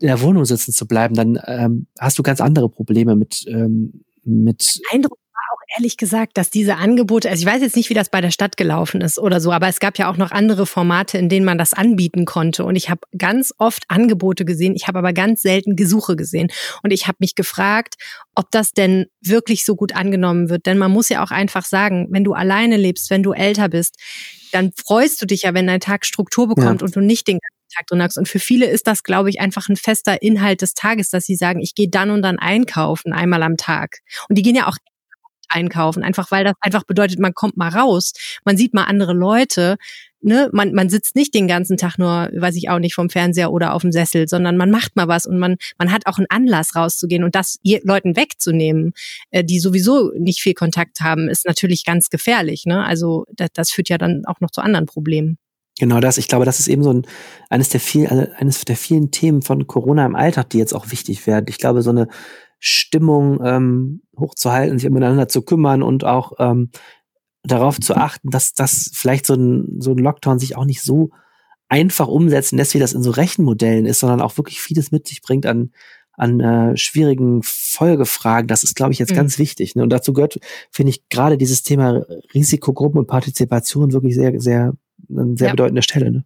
in 0.00 0.08
der 0.08 0.20
Wohnung 0.20 0.44
sitzen 0.44 0.72
zu 0.72 0.86
bleiben, 0.86 1.14
dann 1.14 1.38
ähm, 1.46 1.86
hast 1.98 2.18
du 2.18 2.22
ganz 2.24 2.40
andere 2.40 2.68
Probleme 2.68 3.14
mit, 3.14 3.44
ähm, 3.46 4.02
mit 4.24 4.80
Eindruck 4.90 5.18
war 5.32 5.56
auch 5.56 5.76
ehrlich 5.76 5.96
gesagt, 5.96 6.36
dass 6.36 6.50
diese 6.50 6.76
Angebote, 6.76 7.30
also 7.30 7.42
ich 7.42 7.52
weiß 7.52 7.62
jetzt 7.62 7.76
nicht, 7.76 7.90
wie 7.90 7.94
das 7.94 8.10
bei 8.10 8.20
der 8.20 8.30
Stadt 8.30 8.56
gelaufen 8.56 9.00
ist 9.00 9.18
oder 9.18 9.40
so, 9.40 9.52
aber 9.52 9.68
es 9.68 9.80
gab 9.80 9.98
ja 9.98 10.10
auch 10.10 10.16
noch 10.16 10.30
andere 10.30 10.66
Formate, 10.66 11.18
in 11.18 11.28
denen 11.28 11.44
man 11.46 11.58
das 11.58 11.72
anbieten 11.72 12.24
konnte. 12.24 12.64
Und 12.64 12.76
ich 12.76 12.90
habe 12.90 13.00
ganz 13.16 13.52
oft 13.58 13.84
Angebote 13.88 14.44
gesehen, 14.44 14.74
ich 14.76 14.88
habe 14.88 14.98
aber 14.98 15.12
ganz 15.12 15.42
selten 15.42 15.76
Gesuche 15.76 16.16
gesehen. 16.16 16.50
Und 16.82 16.92
ich 16.92 17.06
habe 17.06 17.16
mich 17.20 17.34
gefragt, 17.34 17.94
ob 18.34 18.50
das 18.50 18.72
denn 18.72 19.06
wirklich 19.20 19.64
so 19.64 19.74
gut 19.74 19.94
angenommen 19.94 20.48
wird. 20.48 20.66
Denn 20.66 20.78
man 20.78 20.90
muss 20.90 21.08
ja 21.08 21.22
auch 21.24 21.30
einfach 21.30 21.64
sagen, 21.64 22.08
wenn 22.10 22.24
du 22.24 22.34
alleine 22.34 22.76
lebst, 22.76 23.10
wenn 23.10 23.22
du 23.22 23.32
älter 23.32 23.68
bist, 23.68 23.96
dann 24.52 24.72
freust 24.76 25.20
du 25.22 25.26
dich 25.26 25.42
ja, 25.42 25.54
wenn 25.54 25.66
dein 25.66 25.80
Tag 25.80 26.04
Struktur 26.04 26.48
bekommt 26.48 26.82
ja. 26.82 26.86
und 26.86 26.94
du 26.94 27.00
nicht 27.00 27.26
den 27.26 27.38
Tag 27.72 27.86
drin 27.86 28.02
hast. 28.02 28.18
Und 28.18 28.28
für 28.28 28.38
viele 28.38 28.66
ist 28.66 28.86
das, 28.86 29.02
glaube 29.02 29.30
ich, 29.30 29.40
einfach 29.40 29.68
ein 29.68 29.76
fester 29.76 30.22
Inhalt 30.22 30.62
des 30.62 30.74
Tages, 30.74 31.10
dass 31.10 31.24
sie 31.24 31.36
sagen, 31.36 31.60
ich 31.60 31.74
gehe 31.74 31.88
dann 31.88 32.10
und 32.10 32.22
dann 32.22 32.38
einkaufen, 32.38 33.12
einmal 33.12 33.42
am 33.42 33.56
Tag. 33.56 33.98
Und 34.28 34.38
die 34.38 34.42
gehen 34.42 34.56
ja 34.56 34.68
auch 34.68 34.76
einkaufen, 35.48 36.02
einfach 36.02 36.30
weil 36.30 36.44
das 36.44 36.54
einfach 36.60 36.84
bedeutet, 36.84 37.18
man 37.18 37.34
kommt 37.34 37.56
mal 37.56 37.68
raus, 37.68 38.12
man 38.44 38.56
sieht 38.56 38.74
mal 38.74 38.84
andere 38.84 39.12
Leute, 39.12 39.76
ne, 40.22 40.48
man, 40.52 40.72
man 40.72 40.88
sitzt 40.88 41.14
nicht 41.16 41.34
den 41.34 41.48
ganzen 41.48 41.76
Tag 41.76 41.98
nur, 41.98 42.30
weiß 42.34 42.56
ich 42.56 42.70
auch 42.70 42.78
nicht, 42.78 42.94
vom 42.94 43.10
Fernseher 43.10 43.52
oder 43.52 43.74
auf 43.74 43.82
dem 43.82 43.92
Sessel, 43.92 44.28
sondern 44.28 44.56
man 44.56 44.70
macht 44.70 44.96
mal 44.96 45.08
was 45.08 45.26
und 45.26 45.38
man, 45.38 45.56
man 45.78 45.92
hat 45.92 46.06
auch 46.06 46.18
einen 46.18 46.30
Anlass 46.30 46.74
rauszugehen 46.74 47.24
und 47.24 47.34
das 47.34 47.58
Leuten 47.82 48.16
wegzunehmen, 48.16 48.92
äh, 49.30 49.44
die 49.44 49.58
sowieso 49.58 50.12
nicht 50.16 50.40
viel 50.40 50.54
Kontakt 50.54 51.00
haben, 51.00 51.28
ist 51.28 51.46
natürlich 51.46 51.84
ganz 51.84 52.08
gefährlich. 52.08 52.64
Ne? 52.66 52.84
Also 52.84 53.26
das, 53.32 53.50
das 53.52 53.70
führt 53.70 53.88
ja 53.88 53.98
dann 53.98 54.24
auch 54.26 54.40
noch 54.40 54.50
zu 54.50 54.60
anderen 54.60 54.86
Problemen. 54.86 55.38
Genau 55.78 56.00
das. 56.00 56.18
Ich 56.18 56.28
glaube, 56.28 56.44
das 56.44 56.60
ist 56.60 56.68
eben 56.68 56.82
so 56.82 56.92
ein, 56.92 57.06
eines 57.48 57.70
der 57.70 57.80
vielen, 57.80 58.08
also 58.08 58.26
eines 58.36 58.64
der 58.64 58.76
vielen 58.76 59.10
Themen 59.10 59.42
von 59.42 59.66
Corona 59.66 60.04
im 60.04 60.14
Alltag, 60.14 60.50
die 60.50 60.58
jetzt 60.58 60.74
auch 60.74 60.90
wichtig 60.90 61.26
werden. 61.26 61.46
Ich 61.48 61.58
glaube, 61.58 61.82
so 61.82 61.90
eine 61.90 62.08
Stimmung 62.58 63.40
ähm, 63.44 64.02
hochzuhalten, 64.16 64.78
sich 64.78 64.88
miteinander 64.88 65.28
zu 65.28 65.42
kümmern 65.42 65.82
und 65.82 66.04
auch 66.04 66.32
ähm, 66.38 66.70
darauf 67.42 67.80
zu 67.80 67.96
achten, 67.96 68.30
dass 68.30 68.52
das 68.52 68.90
vielleicht 68.94 69.26
so 69.26 69.34
ein, 69.34 69.80
so 69.80 69.92
ein 69.92 69.98
Lockdown 69.98 70.38
sich 70.38 70.56
auch 70.56 70.64
nicht 70.64 70.82
so 70.82 71.10
einfach 71.68 72.06
umsetzen 72.06 72.58
lässt, 72.58 72.74
wie 72.74 72.78
das 72.78 72.92
in 72.92 73.02
so 73.02 73.10
Rechenmodellen 73.10 73.86
ist, 73.86 74.00
sondern 74.00 74.20
auch 74.20 74.36
wirklich 74.36 74.60
vieles 74.60 74.92
mit 74.92 75.08
sich 75.08 75.22
bringt 75.22 75.46
an, 75.46 75.70
an 76.12 76.40
äh, 76.40 76.76
schwierigen 76.76 77.40
Folgefragen. 77.42 78.46
Das 78.46 78.62
ist, 78.62 78.76
glaube 78.76 78.92
ich, 78.92 78.98
jetzt 78.98 79.12
mhm. 79.12 79.16
ganz 79.16 79.38
wichtig. 79.38 79.74
Ne? 79.74 79.82
Und 79.82 79.90
dazu 79.90 80.12
gehört, 80.12 80.38
finde 80.70 80.90
ich, 80.90 81.08
gerade 81.08 81.38
dieses 81.38 81.62
Thema 81.62 82.04
Risikogruppen 82.34 83.00
und 83.00 83.06
Partizipation 83.06 83.92
wirklich 83.92 84.14
sehr, 84.14 84.38
sehr, 84.38 84.74
eine 85.08 85.36
sehr 85.36 85.48
ja. 85.48 85.52
bedeutende 85.52 85.82
Stelle. 85.82 86.10
Ne? 86.10 86.24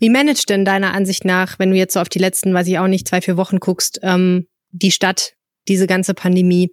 Wie 0.00 0.10
managt 0.10 0.48
denn 0.48 0.64
deiner 0.64 0.94
Ansicht 0.94 1.24
nach, 1.24 1.58
wenn 1.58 1.70
du 1.70 1.76
jetzt 1.76 1.94
so 1.94 2.00
auf 2.00 2.08
die 2.08 2.18
letzten, 2.18 2.52
weiß 2.52 2.66
ich 2.66 2.78
auch 2.78 2.88
nicht, 2.88 3.06
zwei, 3.06 3.20
vier 3.20 3.36
Wochen 3.36 3.58
guckst, 3.58 4.00
ähm, 4.02 4.46
die 4.70 4.90
Stadt 4.90 5.34
diese 5.68 5.86
ganze 5.86 6.14
Pandemie. 6.14 6.70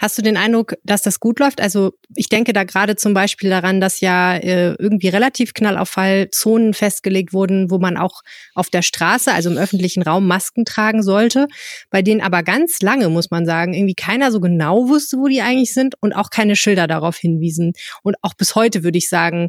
Hast 0.00 0.18
du 0.18 0.22
den 0.22 0.36
Eindruck, 0.36 0.74
dass 0.82 1.02
das 1.02 1.20
gut 1.20 1.38
läuft? 1.38 1.60
Also 1.60 1.92
ich 2.16 2.28
denke 2.28 2.52
da 2.52 2.64
gerade 2.64 2.96
zum 2.96 3.14
Beispiel 3.14 3.50
daran, 3.50 3.80
dass 3.80 4.00
ja 4.00 4.36
äh, 4.36 4.74
irgendwie 4.78 5.08
relativ 5.08 5.54
knallauffall 5.54 6.30
Zonen 6.30 6.74
festgelegt 6.74 7.32
wurden, 7.32 7.70
wo 7.70 7.78
man 7.78 7.96
auch 7.96 8.22
auf 8.54 8.70
der 8.70 8.82
Straße, 8.82 9.32
also 9.32 9.50
im 9.50 9.58
öffentlichen 9.58 10.02
Raum, 10.02 10.26
Masken 10.26 10.64
tragen 10.64 11.02
sollte, 11.02 11.46
bei 11.90 12.02
denen 12.02 12.20
aber 12.20 12.42
ganz 12.42 12.80
lange, 12.80 13.08
muss 13.08 13.30
man 13.30 13.46
sagen, 13.46 13.74
irgendwie 13.74 13.94
keiner 13.94 14.32
so 14.32 14.40
genau 14.40 14.88
wusste, 14.88 15.18
wo 15.18 15.28
die 15.28 15.42
eigentlich 15.42 15.74
sind 15.74 15.94
und 16.00 16.14
auch 16.14 16.30
keine 16.30 16.56
Schilder 16.56 16.86
darauf 16.86 17.16
hinwiesen. 17.18 17.72
Und 18.02 18.16
auch 18.22 18.34
bis 18.34 18.54
heute 18.54 18.82
würde 18.82 18.98
ich 18.98 19.08
sagen, 19.08 19.48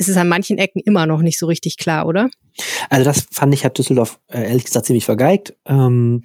ist 0.00 0.08
es 0.08 0.16
an 0.16 0.28
manchen 0.28 0.56
Ecken 0.56 0.80
immer 0.80 1.04
noch 1.04 1.20
nicht 1.20 1.38
so 1.38 1.46
richtig 1.46 1.76
klar, 1.76 2.06
oder? 2.06 2.30
Also 2.88 3.04
das 3.04 3.26
fand 3.30 3.52
ich, 3.52 3.66
hat 3.66 3.76
Düsseldorf 3.76 4.18
äh, 4.28 4.48
ehrlich 4.48 4.64
gesagt 4.64 4.86
ziemlich 4.86 5.04
vergeigt. 5.04 5.54
Ähm, 5.66 6.24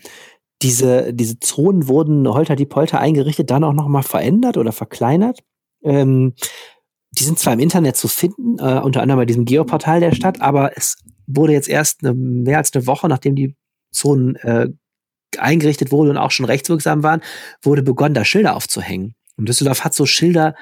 diese, 0.61 1.13
diese 1.13 1.41
Zonen 1.41 1.89
wurden 1.89 2.25
holter 2.25 2.55
die 2.55 2.65
Polter 2.65 2.99
eingerichtet, 2.99 3.51
dann 3.51 3.65
auch 3.65 3.73
nochmal 3.73 4.03
verändert 4.03 4.55
oder 4.55 4.71
verkleinert. 4.71 5.41
Ähm, 5.83 6.35
die 7.11 7.23
sind 7.25 7.38
zwar 7.38 7.51
im 7.51 7.59
Internet 7.59 7.97
zu 7.97 8.07
finden, 8.07 8.57
äh, 8.59 8.79
unter 8.79 9.01
anderem 9.01 9.19
bei 9.19 9.25
diesem 9.25 9.43
Geoportal 9.43 9.99
der 9.99 10.15
Stadt, 10.15 10.39
aber 10.39 10.77
es 10.77 10.95
wurde 11.27 11.51
jetzt 11.51 11.67
erst 11.67 12.01
eine, 12.01 12.13
mehr 12.13 12.59
als 12.59 12.73
eine 12.73 12.88
Woche, 12.88 13.09
nachdem 13.09 13.35
die 13.35 13.57
Zonen 13.91 14.38
äh, 14.38 14.69
eingerichtet 15.38 15.91
wurden 15.91 16.11
und 16.11 16.17
auch 16.17 16.31
schon 16.31 16.45
rechtswirksam 16.45 17.03
waren, 17.03 17.21
wurde 17.61 17.83
begonnen, 17.83 18.13
da 18.13 18.23
Schilder 18.23 18.55
aufzuhängen. 18.55 19.15
Und 19.35 19.49
Düsseldorf 19.49 19.83
hat 19.83 19.93
so 19.93 20.05
Schilder 20.05 20.55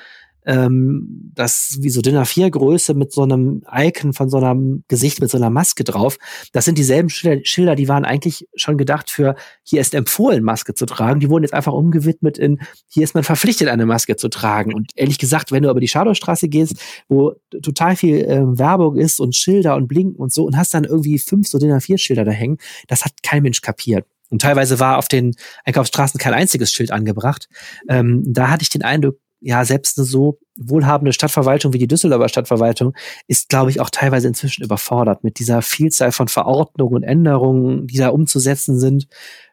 ähm, 0.45 1.32
das 1.34 1.77
wie 1.82 1.89
so 1.89 2.01
Dinner 2.01 2.23
A4 2.23 2.49
Größe 2.49 2.93
mit 2.93 3.12
so 3.12 3.23
einem 3.23 3.63
Icon 3.71 4.13
von 4.13 4.29
so 4.29 4.38
einem 4.38 4.84
Gesicht 4.88 5.21
mit 5.21 5.29
so 5.29 5.38
einer 5.38 5.49
Maske 5.49 5.84
drauf. 5.84 6.17
Das 6.51 6.65
sind 6.65 6.77
dieselben 6.77 7.10
Schilder, 7.10 7.75
die 7.75 7.88
waren 7.88 8.06
eigentlich 8.06 8.47
schon 8.56 8.77
gedacht 8.77 9.10
für 9.10 9.36
hier 9.63 9.82
ist 9.82 9.95
empfohlen 9.95 10.43
Maske 10.43 10.73
zu 10.73 10.86
tragen. 10.86 11.19
Die 11.19 11.29
wurden 11.29 11.43
jetzt 11.43 11.53
einfach 11.53 11.73
umgewidmet 11.73 12.38
in 12.38 12.60
hier 12.88 13.03
ist 13.03 13.15
man 13.15 13.23
verpflichtet 13.23 13.67
eine 13.69 13.86
Maske 13.86 14.15
zu 14.15 14.29
tragen. 14.29 14.73
Und 14.73 14.91
ehrlich 14.95 15.17
gesagt, 15.17 15.51
wenn 15.51 15.63
du 15.63 15.69
über 15.69 15.79
die 15.79 15.88
Schadowstraße 15.88 16.49
gehst, 16.49 16.75
wo 17.08 17.34
total 17.62 17.95
viel 17.95 18.17
äh, 18.17 18.58
Werbung 18.58 18.97
ist 18.97 19.19
und 19.19 19.36
Schilder 19.36 19.75
und 19.75 19.88
Blinken 19.88 20.15
und 20.15 20.34
so 20.34 20.45
und 20.45 20.58
hast 20.58 20.73
dann 20.73 20.84
irgendwie 20.84 21.19
fünf 21.19 21.47
so 21.47 21.58
Dinner 21.58 21.77
A4 21.77 21.97
Schilder 21.97 22.25
da 22.25 22.32
hängen, 22.32 22.58
das 22.88 23.06
hat 23.06 23.12
kein 23.23 23.43
Mensch 23.43 23.62
kapiert. 23.62 24.06
Und 24.34 24.41
teilweise 24.41 24.79
war 24.79 24.97
auf 24.97 25.08
den 25.08 25.36
Einkaufsstraßen 25.63 26.19
kein 26.19 26.34
einziges 26.34 26.71
Schild 26.71 26.89
angebracht. 26.89 27.47
Ähm, 27.88 28.23
da 28.25 28.49
hatte 28.49 28.63
ich 28.63 28.69
den 28.69 28.82
Eindruck, 28.82 29.19
ja, 29.45 29.65
selbst 29.65 29.97
eine 29.97 30.06
so 30.06 30.39
wohlhabende 30.56 31.12
Stadtverwaltung 31.12 31.73
wie 31.73 31.77
die 31.77 31.88
Düsseldorfer 31.88 32.29
Stadtverwaltung 32.29 32.93
ist, 33.27 33.49
glaube 33.49 33.71
ich, 33.71 33.82
auch 33.82 33.89
teilweise 33.89 34.27
inzwischen 34.27 34.63
überfordert 34.63 35.23
mit 35.23 35.39
dieser 35.39 35.62
Vielzahl 35.62 36.13
von 36.13 36.29
Verordnungen 36.29 36.95
und 36.95 37.03
Änderungen, 37.03 37.88
die 37.88 37.97
da 37.97 38.10
umzusetzen 38.10 38.79
sind. 38.79 39.08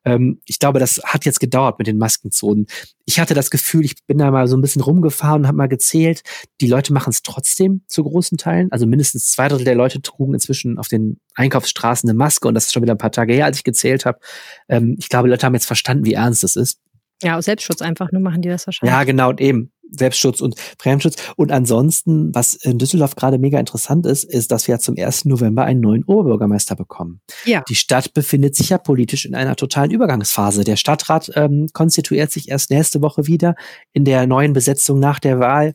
Ähm, 0.04 0.40
ich 0.46 0.60
glaube, 0.60 0.78
das 0.78 1.00
hat 1.04 1.24
jetzt 1.24 1.40
gedauert 1.40 1.78
mit 1.78 1.88
den 1.88 1.98
Maskenzonen. 1.98 2.66
Ich 3.04 3.18
hatte 3.18 3.34
das 3.34 3.50
Gefühl, 3.50 3.84
ich 3.84 3.96
bin 4.06 4.18
da 4.18 4.30
mal 4.30 4.46
so 4.46 4.56
ein 4.56 4.60
bisschen 4.60 4.82
rumgefahren 4.82 5.42
und 5.42 5.48
habe 5.48 5.56
mal 5.56 5.66
gezählt. 5.66 6.22
Die 6.60 6.68
Leute 6.68 6.92
machen 6.92 7.10
es 7.10 7.22
trotzdem 7.22 7.82
zu 7.88 8.04
großen 8.04 8.38
Teilen. 8.38 8.70
Also 8.70 8.86
mindestens 8.86 9.32
zwei 9.32 9.48
Drittel 9.48 9.64
der 9.64 9.74
Leute 9.74 10.00
trugen 10.02 10.34
inzwischen 10.34 10.78
auf 10.78 10.86
den 10.86 11.18
Einkaufsstraßen 11.34 12.08
eine 12.08 12.16
Maske 12.16 12.46
und 12.46 12.54
das 12.54 12.66
ist 12.66 12.74
schon 12.74 12.82
wieder 12.82 12.94
ein 12.94 12.98
paar 12.98 13.12
Tage 13.12 13.34
her, 13.34 13.46
als 13.46 13.56
ich 13.56 13.64
gezählt 13.64 14.06
habe. 14.06 14.20
Ähm, 14.68 14.94
ich 15.00 15.08
glaube, 15.08 15.28
Leute 15.28 15.44
haben 15.44 15.54
jetzt 15.54 15.66
verstanden, 15.66 16.04
wie 16.04 16.14
ernst 16.14 16.44
es 16.44 16.54
ist. 16.54 16.78
Ja, 17.22 17.36
aus 17.36 17.44
Selbstschutz 17.44 17.82
einfach, 17.82 18.12
nur 18.12 18.22
machen 18.22 18.42
die 18.42 18.48
das 18.48 18.66
wahrscheinlich. 18.66 18.92
Ja, 18.92 19.04
genau, 19.04 19.30
und 19.30 19.40
eben. 19.40 19.72
Selbstschutz 19.90 20.40
und 20.40 20.54
Fremdschutz. 20.78 21.16
Und 21.36 21.52
ansonsten, 21.52 22.34
was 22.34 22.54
in 22.54 22.78
Düsseldorf 22.78 23.16
gerade 23.16 23.38
mega 23.38 23.58
interessant 23.58 24.06
ist, 24.06 24.24
ist, 24.24 24.50
dass 24.52 24.68
wir 24.68 24.78
zum 24.78 24.96
1. 24.98 25.26
November 25.26 25.64
einen 25.64 25.80
neuen 25.80 26.04
Oberbürgermeister 26.04 26.76
bekommen. 26.76 27.20
Ja. 27.44 27.62
Die 27.68 27.74
Stadt 27.74 28.14
befindet 28.14 28.56
sich 28.56 28.70
ja 28.70 28.78
politisch 28.78 29.24
in 29.24 29.34
einer 29.34 29.56
totalen 29.56 29.90
Übergangsphase. 29.90 30.64
Der 30.64 30.76
Stadtrat 30.76 31.30
ähm, 31.34 31.68
konstituiert 31.72 32.30
sich 32.30 32.48
erst 32.48 32.70
nächste 32.70 33.02
Woche 33.02 33.26
wieder 33.26 33.54
in 33.92 34.04
der 34.04 34.26
neuen 34.26 34.52
Besetzung 34.52 34.98
nach 34.98 35.18
der 35.18 35.40
Wahl. 35.40 35.74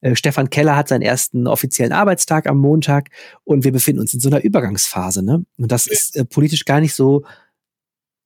Äh, 0.00 0.16
Stefan 0.16 0.50
Keller 0.50 0.76
hat 0.76 0.88
seinen 0.88 1.02
ersten 1.02 1.46
offiziellen 1.46 1.92
Arbeitstag 1.92 2.46
am 2.48 2.58
Montag 2.58 3.10
und 3.44 3.64
wir 3.64 3.72
befinden 3.72 4.00
uns 4.00 4.12
in 4.12 4.20
so 4.20 4.28
einer 4.28 4.42
Übergangsphase. 4.42 5.24
Ne? 5.24 5.44
Und 5.56 5.72
das 5.72 5.86
ist 5.86 6.16
äh, 6.16 6.24
politisch 6.24 6.64
gar 6.64 6.80
nicht 6.80 6.94
so 6.94 7.24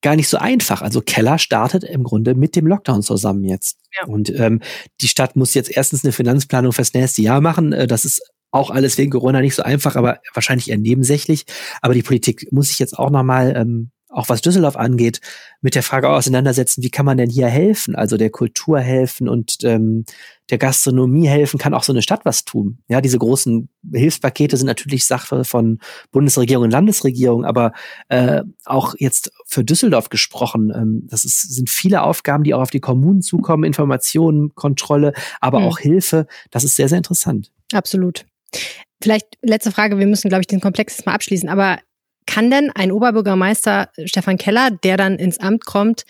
gar 0.06 0.14
nicht 0.14 0.28
so 0.28 0.36
einfach. 0.36 0.82
Also 0.82 1.00
Keller 1.00 1.36
startet 1.36 1.82
im 1.82 2.04
Grunde 2.04 2.36
mit 2.36 2.54
dem 2.54 2.68
Lockdown 2.68 3.02
zusammen 3.02 3.42
jetzt. 3.42 3.80
Ja. 3.98 4.06
Und 4.06 4.32
ähm, 4.38 4.60
die 5.00 5.08
Stadt 5.08 5.34
muss 5.34 5.52
jetzt 5.54 5.68
erstens 5.68 6.04
eine 6.04 6.12
Finanzplanung 6.12 6.72
fürs 6.72 6.94
nächste 6.94 7.22
Jahr 7.22 7.40
machen. 7.40 7.72
Äh, 7.72 7.88
das 7.88 8.04
ist 8.04 8.22
auch 8.52 8.70
alles 8.70 8.96
wegen 8.98 9.10
Corona 9.10 9.40
nicht 9.40 9.56
so 9.56 9.64
einfach, 9.64 9.96
aber 9.96 10.20
wahrscheinlich 10.32 10.70
eher 10.70 10.78
nebensächlich. 10.78 11.44
Aber 11.82 11.92
die 11.92 12.04
Politik 12.04 12.46
muss 12.52 12.68
sich 12.68 12.78
jetzt 12.78 12.96
auch 12.96 13.10
nochmal 13.10 13.56
ähm, 13.56 13.90
auch 14.16 14.28
was 14.30 14.40
Düsseldorf 14.40 14.76
angeht, 14.76 15.20
mit 15.60 15.74
der 15.74 15.82
Frage 15.82 16.08
auseinandersetzen, 16.08 16.82
wie 16.82 16.90
kann 16.90 17.04
man 17.04 17.18
denn 17.18 17.28
hier 17.28 17.48
helfen? 17.48 17.94
Also 17.94 18.16
der 18.16 18.30
Kultur 18.30 18.80
helfen 18.80 19.28
und 19.28 19.58
ähm, 19.62 20.04
der 20.48 20.58
Gastronomie 20.58 21.26
helfen, 21.28 21.58
kann 21.58 21.74
auch 21.74 21.82
so 21.82 21.92
eine 21.92 22.02
Stadt 22.02 22.24
was 22.24 22.44
tun. 22.44 22.78
Ja, 22.88 23.00
diese 23.00 23.18
großen 23.18 23.68
Hilfspakete 23.92 24.56
sind 24.56 24.66
natürlich 24.66 25.06
Sache 25.06 25.44
von 25.44 25.80
Bundesregierung 26.12 26.64
und 26.64 26.70
Landesregierung, 26.70 27.44
aber 27.44 27.72
äh, 28.08 28.42
auch 28.64 28.94
jetzt 28.98 29.32
für 29.46 29.64
Düsseldorf 29.64 30.08
gesprochen, 30.08 30.72
ähm, 30.74 31.06
das 31.10 31.24
ist, 31.24 31.54
sind 31.54 31.68
viele 31.68 32.02
Aufgaben, 32.02 32.44
die 32.44 32.54
auch 32.54 32.62
auf 32.62 32.70
die 32.70 32.80
Kommunen 32.80 33.20
zukommen, 33.20 33.64
Informationen, 33.64 34.54
Kontrolle, 34.54 35.12
aber 35.40 35.60
mhm. 35.60 35.66
auch 35.66 35.78
Hilfe. 35.78 36.26
Das 36.50 36.64
ist 36.64 36.76
sehr, 36.76 36.88
sehr 36.88 36.98
interessant. 36.98 37.52
Absolut. 37.72 38.24
Vielleicht 39.02 39.36
letzte 39.42 39.72
Frage, 39.72 39.98
wir 39.98 40.06
müssen, 40.06 40.28
glaube 40.28 40.40
ich, 40.40 40.46
den 40.46 40.60
Komplex 40.60 41.04
mal 41.04 41.12
abschließen, 41.12 41.50
aber 41.50 41.78
kann 42.26 42.50
denn 42.50 42.70
ein 42.74 42.92
Oberbürgermeister 42.92 43.90
Stefan 44.04 44.38
Keller, 44.38 44.70
der 44.70 44.96
dann 44.96 45.16
ins 45.16 45.38
Amt 45.38 45.64
kommt, 45.64 46.04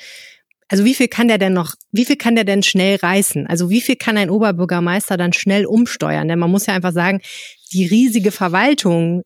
also 0.69 0.85
wie 0.85 0.95
viel 0.95 1.09
kann 1.09 1.29
der 1.29 1.39
denn 1.39 1.53
noch, 1.53 1.75
wie 1.93 2.05
viel 2.05 2.17
kann 2.17 2.35
der 2.35 2.45
denn 2.45 2.63
schnell 2.63 2.97
reißen? 2.97 3.47
Also 3.47 3.71
wie 3.71 3.81
viel 3.81 3.97
kann 3.97 4.17
ein 4.17 4.31
Oberbürgermeister 4.31 5.17
dann 5.17 5.33
schnell 5.33 5.65
umsteuern? 5.65 6.29
Denn 6.29 6.39
man 6.39 6.51
muss 6.51 6.67
ja 6.67 6.75
einfach 6.75 6.93
sagen, 6.93 7.21
die 7.73 7.87
riesige 7.87 8.33
Verwaltung, 8.33 9.23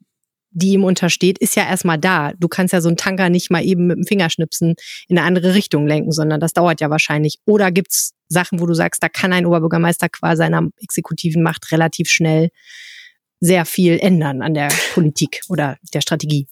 die 0.51 0.73
ihm 0.73 0.85
untersteht, 0.85 1.39
ist 1.39 1.57
ja 1.57 1.67
erstmal 1.67 1.99
da. 1.99 2.33
Du 2.39 2.49
kannst 2.49 2.75
ja 2.75 2.81
so 2.81 2.89
einen 2.89 2.99
Tanker 2.99 3.31
nicht 3.31 3.51
mal 3.51 3.65
eben 3.65 3.87
mit 3.87 3.97
dem 3.97 4.05
Fingerschnipsen 4.05 4.75
in 5.09 5.19
eine 5.19 5.27
andere 5.27 5.55
Richtung 5.55 5.87
lenken, 5.87 6.13
sondern 6.13 6.41
das 6.41 6.53
dauert 6.53 6.81
ja 6.81 6.91
wahrscheinlich. 6.91 7.39
Oder 7.47 7.71
gibt's 7.71 8.13
Sachen, 8.29 8.61
wo 8.61 8.67
du 8.67 8.75
sagst, 8.75 9.03
da 9.03 9.09
kann 9.09 9.33
ein 9.33 9.47
Oberbürgermeister 9.47 10.09
qua 10.09 10.37
seiner 10.37 10.69
exekutiven 10.83 11.43
Macht 11.43 11.73
relativ 11.73 12.11
schnell 12.11 12.51
sehr 13.41 13.65
viel 13.65 13.99
ändern 13.99 14.43
an 14.43 14.53
der 14.53 14.69
Politik 14.93 15.41
oder 15.49 15.79
der 15.95 16.03
Strategie? 16.03 16.49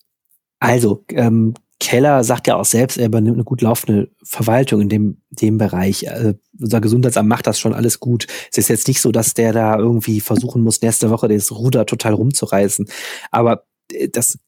Also, 0.60 1.04
ähm, 1.10 1.54
Keller 1.80 2.24
sagt 2.24 2.48
ja 2.48 2.56
auch 2.56 2.64
selbst, 2.64 2.98
er 2.98 3.06
übernimmt 3.06 3.36
eine 3.36 3.44
gut 3.44 3.62
laufende 3.62 4.10
Verwaltung 4.24 4.80
in 4.80 4.88
dem, 4.88 5.22
dem 5.30 5.58
Bereich. 5.58 6.10
Also, 6.10 6.34
unser 6.60 6.80
Gesundheitsamt 6.80 7.28
macht 7.28 7.46
das 7.46 7.60
schon 7.60 7.74
alles 7.74 8.00
gut. 8.00 8.26
Es 8.50 8.58
ist 8.58 8.68
jetzt 8.68 8.88
nicht 8.88 9.00
so, 9.00 9.12
dass 9.12 9.34
der 9.34 9.52
da 9.52 9.78
irgendwie 9.78 10.20
versuchen 10.20 10.62
muss, 10.62 10.82
nächste 10.82 11.10
Woche 11.10 11.28
das 11.28 11.52
Ruder 11.52 11.86
total 11.86 12.14
rumzureißen. 12.14 12.88
Aber 13.30 13.64
äh, 13.92 14.08
das 14.08 14.38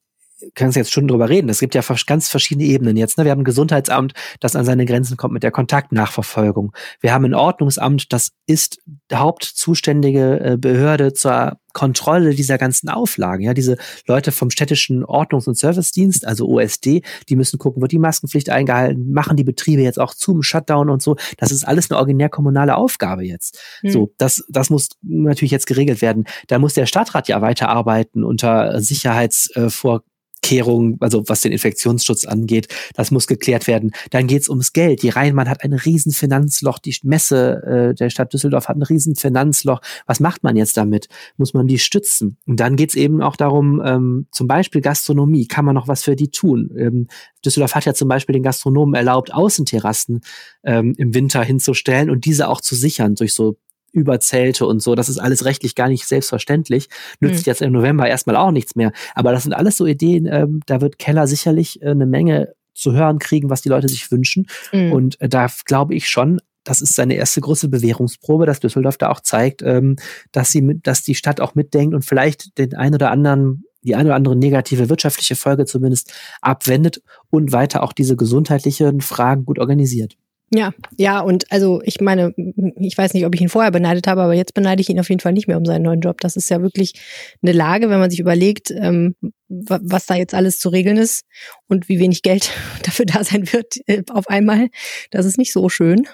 können 0.55 0.73
Sie 0.73 0.79
jetzt 0.79 0.93
schon 0.93 1.09
drüber 1.09 1.29
reden. 1.29 1.49
Es 1.49 1.61
gibt 1.61 1.75
ja 1.75 1.83
ganz 2.07 2.29
verschiedene 2.29 2.67
Ebenen 2.67 2.97
jetzt. 2.97 3.19
Ne? 3.19 3.25
Wir 3.25 3.33
haben 3.33 3.41
ein 3.41 3.45
Gesundheitsamt, 3.45 4.13
das 4.41 4.57
an 4.57 4.65
seine 4.65 4.87
Grenzen 4.87 5.17
kommt 5.17 5.35
mit 5.35 5.43
der 5.43 5.51
Kontaktnachverfolgung. 5.51 6.73
Wir 7.01 7.13
haben 7.13 7.25
ein 7.25 7.35
Ordnungsamt, 7.35 8.13
das 8.13 8.33
ist 8.47 8.79
hauptzuständige 9.13 10.41
äh, 10.41 10.57
Behörde 10.57 11.13
zur 11.13 11.59
Kontrolle 11.73 12.35
dieser 12.35 12.59
ganzen 12.59 12.89
Auflagen. 12.89 13.45
Ja, 13.45 13.55
diese 13.55 13.77
Leute 14.07 14.33
vom 14.33 14.51
städtischen 14.51 15.05
Ordnungs- 15.05 15.47
und 15.47 15.57
Servicedienst, 15.57 16.27
also 16.27 16.49
OSD, 16.49 17.03
die 17.29 17.37
müssen 17.37 17.59
gucken, 17.59 17.81
wird 17.81 17.93
die 17.93 17.99
Maskenpflicht 17.99 18.51
eingehalten, 18.51 19.13
machen 19.13 19.37
die 19.37 19.45
Betriebe 19.45 19.83
jetzt 19.83 20.01
auch 20.01 20.15
zum 20.15 20.43
Shutdown 20.43 20.91
und 20.91 21.03
so. 21.03 21.17
Das 21.37 21.53
ist 21.53 21.67
alles 21.67 21.91
eine 21.91 21.99
originär 21.99 22.29
kommunale 22.29 22.77
Aufgabe 22.77 23.25
jetzt. 23.25 23.61
Hm. 23.83 23.91
So, 23.91 24.15
das, 24.19 24.45
das 24.49 24.71
muss 24.71 24.91
natürlich 25.03 25.53
jetzt 25.53 25.67
geregelt 25.67 26.03
werden. 26.03 26.25
Da 26.49 26.59
muss 26.59 26.75
der 26.75 26.87
Stadtrat 26.87 27.29
ja 27.29 27.41
weiterarbeiten 27.41 28.25
unter 28.25 28.81
Sicherheitsvor 28.81 30.03
Kehrung, 30.43 30.97
also 31.01 31.23
was 31.27 31.43
den 31.43 31.53
Infektionsschutz 31.53 32.25
angeht, 32.25 32.69
das 32.95 33.11
muss 33.11 33.27
geklärt 33.27 33.67
werden. 33.67 33.93
Dann 34.11 34.27
geht's 34.27 34.49
ums 34.49 34.73
Geld. 34.73 35.03
Die 35.03 35.09
Rheinmann 35.09 35.49
hat 35.49 35.63
ein 35.63 35.73
riesen 35.73 36.13
Finanzloch, 36.13 36.79
die 36.79 36.97
Messe 37.03 37.91
äh, 37.91 37.95
der 37.95 38.11
Stadt 38.11 38.33
Düsseldorf 38.33 38.69
hat 38.69 38.77
ein 38.77 38.83
riesen 38.83 39.17
Finanzloch. 39.17 39.81
Was 40.07 40.21
macht 40.21 40.43
man 40.43 40.57
jetzt 40.57 40.77
damit? 40.77 41.09
Muss 41.37 41.55
man 41.55 41.67
die 41.67 41.79
stützen? 41.79 42.37
Und 42.47 42.61
dann 42.61 42.77
geht's 42.77 42.95
eben 42.95 43.23
auch 43.23 43.37
darum, 43.37 43.83
ähm, 43.85 44.27
zum 44.33 44.47
Beispiel 44.47 44.81
Gastronomie, 44.81 45.47
kann 45.47 45.65
man 45.65 45.75
noch 45.75 45.89
was 45.89 46.03
für 46.03 46.17
die 46.17 46.31
tun? 46.31 46.71
Ähm, 46.77 47.09
Düsseldorf 47.45 47.75
hat 47.75 47.85
ja 47.85 47.95
zum 47.95 48.09
Beispiel 48.09 48.35
den 48.35 48.43
Gastronomen 48.43 48.95
erlaubt, 48.95 49.33
Außenterrassen 49.33 50.21
ähm, 50.65 50.95
im 50.97 51.15
Winter 51.15 51.43
hinzustellen 51.43 52.11
und 52.11 52.25
diese 52.25 52.49
auch 52.49 52.61
zu 52.61 52.75
sichern 52.75 53.15
durch 53.15 53.35
so 53.35 53.57
über 53.93 54.21
Zelte 54.21 54.67
und 54.67 54.83
so. 54.83 54.95
Das 54.95 55.09
ist 55.09 55.19
alles 55.19 55.45
rechtlich 55.45 55.75
gar 55.75 55.89
nicht 55.89 56.07
selbstverständlich. 56.07 56.89
Nützt 57.21 57.47
mhm. 57.47 57.51
jetzt 57.51 57.63
im 57.63 57.73
November 57.73 58.09
erstmal 58.09 58.37
auch 58.37 58.51
nichts 58.51 58.77
mehr. 58.77 58.93
Aber 59.15 59.33
das 59.33 59.45
sind 59.45 59.53
alles 59.53 59.77
so 59.77 59.87
Ideen, 59.87 60.27
ähm, 60.27 60.61
da 60.67 60.81
wird 60.81 60.99
Keller 60.99 61.27
sicherlich 61.27 61.83
äh, 61.83 61.91
eine 61.91 62.07
Menge 62.07 62.55
zu 62.75 62.93
hören 62.93 63.19
kriegen, 63.19 63.51
was 63.51 63.63
die 63.63 63.69
Leute 63.69 63.89
sich 63.89 64.11
wünschen. 64.11 64.47
Mhm. 64.73 64.93
Und 64.93 65.21
äh, 65.21 65.29
da 65.29 65.49
glaube 65.65 65.95
ich 65.95 66.09
schon, 66.09 66.41
das 66.65 66.81
ist 66.81 66.95
seine 66.95 67.15
erste 67.15 67.41
große 67.41 67.69
Bewährungsprobe, 67.69 68.47
dass 68.47 68.61
Düsseldorf 68.61 68.99
da 68.99 69.11
auch 69.11 69.21
zeigt, 69.21 69.63
ähm, 69.63 69.97
dass 70.33 70.51
sie 70.51 70.63
mit, 70.63 70.87
dass 70.87 71.03
die 71.03 71.15
Stadt 71.15 71.41
auch 71.41 71.55
mitdenkt 71.55 71.95
und 71.95 72.05
vielleicht 72.05 72.59
den 72.59 72.75
ein 72.75 72.95
oder 72.95 73.11
anderen 73.11 73.65
die 73.83 73.95
eine 73.95 74.11
oder 74.11 74.17
andere 74.17 74.37
negative 74.37 74.91
wirtschaftliche 74.91 75.37
Folge 75.37 75.65
zumindest 75.65 76.13
abwendet 76.43 77.03
und 77.31 77.53
weiter 77.53 77.83
auch 77.83 77.95
diese 77.95 78.15
gesundheitlichen 78.17 79.01
Fragen 79.01 79.47
gut 79.47 79.59
organisiert. 79.59 80.17
Ja, 80.53 80.73
ja, 80.97 81.21
und 81.21 81.51
also 81.53 81.81
ich 81.85 82.01
meine, 82.01 82.35
ich 82.77 82.99
weiß 82.99 83.15
nicht, 83.15 83.25
ob 83.25 83.35
ich 83.35 83.41
ihn 83.41 83.49
vorher 83.49 83.71
beneidet 83.71 84.09
habe, 84.09 84.23
aber 84.23 84.35
jetzt 84.35 84.53
beneide 84.53 84.81
ich 84.81 84.89
ihn 84.89 84.99
auf 84.99 85.09
jeden 85.09 85.21
Fall 85.21 85.33
nicht 85.33 85.47
mehr 85.47 85.57
um 85.57 85.65
seinen 85.65 85.83
neuen 85.83 86.01
Job. 86.01 86.21
Das 86.21 86.35
ist 86.35 86.51
ja 86.51 86.61
wirklich 86.61 86.95
eine 87.41 87.53
Lage, 87.53 87.89
wenn 87.89 88.01
man 88.01 88.11
sich 88.11 88.19
überlegt, 88.19 88.73
ähm, 88.73 89.15
was 89.49 90.07
da 90.07 90.17
jetzt 90.17 90.35
alles 90.35 90.59
zu 90.59 90.69
regeln 90.69 90.97
ist 90.97 91.25
und 91.69 91.89
wie 91.89 92.01
wenig 92.01 92.23
Geld 92.23 92.51
dafür 92.83 93.07
da 93.07 93.23
sein 93.23 93.53
wird 93.53 93.77
äh, 93.87 94.03
auf 94.11 94.29
einmal. 94.29 94.71
Das 95.13 95.25
ist 95.25 95.39
nicht 95.39 95.53
so 95.53 95.69
schön. 95.69 96.09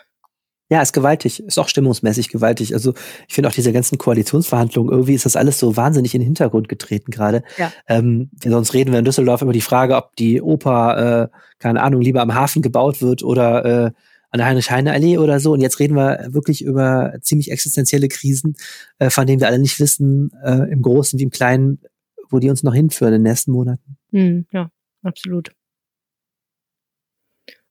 Ja, 0.69 0.83
ist 0.83 0.93
gewaltig, 0.93 1.45
ist 1.45 1.59
auch 1.59 1.69
stimmungsmäßig 1.69 2.29
gewaltig. 2.29 2.75
Also 2.75 2.93
ich 3.29 3.35
finde 3.35 3.49
auch 3.49 3.55
diese 3.55 3.73
ganzen 3.73 3.99
Koalitionsverhandlungen, 3.99 4.91
irgendwie 4.91 5.15
ist 5.15 5.25
das 5.25 5.37
alles 5.37 5.61
so 5.61 5.77
wahnsinnig 5.77 6.13
in 6.13 6.21
den 6.21 6.27
Hintergrund 6.27 6.69
getreten 6.69 7.13
gerade. 7.13 7.45
Ja. 7.57 7.73
Ähm, 7.87 8.31
sonst 8.45 8.75
reden 8.75 8.91
wir 8.91 8.99
in 8.99 9.05
Düsseldorf 9.05 9.43
über 9.43 9.53
die 9.53 9.61
Frage, 9.61 9.95
ob 9.95 10.17
die 10.17 10.43
Oper, 10.43 11.31
äh, 11.33 11.37
keine 11.61 11.83
Ahnung, 11.83 12.03
lieber 12.03 12.21
am 12.21 12.35
Hafen 12.35 12.63
gebaut 12.63 13.01
wird 13.01 13.23
oder 13.23 13.65
äh, 13.87 13.91
an 14.37 14.39
der 14.39 14.49
Heinrich-Heine-Allee 14.49 15.19
oder 15.19 15.41
so. 15.41 15.53
Und 15.53 15.61
jetzt 15.61 15.79
reden 15.79 15.97
wir 15.97 16.27
wirklich 16.29 16.63
über 16.63 17.15
ziemlich 17.23 17.51
existenzielle 17.51 18.09
Krisen, 18.09 18.55
äh, 18.99 19.11
von 19.11 19.27
denen 19.27 19.41
wir 19.41 19.49
alle 19.49 19.59
nicht 19.59 19.81
wissen, 19.81 20.31
äh, 20.45 20.71
im 20.71 20.83
Großen 20.83 21.19
wie 21.19 21.25
im 21.25 21.31
Kleinen, 21.31 21.81
wo 22.29 22.39
die 22.39 22.51
uns 22.51 22.63
noch 22.63 22.75
hinführen 22.75 23.15
in 23.15 23.23
den 23.25 23.31
nächsten 23.31 23.53
Monaten. 23.53 23.97
Mm, 24.11 24.41
ja, 24.53 24.71
absolut. 25.03 25.53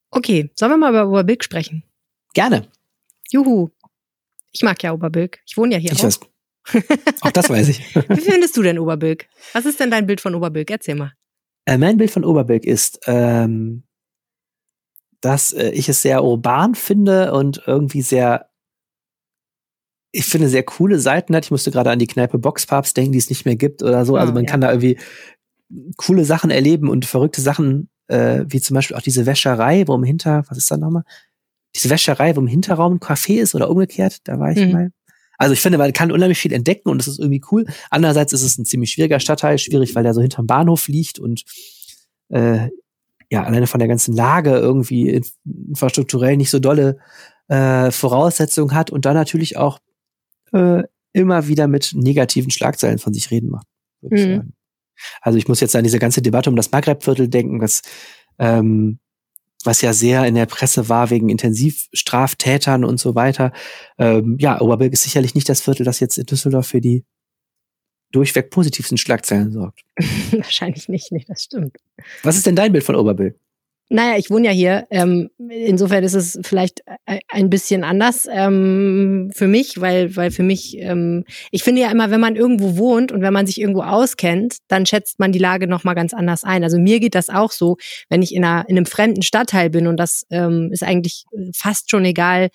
Okay, 0.09 0.49
sollen 0.55 0.71
wir 0.71 0.77
mal 0.77 0.89
über 0.89 1.07
Oberbilk 1.07 1.43
sprechen? 1.43 1.83
Gerne. 2.33 2.67
Juhu. 3.29 3.69
Ich 4.51 4.63
mag 4.63 4.81
ja 4.81 4.93
Oberbilk. 4.93 5.39
Ich 5.45 5.57
wohne 5.57 5.75
ja 5.75 5.79
hier 5.79 5.91
ich 5.91 5.99
auch. 5.99 6.05
Weiß. 6.05 6.19
Auch 7.21 7.31
das 7.31 7.49
weiß 7.49 7.69
ich. 7.69 7.95
Wie 8.09 8.21
findest 8.21 8.57
du 8.57 8.63
denn 8.63 8.79
Oberbilk? 8.79 9.27
Was 9.53 9.65
ist 9.65 9.79
denn 9.79 9.91
dein 9.91 10.07
Bild 10.07 10.21
von 10.21 10.33
Oberbilk? 10.33 10.71
Erzähl 10.71 10.95
mal. 10.95 11.13
Äh, 11.65 11.77
mein 11.77 11.97
Bild 11.97 12.11
von 12.11 12.23
Oberbilk 12.23 12.65
ist 12.65 12.99
ähm, 13.05 13.83
dass 15.25 15.53
äh, 15.53 15.69
ich 15.69 15.89
es 15.89 16.03
sehr 16.03 16.23
urban 16.23 16.75
finde 16.75 17.33
und 17.33 17.63
irgendwie 17.65 18.03
sehr, 18.03 18.47
ich 20.11 20.25
finde, 20.25 20.47
sehr 20.49 20.61
coole 20.61 20.99
Seiten 20.99 21.35
hat. 21.35 21.45
Ich 21.45 21.51
musste 21.51 21.71
gerade 21.71 21.89
an 21.89 21.97
die 21.97 22.05
Kneipe 22.05 22.37
Boxpapst 22.37 22.95
denken, 22.95 23.11
die 23.11 23.17
es 23.17 23.29
nicht 23.29 23.43
mehr 23.43 23.55
gibt 23.55 23.81
oder 23.81 24.05
so. 24.05 24.17
Also 24.17 24.33
man 24.33 24.43
ja. 24.43 24.51
kann 24.51 24.61
da 24.61 24.69
irgendwie 24.69 24.99
coole 25.97 26.25
Sachen 26.25 26.51
erleben 26.51 26.89
und 26.89 27.05
verrückte 27.05 27.41
Sachen, 27.41 27.89
äh, 28.07 28.45
wie 28.47 28.61
zum 28.61 28.75
Beispiel 28.75 28.95
auch 28.95 29.01
diese 29.01 29.25
Wäscherei, 29.25 29.87
wo 29.87 29.95
im 29.95 30.03
Hinter, 30.03 30.43
was 30.47 30.59
ist 30.59 30.69
da 30.69 30.77
nochmal? 30.77 31.03
Diese 31.73 31.89
Wäscherei, 31.89 32.35
wo 32.35 32.39
im 32.39 32.47
Hinterraum 32.47 32.93
ein 32.93 32.99
Café 32.99 33.41
ist 33.41 33.55
oder 33.55 33.71
umgekehrt, 33.71 34.19
da 34.25 34.39
war 34.39 34.51
ich 34.51 34.63
mhm. 34.63 34.71
mal. 34.71 34.91
Also 35.39 35.53
ich 35.53 35.59
finde, 35.59 35.79
man 35.79 35.91
kann 35.91 36.11
unheimlich 36.11 36.37
viel 36.37 36.53
entdecken 36.53 36.89
und 36.89 36.99
das 36.99 37.07
ist 37.07 37.19
irgendwie 37.19 37.41
cool. 37.51 37.65
Andererseits 37.89 38.31
ist 38.31 38.43
es 38.43 38.59
ein 38.59 38.65
ziemlich 38.65 38.91
schwieriger 38.91 39.19
Stadtteil, 39.19 39.57
schwierig, 39.57 39.95
weil 39.95 40.03
der 40.03 40.13
so 40.13 40.21
hinterm 40.21 40.45
Bahnhof 40.45 40.87
liegt 40.87 41.17
und 41.17 41.43
äh, 42.29 42.69
ja, 43.29 43.43
alleine 43.43 43.67
von 43.67 43.79
der 43.79 43.87
ganzen 43.87 44.15
Lage 44.15 44.51
irgendwie 44.51 45.21
infrastrukturell 45.45 46.37
nicht 46.37 46.49
so 46.49 46.59
dolle 46.59 46.97
äh, 47.47 47.91
Voraussetzungen 47.91 48.73
hat 48.73 48.89
und 48.89 49.05
dann 49.05 49.15
natürlich 49.15 49.57
auch 49.57 49.79
äh, 50.51 50.83
immer 51.13 51.47
wieder 51.47 51.67
mit 51.67 51.93
negativen 51.93 52.51
Schlagzeilen 52.51 52.99
von 52.99 53.13
sich 53.13 53.31
reden 53.31 53.49
macht, 53.49 53.67
würde 54.01 54.15
mhm. 54.15 54.21
ich 54.21 54.35
sagen. 54.37 54.53
Also 55.21 55.37
ich 55.37 55.47
muss 55.47 55.59
jetzt 55.59 55.75
an 55.75 55.83
diese 55.83 55.99
ganze 55.99 56.21
Debatte 56.21 56.49
um 56.49 56.55
das 56.55 56.71
Maghreb-Viertel 56.71 57.27
denken, 57.27 57.61
was, 57.61 57.81
ähm, 58.39 58.99
was 59.63 59.81
ja 59.81 59.93
sehr 59.93 60.25
in 60.25 60.35
der 60.35 60.45
Presse 60.45 60.89
war 60.89 61.09
wegen 61.09 61.29
Intensivstraftätern 61.29 62.85
und 62.85 62.99
so 62.99 63.15
weiter. 63.15 63.51
Ähm, 63.97 64.37
ja, 64.39 64.61
Oberbilk 64.61 64.93
ist 64.93 65.03
sicherlich 65.03 65.35
nicht 65.35 65.49
das 65.49 65.61
Viertel, 65.61 65.85
das 65.85 65.99
jetzt 65.99 66.17
in 66.17 66.25
Düsseldorf 66.25 66.67
für 66.67 66.81
die 66.81 67.03
durchweg 68.15 68.49
positivsten 68.49 68.97
Schlagzeilen 68.97 69.51
sorgt. 69.51 69.81
Wahrscheinlich 70.31 70.87
nicht, 70.89 71.11
nee, 71.11 71.25
das 71.27 71.43
stimmt. 71.43 71.75
Was 72.23 72.37
ist 72.37 72.45
denn 72.45 72.55
dein 72.55 72.71
Bild 72.71 72.83
von 72.83 72.95
Oberbill? 72.95 73.35
Naja, 73.89 74.17
ich 74.17 74.31
wohne 74.31 74.47
ja 74.47 74.51
hier. 74.51 74.87
Ähm, 74.89 75.29
insofern 75.37 76.03
ist 76.03 76.15
es 76.15 76.39
vielleicht 76.41 76.81
ein 77.27 77.51
bisschen 77.51 77.83
anders 77.83 78.27
ähm, 78.31 79.29
für 79.35 79.47
mich, 79.47 79.79
weil, 79.79 80.15
weil 80.15 80.31
für 80.31 80.41
mich, 80.41 80.75
ähm, 80.79 81.23
ich 81.51 81.61
finde 81.61 81.81
ja 81.81 81.91
immer, 81.91 82.09
wenn 82.09 82.19
man 82.19 82.35
irgendwo 82.35 82.77
wohnt 82.77 83.11
und 83.11 83.21
wenn 83.21 83.33
man 83.33 83.45
sich 83.45 83.61
irgendwo 83.61 83.83
auskennt, 83.83 84.57
dann 84.69 84.87
schätzt 84.87 85.19
man 85.19 85.31
die 85.31 85.39
Lage 85.39 85.67
nochmal 85.67 85.93
ganz 85.93 86.15
anders 86.15 86.43
ein. 86.43 86.63
Also 86.63 86.79
mir 86.79 86.99
geht 86.99 87.13
das 87.13 87.29
auch 87.29 87.51
so, 87.51 87.77
wenn 88.09 88.23
ich 88.23 88.33
in, 88.33 88.43
einer, 88.43 88.67
in 88.67 88.75
einem 88.75 88.87
fremden 88.87 89.21
Stadtteil 89.21 89.69
bin 89.69 89.85
und 89.85 89.97
das 89.97 90.25
ähm, 90.31 90.69
ist 90.71 90.81
eigentlich 90.81 91.25
fast 91.53 91.91
schon 91.91 92.05
egal, 92.05 92.49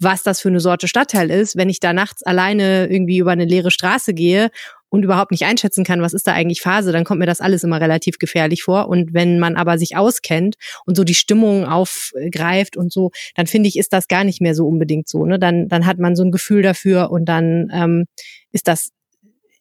was 0.00 0.22
das 0.24 0.40
für 0.40 0.48
eine 0.48 0.60
Sorte 0.60 0.88
Stadtteil 0.88 1.30
ist, 1.30 1.56
wenn 1.56 1.68
ich 1.68 1.80
da 1.80 1.92
nachts 1.92 2.22
alleine 2.22 2.88
irgendwie 2.88 3.18
über 3.18 3.32
eine 3.32 3.44
leere 3.44 3.70
Straße 3.70 4.14
gehe 4.14 4.50
und 4.90 5.02
überhaupt 5.02 5.30
nicht 5.30 5.44
einschätzen 5.44 5.84
kann, 5.84 6.02
was 6.02 6.12
ist 6.12 6.26
da 6.26 6.32
eigentlich 6.32 6.60
Phase, 6.60 6.92
dann 6.92 7.04
kommt 7.04 7.20
mir 7.20 7.26
das 7.26 7.40
alles 7.40 7.64
immer 7.64 7.80
relativ 7.80 8.18
gefährlich 8.18 8.62
vor. 8.62 8.88
Und 8.88 9.12
wenn 9.12 9.38
man 9.38 9.56
aber 9.56 9.78
sich 9.78 9.96
auskennt 9.96 10.56
und 10.86 10.96
so 10.96 11.04
die 11.04 11.14
Stimmung 11.14 11.64
aufgreift 11.64 12.76
und 12.76 12.92
so, 12.92 13.10
dann 13.34 13.46
finde 13.46 13.68
ich, 13.68 13.78
ist 13.78 13.92
das 13.92 14.08
gar 14.08 14.24
nicht 14.24 14.40
mehr 14.40 14.54
so 14.54 14.66
unbedingt 14.66 15.08
so. 15.08 15.24
Ne? 15.26 15.38
Dann, 15.38 15.68
dann 15.68 15.86
hat 15.86 15.98
man 15.98 16.16
so 16.16 16.24
ein 16.24 16.32
Gefühl 16.32 16.62
dafür 16.62 17.10
und 17.10 17.26
dann 17.26 17.70
ähm, 17.72 18.04
ist 18.52 18.68
das 18.68 18.90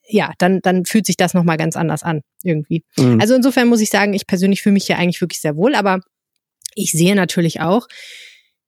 ja, 0.10 0.32
dann, 0.38 0.62
dann 0.62 0.86
fühlt 0.86 1.06
sich 1.06 1.18
das 1.18 1.34
nochmal 1.34 1.58
ganz 1.58 1.76
anders 1.76 2.02
an, 2.02 2.22
irgendwie. 2.42 2.84
Mhm. 2.98 3.20
Also 3.20 3.36
insofern 3.36 3.68
muss 3.68 3.82
ich 3.82 3.90
sagen, 3.90 4.14
ich 4.14 4.26
persönlich 4.26 4.62
fühle 4.62 4.74
mich 4.74 4.86
hier 4.86 4.98
eigentlich 4.98 5.20
wirklich 5.20 5.42
sehr 5.42 5.58
wohl, 5.58 5.76
aber 5.76 6.00
ich 6.76 6.92
sehe 6.92 7.16
natürlich 7.16 7.60
auch, 7.60 7.88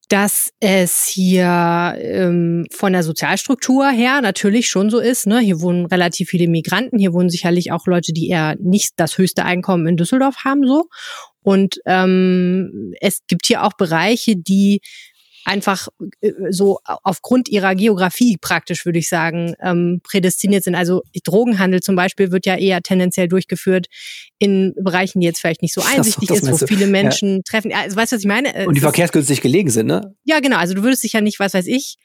dass 0.09 0.51
es 0.59 1.05
hier 1.05 1.95
ähm, 1.99 2.65
von 2.71 2.93
der 2.93 3.03
Sozialstruktur 3.03 3.87
her 3.89 4.21
natürlich 4.21 4.67
schon 4.67 4.89
so 4.89 4.99
ist. 4.99 5.27
Ne? 5.27 5.39
Hier 5.39 5.61
wohnen 5.61 5.85
relativ 5.85 6.29
viele 6.29 6.47
Migranten, 6.47 6.97
hier 6.97 7.13
wohnen 7.13 7.29
sicherlich 7.29 7.71
auch 7.71 7.85
Leute, 7.85 8.11
die 8.11 8.27
eher 8.27 8.55
nicht 8.59 8.93
das 8.97 9.19
höchste 9.19 9.45
Einkommen 9.45 9.87
in 9.87 9.97
Düsseldorf 9.97 10.43
haben 10.43 10.65
so. 10.67 10.85
Und 11.43 11.79
ähm, 11.85 12.93
es 12.99 13.19
gibt 13.27 13.45
hier 13.45 13.63
auch 13.63 13.73
Bereiche, 13.73 14.35
die 14.35 14.81
einfach 15.49 15.87
äh, 16.21 16.31
so 16.49 16.79
aufgrund 16.85 17.49
ihrer 17.49 17.75
Geografie 17.75 18.37
praktisch, 18.39 18.85
würde 18.85 18.99
ich 18.99 19.09
sagen, 19.09 19.55
ähm, 19.61 19.99
prädestiniert 20.03 20.63
sind. 20.63 20.75
Also 20.75 21.01
Drogenhandel 21.23 21.81
zum 21.81 21.95
Beispiel 21.95 22.31
wird 22.31 22.45
ja 22.45 22.55
eher 22.55 22.81
tendenziell 22.81 23.27
durchgeführt 23.27 23.87
in 24.37 24.75
Bereichen, 24.81 25.19
die 25.19 25.25
jetzt 25.25 25.41
vielleicht 25.41 25.61
nicht 25.61 25.73
so 25.73 25.81
einsichtig 25.95 26.29
ist, 26.29 26.49
wo 26.49 26.65
viele 26.67 26.87
Menschen 26.87 27.37
ja. 27.37 27.41
treffen. 27.45 27.73
Also, 27.73 27.97
weißt 27.97 28.11
du, 28.11 28.15
was 28.15 28.21
ich 28.21 28.27
meine? 28.27 28.67
Und 28.67 28.75
die 28.75 28.81
verkehrsgünstig 28.81 29.41
gelegen 29.41 29.69
sind, 29.69 29.87
ne? 29.87 30.15
Ja, 30.23 30.39
genau. 30.39 30.57
Also 30.57 30.75
du 30.75 30.83
würdest 30.83 31.03
dich 31.03 31.13
ja 31.13 31.21
nicht, 31.21 31.39
was 31.39 31.53
weiß 31.53 31.65
ich, 31.65 31.97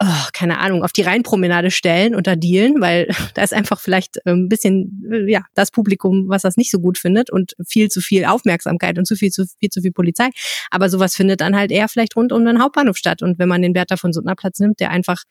oh, 0.00 0.28
keine 0.32 0.58
Ahnung, 0.58 0.84
auf 0.84 0.92
die 0.92 1.02
Rheinpromenade 1.02 1.70
stellen 1.70 2.14
und 2.14 2.26
da 2.26 2.36
dealen, 2.36 2.80
weil 2.80 3.08
da 3.34 3.42
ist 3.42 3.52
einfach 3.52 3.80
vielleicht 3.80 4.24
ein 4.26 4.34
ähm, 4.34 4.48
bisschen, 4.48 5.04
äh, 5.10 5.30
ja, 5.30 5.42
das 5.54 5.70
Publikum, 5.70 6.28
was 6.28 6.42
das 6.42 6.56
nicht 6.56 6.70
so 6.70 6.78
gut 6.78 6.98
findet 6.98 7.30
und 7.30 7.54
viel 7.66 7.88
zu 7.88 8.00
viel 8.00 8.24
Aufmerksamkeit 8.24 8.98
und 8.98 9.06
zu 9.06 9.16
viel 9.16 9.30
zu 9.30 9.46
viel, 9.58 9.70
zu 9.70 9.80
viel 9.80 9.92
Polizei. 9.92 10.28
Aber 10.70 10.88
sowas 10.88 11.16
findet 11.16 11.40
dann 11.40 11.56
halt 11.56 11.70
eher 11.70 11.88
vielleicht 11.88 12.16
rund 12.16 12.32
um 12.32 12.44
den 12.44 12.62
Hauptbahnhof 12.62 12.96
statt. 12.96 13.22
Und 13.22 13.38
wenn 13.38 13.48
man 13.48 13.62
den 13.62 13.74
Wärter 13.74 13.96
von 13.96 14.12
Suttner 14.12 14.36
Platz 14.36 14.60
nimmt, 14.60 14.80
der 14.80 14.90
einfach 14.90 15.24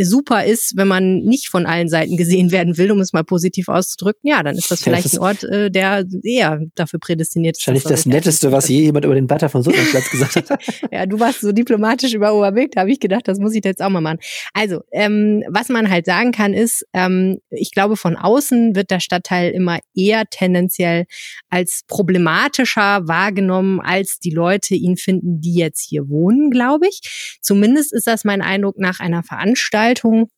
super 0.00 0.44
ist, 0.44 0.76
wenn 0.76 0.88
man 0.88 1.18
nicht 1.18 1.48
von 1.48 1.66
allen 1.66 1.88
Seiten 1.88 2.16
gesehen 2.16 2.50
werden 2.50 2.78
will, 2.78 2.90
um 2.92 3.00
es 3.00 3.12
mal 3.12 3.24
positiv 3.24 3.68
auszudrücken, 3.68 4.28
ja, 4.28 4.42
dann 4.42 4.56
ist 4.56 4.70
das 4.70 4.82
vielleicht 4.82 5.04
das 5.04 5.12
ist 5.12 5.18
ein 5.18 5.24
Ort, 5.24 5.44
äh, 5.44 5.70
der 5.70 6.04
eher 6.22 6.60
dafür 6.74 6.98
prädestiniert 6.98 7.56
ist. 7.56 7.60
Wahrscheinlich 7.62 7.84
das 7.84 8.06
Netteste, 8.06 8.52
was 8.52 8.68
je 8.68 8.80
jemand 8.80 9.04
über 9.04 9.14
den 9.14 9.28
Wärter 9.28 9.48
von 9.48 9.62
Suttner 9.62 9.82
Platz 9.90 10.10
gesagt 10.10 10.50
hat. 10.50 10.60
ja, 10.90 11.04
du 11.04 11.20
warst 11.20 11.40
so 11.40 11.52
diplomatisch 11.52 12.14
über 12.14 12.32
Oberbild, 12.32 12.76
da 12.76 12.82
habe 12.82 12.92
ich 12.92 13.00
gedacht, 13.00 13.26
das 13.26 13.38
muss 13.38 13.54
ich 13.54 13.64
jetzt 13.64 13.82
auch 13.82 13.90
mal 13.90 13.97
Kammermann. 13.98 14.18
Also, 14.52 14.82
ähm, 14.92 15.44
was 15.48 15.68
man 15.68 15.90
halt 15.90 16.06
sagen 16.06 16.32
kann, 16.32 16.54
ist, 16.54 16.86
ähm, 16.92 17.38
ich 17.50 17.72
glaube, 17.72 17.96
von 17.96 18.16
außen 18.16 18.74
wird 18.74 18.90
der 18.90 19.00
Stadtteil 19.00 19.50
immer 19.50 19.78
eher 19.94 20.24
tendenziell 20.30 21.06
als 21.50 21.82
problematischer 21.88 23.06
wahrgenommen, 23.06 23.80
als 23.80 24.18
die 24.18 24.30
Leute 24.30 24.74
ihn 24.74 24.96
finden, 24.96 25.40
die 25.40 25.54
jetzt 25.54 25.86
hier 25.88 26.08
wohnen, 26.08 26.50
glaube 26.50 26.86
ich. 26.88 27.38
Zumindest 27.42 27.92
ist 27.92 28.06
das 28.06 28.24
mein 28.24 28.42
Eindruck 28.42 28.78
nach 28.78 29.00
einer 29.00 29.22
Veranstaltung, 29.22 30.28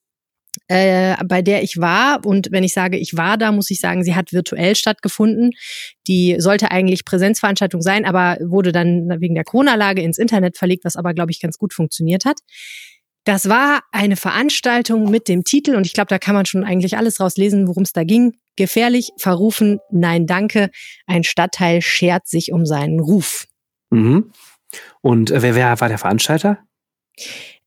äh, 0.68 1.16
bei 1.24 1.42
der 1.42 1.62
ich 1.62 1.78
war. 1.78 2.24
Und 2.24 2.48
wenn 2.50 2.64
ich 2.64 2.72
sage, 2.72 2.96
ich 2.96 3.16
war 3.16 3.38
da, 3.38 3.52
muss 3.52 3.70
ich 3.70 3.80
sagen, 3.80 4.04
sie 4.04 4.14
hat 4.14 4.32
virtuell 4.32 4.76
stattgefunden. 4.76 5.52
Die 6.06 6.36
sollte 6.38 6.70
eigentlich 6.70 7.04
Präsenzveranstaltung 7.04 7.82
sein, 7.82 8.04
aber 8.04 8.38
wurde 8.40 8.72
dann 8.72 9.08
wegen 9.20 9.34
der 9.34 9.44
Corona-Lage 9.44 10.02
ins 10.02 10.18
Internet 10.18 10.56
verlegt, 10.56 10.84
was 10.84 10.96
aber, 10.96 11.14
glaube 11.14 11.30
ich, 11.30 11.40
ganz 11.40 11.58
gut 11.58 11.72
funktioniert 11.74 12.24
hat. 12.24 12.40
Das 13.30 13.48
war 13.48 13.84
eine 13.92 14.16
Veranstaltung 14.16 15.08
mit 15.08 15.28
dem 15.28 15.44
Titel, 15.44 15.76
und 15.76 15.86
ich 15.86 15.92
glaube, 15.92 16.08
da 16.08 16.18
kann 16.18 16.34
man 16.34 16.46
schon 16.46 16.64
eigentlich 16.64 16.96
alles 16.96 17.20
rauslesen, 17.20 17.68
worum 17.68 17.84
es 17.84 17.92
da 17.92 18.02
ging. 18.02 18.34
Gefährlich, 18.56 19.12
verrufen, 19.18 19.78
nein, 19.88 20.26
danke. 20.26 20.68
Ein 21.06 21.22
Stadtteil 21.22 21.80
schert 21.80 22.26
sich 22.26 22.50
um 22.50 22.66
seinen 22.66 22.98
Ruf. 22.98 23.46
Mhm. 23.90 24.32
Und 25.00 25.30
äh, 25.30 25.42
wer, 25.42 25.54
wer 25.54 25.80
war 25.80 25.88
der 25.88 25.98
Veranstalter? 25.98 26.58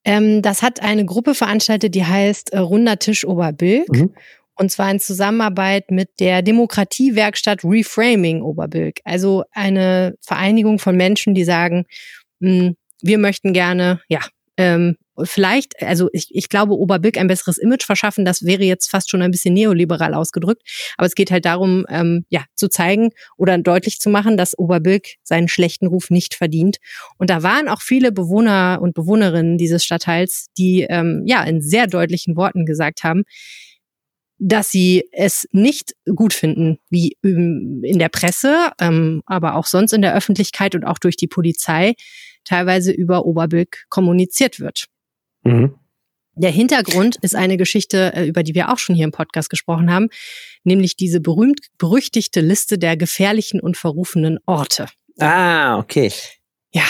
Ähm, 0.03 0.41
das 0.41 0.63
hat 0.63 0.81
eine 0.81 1.05
Gruppe 1.05 1.33
veranstaltet, 1.33 1.95
die 1.95 2.03
heißt 2.03 2.51
äh, 2.51 2.57
Runder 2.57 2.99
Tisch 2.99 3.23
Oberbilk. 3.25 3.87
Mhm. 3.87 4.13
Und 4.55 4.69
zwar 4.69 4.91
in 4.91 4.99
Zusammenarbeit 4.99 5.91
mit 5.91 6.09
der 6.19 6.41
Demokratiewerkstatt 6.41 7.63
Reframing 7.63 8.41
Oberbilk. 8.41 8.99
Also 9.05 9.45
eine 9.53 10.15
Vereinigung 10.19 10.77
von 10.77 10.97
Menschen, 10.97 11.33
die 11.33 11.45
sagen, 11.45 11.85
mh, 12.41 12.49
hm, 12.49 12.75
wir 13.01 13.17
möchten 13.17 13.53
gerne, 13.53 14.01
ja, 14.09 14.19
ähm, 14.57 14.97
vielleicht, 15.23 15.81
also 15.81 16.09
ich, 16.13 16.27
ich 16.31 16.49
glaube, 16.49 16.73
Oberbilk 16.73 17.17
ein 17.17 17.27
besseres 17.27 17.57
Image 17.57 17.85
verschaffen, 17.85 18.25
das 18.25 18.43
wäre 18.45 18.63
jetzt 18.63 18.89
fast 18.89 19.09
schon 19.09 19.21
ein 19.21 19.31
bisschen 19.31 19.53
neoliberal 19.53 20.13
ausgedrückt. 20.13 20.63
Aber 20.97 21.05
es 21.05 21.15
geht 21.15 21.31
halt 21.31 21.45
darum, 21.45 21.85
ähm, 21.89 22.25
ja, 22.29 22.45
zu 22.55 22.67
zeigen 22.67 23.09
oder 23.37 23.57
deutlich 23.57 23.99
zu 23.99 24.09
machen, 24.09 24.37
dass 24.37 24.57
Oberbilk 24.57 25.15
seinen 25.23 25.47
schlechten 25.47 25.87
Ruf 25.87 26.09
nicht 26.09 26.35
verdient. 26.35 26.77
Und 27.17 27.29
da 27.29 27.43
waren 27.43 27.67
auch 27.67 27.81
viele 27.81 28.11
Bewohner 28.11 28.79
und 28.81 28.93
Bewohnerinnen 28.93 29.57
dieses 29.57 29.83
Stadtteils, 29.85 30.47
die 30.57 30.85
ähm, 30.89 31.23
ja 31.25 31.43
in 31.43 31.61
sehr 31.61 31.87
deutlichen 31.87 32.35
Worten 32.35 32.65
gesagt 32.65 33.03
haben, 33.03 33.23
dass 34.39 34.71
sie 34.71 35.05
es 35.11 35.47
nicht 35.51 35.95
gut 36.15 36.33
finden, 36.33 36.79
wie 36.89 37.15
in 37.21 37.99
der 37.99 38.09
Presse, 38.09 38.71
ähm, 38.79 39.21
aber 39.25 39.55
auch 39.55 39.65
sonst 39.65 39.93
in 39.93 40.01
der 40.01 40.15
Öffentlichkeit 40.15 40.75
und 40.75 40.83
auch 40.83 40.97
durch 40.97 41.15
die 41.15 41.27
Polizei 41.27 41.93
teilweise 42.43 42.91
über 42.91 43.25
Oberbilk 43.25 43.85
kommuniziert 43.89 44.59
wird. 44.59 44.87
Mhm. 45.43 45.75
Der 46.35 46.51
Hintergrund 46.51 47.17
ist 47.21 47.35
eine 47.35 47.57
Geschichte, 47.57 48.13
äh, 48.15 48.25
über 48.25 48.41
die 48.41 48.55
wir 48.55 48.71
auch 48.71 48.79
schon 48.79 48.95
hier 48.95 49.05
im 49.05 49.11
Podcast 49.11 49.49
gesprochen 49.49 49.91
haben, 49.91 50.09
nämlich 50.63 50.95
diese 50.95 51.19
berühmt 51.19 51.67
berüchtigte 51.77 52.41
Liste 52.41 52.79
der 52.79 52.97
gefährlichen 52.97 53.59
und 53.59 53.77
verrufenen 53.77 54.39
Orte. 54.47 54.87
Ah, 55.19 55.77
okay. 55.77 56.11
Ja, 56.73 56.85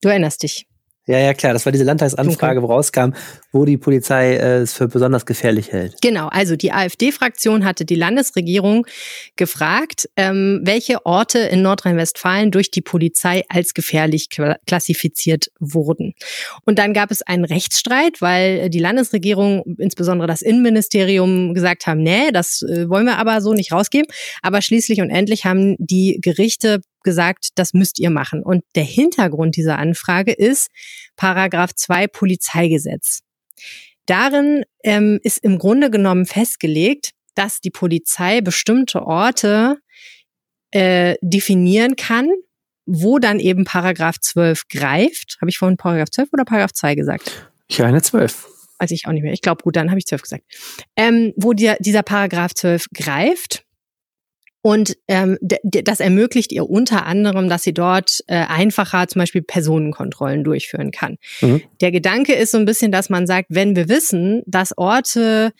du 0.00 0.08
erinnerst 0.08 0.44
dich. 0.44 0.66
Ja, 1.08 1.18
ja, 1.20 1.34
klar. 1.34 1.52
Das 1.52 1.64
war 1.64 1.70
diese 1.70 1.84
Landtagsanfrage, 1.84 2.62
wo 2.62 2.66
rauskam, 2.66 3.10
wo 3.52 3.64
die 3.64 3.76
Polizei 3.76 4.34
äh, 4.34 4.58
es 4.58 4.72
für 4.72 4.88
besonders 4.88 5.24
gefährlich 5.24 5.70
hält. 5.70 5.94
Genau. 6.02 6.26
Also 6.28 6.56
die 6.56 6.72
AfD-Fraktion 6.72 7.64
hatte 7.64 7.84
die 7.84 7.94
Landesregierung 7.94 8.86
gefragt, 9.36 10.08
ähm, 10.16 10.62
welche 10.64 11.06
Orte 11.06 11.38
in 11.38 11.62
Nordrhein-Westfalen 11.62 12.50
durch 12.50 12.72
die 12.72 12.80
Polizei 12.80 13.44
als 13.48 13.72
gefährlich 13.72 14.28
klassifiziert 14.66 15.52
wurden. 15.60 16.14
Und 16.64 16.80
dann 16.80 16.92
gab 16.92 17.12
es 17.12 17.22
einen 17.22 17.44
Rechtsstreit, 17.44 18.20
weil 18.20 18.68
die 18.68 18.80
Landesregierung, 18.80 19.76
insbesondere 19.78 20.26
das 20.26 20.42
Innenministerium, 20.42 21.54
gesagt 21.54 21.86
haben, 21.86 22.02
nee, 22.02 22.32
das 22.32 22.62
äh, 22.62 22.88
wollen 22.88 23.06
wir 23.06 23.18
aber 23.18 23.40
so 23.40 23.52
nicht 23.52 23.70
rausgeben. 23.70 24.08
Aber 24.42 24.60
schließlich 24.60 25.00
und 25.00 25.10
endlich 25.10 25.44
haben 25.44 25.76
die 25.78 26.18
Gerichte 26.20 26.80
gesagt, 27.06 27.48
das 27.54 27.72
müsst 27.72 27.98
ihr 27.98 28.10
machen. 28.10 28.42
Und 28.42 28.62
der 28.74 28.84
Hintergrund 28.84 29.56
dieser 29.56 29.78
Anfrage 29.78 30.32
ist 30.32 30.68
Paragraph 31.16 31.74
2 31.74 32.08
Polizeigesetz. 32.08 33.22
Darin 34.04 34.64
ähm, 34.84 35.18
ist 35.22 35.38
im 35.38 35.58
Grunde 35.58 35.90
genommen 35.90 36.26
festgelegt, 36.26 37.12
dass 37.34 37.60
die 37.60 37.70
Polizei 37.70 38.42
bestimmte 38.42 39.02
Orte 39.02 39.78
äh, 40.70 41.16
definieren 41.22 41.96
kann, 41.96 42.30
wo 42.86 43.18
dann 43.18 43.40
eben 43.40 43.64
Paragraph 43.64 44.18
12 44.20 44.68
greift. 44.68 45.38
Habe 45.40 45.50
ich 45.50 45.58
vorhin 45.58 45.76
Paragraph 45.76 46.10
12 46.10 46.28
oder 46.32 46.44
Paragraph 46.44 46.72
2 46.72 46.94
gesagt? 46.94 47.50
Ich 47.68 47.82
eine 47.82 48.02
12. 48.02 48.46
Weiß 48.78 48.90
ich 48.90 49.06
auch 49.06 49.12
nicht 49.12 49.22
mehr. 49.22 49.32
Ich 49.32 49.40
glaube, 49.40 49.62
gut, 49.62 49.76
dann 49.76 49.90
habe 49.90 49.98
ich 49.98 50.06
12 50.06 50.22
gesagt. 50.22 50.44
Ähm, 50.96 51.32
wo 51.36 51.52
die, 51.52 51.74
dieser 51.80 52.02
Paragraph 52.02 52.54
12 52.54 52.86
greift 52.94 53.65
und 54.66 54.96
ähm, 55.06 55.38
das 55.62 56.00
ermöglicht 56.00 56.50
ihr 56.50 56.68
unter 56.68 57.06
anderem, 57.06 57.48
dass 57.48 57.62
sie 57.62 57.72
dort 57.72 58.24
äh, 58.26 58.34
einfacher 58.34 59.06
zum 59.06 59.20
Beispiel 59.20 59.42
Personenkontrollen 59.42 60.42
durchführen 60.42 60.90
kann. 60.90 61.18
Mhm. 61.40 61.62
Der 61.80 61.92
Gedanke 61.92 62.34
ist 62.34 62.50
so 62.50 62.58
ein 62.58 62.64
bisschen, 62.64 62.90
dass 62.90 63.08
man 63.08 63.28
sagt, 63.28 63.46
wenn 63.50 63.76
wir 63.76 63.88
wissen, 63.88 64.42
dass 64.44 64.76
Orte 64.76 65.52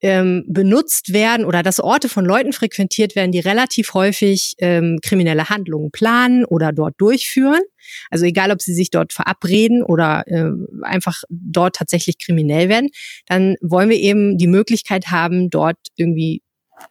ähm, 0.00 0.44
benutzt 0.48 1.12
werden 1.12 1.46
oder 1.46 1.62
dass 1.62 1.78
Orte 1.78 2.08
von 2.08 2.24
Leuten 2.24 2.52
frequentiert 2.52 3.14
werden, 3.14 3.30
die 3.30 3.38
relativ 3.38 3.94
häufig 3.94 4.54
ähm, 4.58 4.98
kriminelle 5.04 5.48
Handlungen 5.48 5.92
planen 5.92 6.44
oder 6.44 6.72
dort 6.72 6.94
durchführen. 6.98 7.62
Also 8.10 8.24
egal, 8.24 8.50
ob 8.50 8.60
sie 8.60 8.74
sich 8.74 8.90
dort 8.90 9.12
verabreden 9.12 9.84
oder 9.84 10.24
äh, 10.26 10.50
einfach 10.82 11.22
dort 11.30 11.76
tatsächlich 11.76 12.18
kriminell 12.18 12.68
werden, 12.68 12.90
dann 13.26 13.54
wollen 13.60 13.88
wir 13.88 13.98
eben 13.98 14.36
die 14.36 14.48
Möglichkeit 14.48 15.12
haben, 15.12 15.48
dort 15.48 15.78
irgendwie 15.94 16.42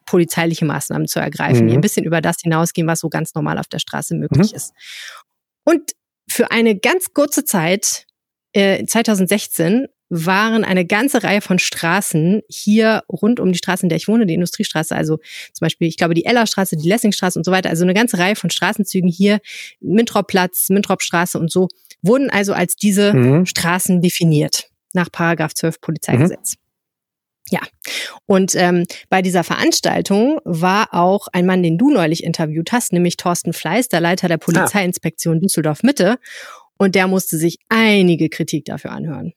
polizeiliche 0.05 0.65
Maßnahmen 0.65 1.07
zu 1.07 1.19
ergreifen, 1.19 1.65
Mhm. 1.65 1.69
die 1.69 1.73
ein 1.75 1.81
bisschen 1.81 2.05
über 2.05 2.21
das 2.21 2.37
hinausgehen, 2.41 2.87
was 2.87 2.99
so 2.99 3.09
ganz 3.09 3.33
normal 3.35 3.57
auf 3.57 3.67
der 3.67 3.79
Straße 3.79 4.15
möglich 4.15 4.51
Mhm. 4.51 4.55
ist. 4.55 4.73
Und 5.63 5.91
für 6.29 6.51
eine 6.51 6.77
ganz 6.77 7.13
kurze 7.13 7.45
Zeit, 7.45 8.05
äh, 8.53 8.85
2016, 8.85 9.87
waren 10.09 10.63
eine 10.63 10.85
ganze 10.85 11.21
Reihe 11.23 11.41
von 11.41 11.59
Straßen 11.59 12.41
hier 12.47 13.03
rund 13.11 13.41
um 13.41 13.51
die 13.51 13.57
Straße, 13.57 13.83
in 13.83 13.89
der 13.89 13.97
ich 13.97 14.07
wohne, 14.07 14.25
die 14.25 14.35
Industriestraße, 14.35 14.95
also 14.95 15.17
zum 15.51 15.65
Beispiel, 15.65 15.89
ich 15.89 15.97
glaube, 15.97 16.13
die 16.13 16.23
Ellerstraße, 16.23 16.77
die 16.77 16.87
Lessingstraße 16.87 17.37
und 17.37 17.43
so 17.43 17.51
weiter, 17.51 17.69
also 17.69 17.83
eine 17.83 17.93
ganze 17.93 18.17
Reihe 18.17 18.37
von 18.37 18.49
Straßenzügen 18.49 19.09
hier, 19.09 19.41
Mintroplatz, 19.81 20.69
Mintropstraße 20.69 21.37
und 21.37 21.51
so, 21.51 21.67
wurden 22.01 22.29
also 22.29 22.53
als 22.53 22.77
diese 22.77 23.13
Mhm. 23.13 23.45
Straßen 23.45 24.01
definiert, 24.01 24.69
nach 24.93 25.11
Paragraph 25.11 25.53
12 25.53 25.81
Polizeigesetz. 25.81 26.53
Ja, 27.49 27.61
und 28.25 28.55
ähm, 28.55 28.85
bei 29.09 29.21
dieser 29.21 29.43
Veranstaltung 29.43 30.39
war 30.43 30.93
auch 30.93 31.27
ein 31.31 31.45
Mann, 31.45 31.63
den 31.63 31.77
du 31.77 31.89
neulich 31.89 32.23
interviewt 32.23 32.71
hast, 32.73 32.91
nämlich 32.91 33.15
Thorsten 33.15 33.53
Fleiß, 33.53 33.87
der 33.87 34.01
Leiter 34.01 34.27
der 34.27 34.37
Polizeiinspektion 34.37 35.39
Düsseldorf 35.39 35.81
Mitte. 35.83 36.19
Und 36.77 36.93
der 36.95 37.07
musste 37.07 37.37
sich 37.37 37.57
einige 37.69 38.29
Kritik 38.29 38.65
dafür 38.65 38.91
anhören. 38.91 39.33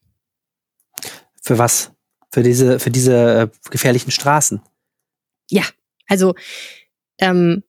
Für 1.40 1.56
was? 1.58 1.92
Für 2.32 2.42
diese, 2.42 2.78
für 2.78 2.90
diese 2.90 3.50
äh, 3.52 3.70
gefährlichen 3.70 4.10
Straßen. 4.10 4.60
Also, 6.10 6.34
ähm, 7.20 7.62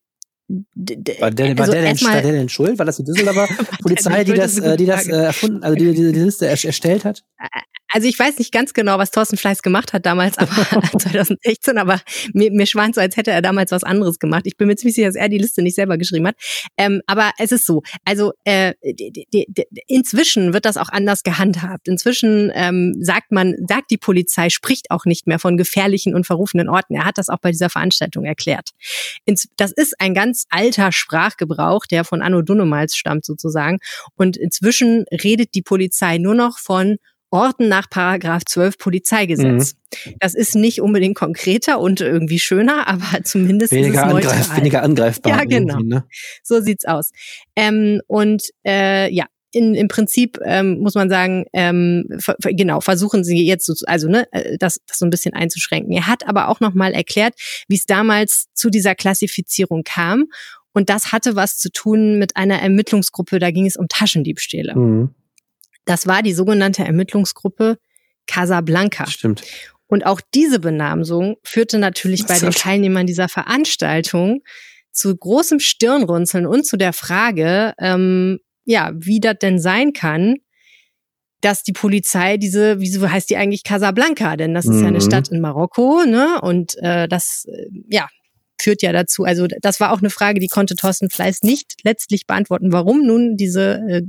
War 0.50 1.32
der, 1.32 1.56
war 1.56 1.62
also 1.62 1.72
der, 1.72 1.82
denn, 1.84 2.02
war 2.02 2.22
der 2.22 2.32
denn 2.32 2.50
schuld? 2.50 2.78
War 2.80 2.86
das 2.86 2.98
die 2.98 3.04
Düsseldorfer 3.04 3.48
Polizei, 3.82 4.24
die 4.24 4.34
das, 4.34 4.58
äh, 4.58 4.76
die 4.76 4.88
das 4.88 5.08
äh, 5.08 5.12
erfunden, 5.12 5.64
also 5.64 5.76
die, 5.76 5.94
die, 5.94 6.12
die 6.12 6.20
Liste 6.20 6.48
erst- 6.48 6.66
erstellt 6.66 7.06
hat? 7.06 7.24
Also 7.92 8.08
ich 8.08 8.18
weiß 8.18 8.40
nicht 8.40 8.52
ganz 8.52 8.74
genau, 8.74 8.98
was 8.98 9.12
Thorsten 9.12 9.38
Fleiß 9.38 9.62
gemacht 9.62 9.94
hat 9.94 10.06
damals, 10.06 10.38
aber 10.38 10.52
2016, 11.00 11.78
aber 11.78 12.02
mir, 12.34 12.52
mir 12.52 12.66
schwant 12.66 12.96
so, 12.96 13.02
als 13.02 13.18
hätte 13.18 13.32
er 13.32 13.42
damals 13.42 13.72
was 13.72 13.84
anderes 13.84 14.20
gemacht. 14.20 14.44
Ich 14.46 14.58
bin 14.58 14.68
mir 14.68 14.76
ziemlich 14.76 14.96
sicher, 14.96 15.08
dass 15.08 15.16
er 15.16 15.30
die 15.30 15.38
Liste 15.38 15.62
nicht 15.62 15.76
selber 15.76 15.98
geschrieben 15.98 16.28
hat. 16.28 16.36
Ähm, 16.78 17.02
aber 17.08 17.32
es 17.38 17.52
ist 17.52 17.66
so, 17.66 17.84
also 18.06 18.34
äh, 18.46 18.74
inzwischen 19.88 20.54
wird 20.54 20.66
das 20.66 20.78
auch 20.78 20.90
anders 20.90 21.24
gehandhabt. 21.24 21.88
Inzwischen 21.88 22.52
ähm, 22.54 22.96
sagt 23.00 23.32
man, 23.32 23.56
sagt 23.68 23.92
die 23.92 23.98
Polizei, 23.98 24.50
spricht 24.50 24.92
auch 24.92 25.06
nicht 25.06 25.28
mehr 25.28 25.40
von 25.40 25.58
gefährlichen 25.58 26.16
und 26.16 26.26
verrufenen 26.26 26.70
Orten. 26.70 26.96
Er 26.96 27.06
hat 27.06 27.18
das 27.18 27.30
auch 27.30 27.40
bei 27.40 27.52
dieser 27.52 27.70
Veranstaltung 27.70 28.26
erklärt. 28.26 28.70
Ins, 29.26 29.48
das 29.58 29.72
ist 29.72 30.00
ein 30.00 30.14
ganz 30.14 30.46
alter 30.50 30.92
Sprachgebrauch, 30.92 31.86
der 31.86 32.04
von 32.04 32.22
Anno 32.22 32.42
Dunnemals 32.42 32.96
stammt 32.96 33.26
sozusagen. 33.26 33.80
Und 34.16 34.38
inzwischen 34.38 35.06
redet 35.12 35.56
die 35.56 35.62
Polizei 35.62 36.18
nur 36.18 36.36
noch 36.36 36.58
von 36.58 36.98
Orten 37.32 37.70
nach 37.70 37.90
Paragraph 37.90 38.44
12 38.46 38.78
Polizeigesetz. 38.78 39.76
Das 40.20 40.36
ist 40.36 40.54
nicht 40.56 40.82
unbedingt 40.82 41.16
konkreter 41.16 41.80
und 41.80 42.02
irgendwie 42.02 42.40
schöner, 42.40 42.88
aber 42.88 43.24
zumindest 43.24 43.72
Weniger, 43.72 44.04
angreif, 44.04 44.56
weniger 44.56 44.84
angreifbar. 44.84 45.38
Ja, 45.38 45.46
genau. 45.46 45.80
Ne? 45.80 46.06
So 46.44 46.62
sieht's 46.62 46.86
aus. 46.86 47.12
Ähm, 47.56 48.02
und 48.08 48.44
äh, 48.66 49.12
ja, 49.14 49.26
in, 49.54 49.76
im 49.76 49.88
Prinzip 49.88 50.40
ähm, 50.46 50.80
muss 50.80 50.96
man 50.96 51.10
sagen, 51.10 51.46
ähm, 51.54 52.06
ver, 52.20 52.36
genau, 52.42 52.80
versuchen 52.80 53.24
sie 53.24 53.46
jetzt 53.46 53.66
so, 53.66 53.74
also 53.86 54.08
ne, 54.08 54.26
äh, 54.32 54.58
das, 54.58 54.80
das 54.88 55.00
so 55.00 55.06
ein 55.06 55.10
bisschen 55.10 55.34
einzuschränken. 55.34 55.92
Er 55.92 56.08
hat 56.08 56.28
aber 56.28 56.48
auch 56.48 56.60
nochmal 56.60 56.94
erklärt, 56.94 57.34
wie 57.68 57.76
es 57.76 57.86
damals 57.86 58.48
zu 58.54 58.70
dieser 58.70 58.96
Klassifizierung 58.96 59.84
kam. 59.84 60.28
Und 60.74 60.90
das 60.90 61.12
hatte 61.12 61.36
was 61.36 61.58
zu 61.58 61.70
tun 61.70 62.18
mit 62.18 62.38
einer 62.38 62.62
Ermittlungsgruppe, 62.62 63.40
da 63.40 63.52
ging 63.52 63.66
es 63.66 63.76
um 63.76 63.88
Taschendiebstähle. 63.90 64.76
Mhm. 64.76 65.16
Das 65.86 66.08
war 66.08 66.22
die 66.24 66.34
sogenannte 66.34 66.84
Ermittlungsgruppe 66.84 67.78
Casablanca. 68.28 69.08
Stimmt. 69.08 69.44
Und 69.88 70.06
auch 70.06 70.22
diese 70.34 70.60
Benamsung 70.60 71.36
führte 71.44 71.78
natürlich 71.78 72.26
bei 72.26 72.40
den 72.40 72.52
Teilnehmern 72.52 73.08
dieser 73.08 73.28
Veranstaltung 73.28 74.42
zu 74.92 75.16
großem 75.16 75.60
Stirnrunzeln 75.60 76.46
und 76.46 76.66
zu 76.66 76.78
der 76.78 76.94
Frage, 76.94 77.74
ähm, 77.78 78.40
ja, 78.64 78.92
wie 78.94 79.20
das 79.20 79.38
denn 79.42 79.60
sein 79.60 79.92
kann, 79.94 80.36
dass 81.42 81.64
die 81.64 81.74
Polizei 81.74 82.38
diese, 82.38 82.80
wieso 82.80 83.10
heißt 83.10 83.30
die 83.30 83.38
eigentlich 83.38 83.64
Casablanca? 83.64 84.38
Denn 84.38 84.54
das 84.54 84.66
ist 84.66 84.80
ja 84.80 84.88
eine 84.88 85.00
Mhm. 85.00 85.02
Stadt 85.02 85.30
in 85.30 85.42
Marokko, 85.42 86.04
ne? 86.06 86.40
Und 86.42 86.78
äh, 86.78 87.08
das, 87.08 87.46
äh, 87.48 87.66
ja, 87.90 88.08
führt 88.62 88.82
ja 88.82 88.92
dazu. 88.92 89.24
Also 89.24 89.48
das 89.62 89.80
war 89.80 89.92
auch 89.92 90.00
eine 90.00 90.10
Frage, 90.10 90.40
die 90.40 90.48
konnte 90.48 90.76
Thorsten 90.76 91.10
Fleiß 91.10 91.44
nicht 91.44 91.76
letztlich 91.84 92.28
beantworten, 92.28 92.72
warum 92.72 93.06
nun 93.06 93.36
diese, 93.38 93.82
äh, 93.90 94.02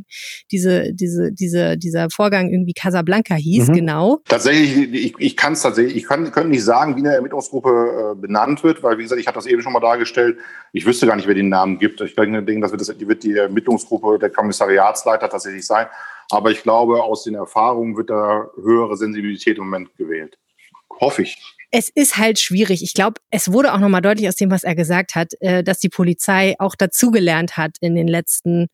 diese, 0.50 0.92
diese, 0.92 1.32
diese, 1.32 1.76
dieser 1.78 2.11
Vorgang 2.11 2.50
irgendwie 2.50 2.74
Casablanca 2.74 3.34
hieß, 3.34 3.68
Mhm. 3.68 3.72
genau. 3.72 4.18
Tatsächlich, 4.28 4.92
ich, 4.92 5.14
ich 5.18 5.36
kann 5.36 5.55
es 5.55 5.62
tatsächlich, 5.62 5.96
ich 5.96 6.05
kann, 6.05 6.30
könnte 6.30 6.50
nicht 6.50 6.64
sagen, 6.64 6.96
wie 6.96 7.00
eine 7.00 7.14
Ermittlungsgruppe 7.14 8.12
äh, 8.12 8.20
benannt 8.20 8.62
wird, 8.62 8.82
weil 8.82 8.98
wie 8.98 9.03
gesagt, 9.03 9.20
ich 9.20 9.26
habe 9.26 9.36
das 9.36 9.46
eben 9.46 9.62
schon 9.62 9.72
mal 9.72 9.80
dargestellt. 9.80 10.38
Ich 10.72 10.86
wüsste 10.86 11.07
gar 11.07 11.16
nicht, 11.16 11.26
wer 11.26 11.34
den 11.34 11.48
Namen 11.48 11.78
gibt. 11.78 12.00
Ich 12.00 12.14
denke, 12.14 12.61
das 12.61 12.70
wird, 12.70 12.80
das, 12.80 12.96
die 12.96 13.09
wird 13.09 13.22
die 13.22 13.36
Ermittlungsgruppe 13.36 14.18
der 14.18 14.30
Kommissariatsleiter 14.30 15.28
tatsächlich 15.28 15.66
sein. 15.66 15.86
Aber 16.30 16.50
ich 16.50 16.62
glaube, 16.62 17.03
aus 17.03 17.24
den 17.24 17.34
Erfahrungen 17.34 17.96
wird 17.96 18.11
da 18.11 18.48
höhere 18.61 18.96
Sensibilität 18.96 19.59
im 19.59 19.64
Moment 19.64 19.94
gewählt. 19.96 20.38
Hoffe 21.00 21.22
ich. 21.22 21.36
Es 21.72 21.88
ist 21.88 22.18
halt 22.18 22.38
schwierig. 22.38 22.82
Ich 22.82 22.92
glaube, 22.92 23.20
es 23.30 23.50
wurde 23.50 23.72
auch 23.72 23.78
nochmal 23.78 24.02
deutlich 24.02 24.28
aus 24.28 24.36
dem, 24.36 24.50
was 24.50 24.62
er 24.62 24.74
gesagt 24.74 25.14
hat, 25.14 25.32
äh, 25.40 25.64
dass 25.64 25.78
die 25.78 25.88
Polizei 25.88 26.54
auch 26.58 26.76
dazugelernt 26.76 27.56
hat 27.56 27.76
in 27.80 27.94
den 27.94 28.06
letzten 28.06 28.68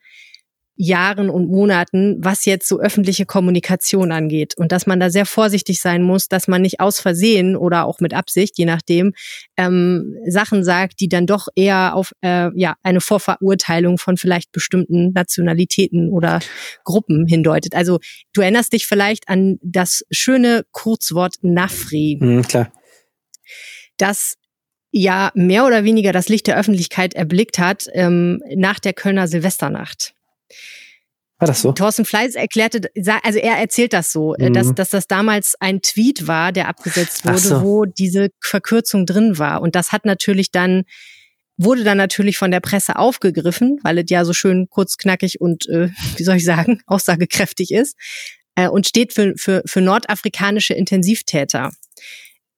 Jahren 0.81 1.29
und 1.29 1.49
Monaten, 1.49 2.17
was 2.21 2.45
jetzt 2.45 2.69
so 2.69 2.79
öffentliche 2.79 3.27
Kommunikation 3.27 4.13
angeht. 4.13 4.55
Und 4.57 4.71
dass 4.71 4.87
man 4.87 5.01
da 5.01 5.11
sehr 5.11 5.27
vorsichtig 5.27 5.81
sein 5.81 6.03
muss, 6.03 6.29
dass 6.29 6.47
man 6.47 6.63
nicht 6.63 6.79
aus 6.79 7.01
Versehen 7.01 7.57
oder 7.57 7.85
auch 7.85 7.99
mit 7.99 8.15
Absicht, 8.15 8.59
je 8.59 8.65
nachdem, 8.65 9.13
ähm, 9.57 10.15
Sachen 10.27 10.63
sagt, 10.63 11.01
die 11.01 11.09
dann 11.09 11.27
doch 11.27 11.49
eher 11.57 11.97
auf 11.97 12.13
äh, 12.21 12.51
ja, 12.55 12.77
eine 12.83 13.01
Vorverurteilung 13.01 13.99
von 13.99 14.17
vielleicht 14.17 14.53
bestimmten 14.53 15.13
Nationalitäten 15.13 16.11
oder 16.11 16.39
Gruppen 16.85 17.27
hindeutet. 17.27 17.75
Also 17.75 17.99
du 18.33 18.41
erinnerst 18.41 18.73
dich 18.73 18.87
vielleicht 18.87 19.29
an 19.29 19.59
das 19.63 20.05
schöne 20.11 20.65
Kurzwort 20.71 21.35
Nafri 21.43 22.19
Mhm, 22.21 22.43
klar. 22.43 22.73
Das 23.99 24.35
ja 24.91 25.31
mehr 25.35 25.67
oder 25.67 25.85
weniger 25.85 26.13
das 26.13 26.29
Licht 26.29 26.47
der 26.47 26.57
Öffentlichkeit 26.57 27.15
erblickt 27.15 27.59
hat 27.59 27.87
ähm, 27.93 28.43
nach 28.55 28.79
der 28.79 28.95
Kölner 28.95 29.29
Silvesternacht. 29.29 30.15
War 31.39 31.47
das 31.47 31.63
so? 31.63 31.71
Thorsten 31.73 32.05
Fleiß 32.05 32.35
erklärte, 32.35 32.91
also 33.23 33.39
er 33.39 33.59
erzählt 33.59 33.93
das 33.93 34.11
so, 34.11 34.35
äh, 34.35 34.49
Mhm. 34.49 34.55
dass, 34.55 34.75
dass 34.75 34.91
das 34.91 35.07
damals 35.07 35.55
ein 35.61 35.83
Tweet 35.83 36.27
war, 36.27 36.51
der 36.53 36.69
abgesetzt 36.69 37.25
wurde, 37.25 37.39
so. 37.39 37.63
wo 37.63 37.85
diese 37.85 38.31
Verkürzung 38.41 39.07
drin 39.07 39.39
war. 39.39 39.61
Und 39.63 39.77
das 39.77 39.93
hat 39.93 40.05
natürlich 40.05 40.51
dann, 40.51 40.83
wurde 41.57 41.85
dann 41.85 41.99
natürlich 41.99 42.39
von 42.39 42.51
der 42.51 42.61
Presse 42.61 42.97
aufgegriffen, 42.97 43.79
weil 43.83 43.99
es 43.99 44.07
ja 44.09 44.25
so 44.25 44.33
schön 44.33 44.69
kurzknackig 44.69 45.41
und, 45.41 45.69
äh, 45.69 45.91
wie 46.17 46.25
soll 46.25 46.37
ich 46.37 46.45
sagen, 46.45 46.81
aussagekräftig 46.87 47.73
ist 47.73 47.97
äh, 48.57 48.69
und 48.69 48.89
steht 48.89 49.13
für, 49.13 49.35
für, 49.37 49.63
für 49.65 49.81
nordafrikanische 49.81 50.75
Intensivtäter. 50.75 51.71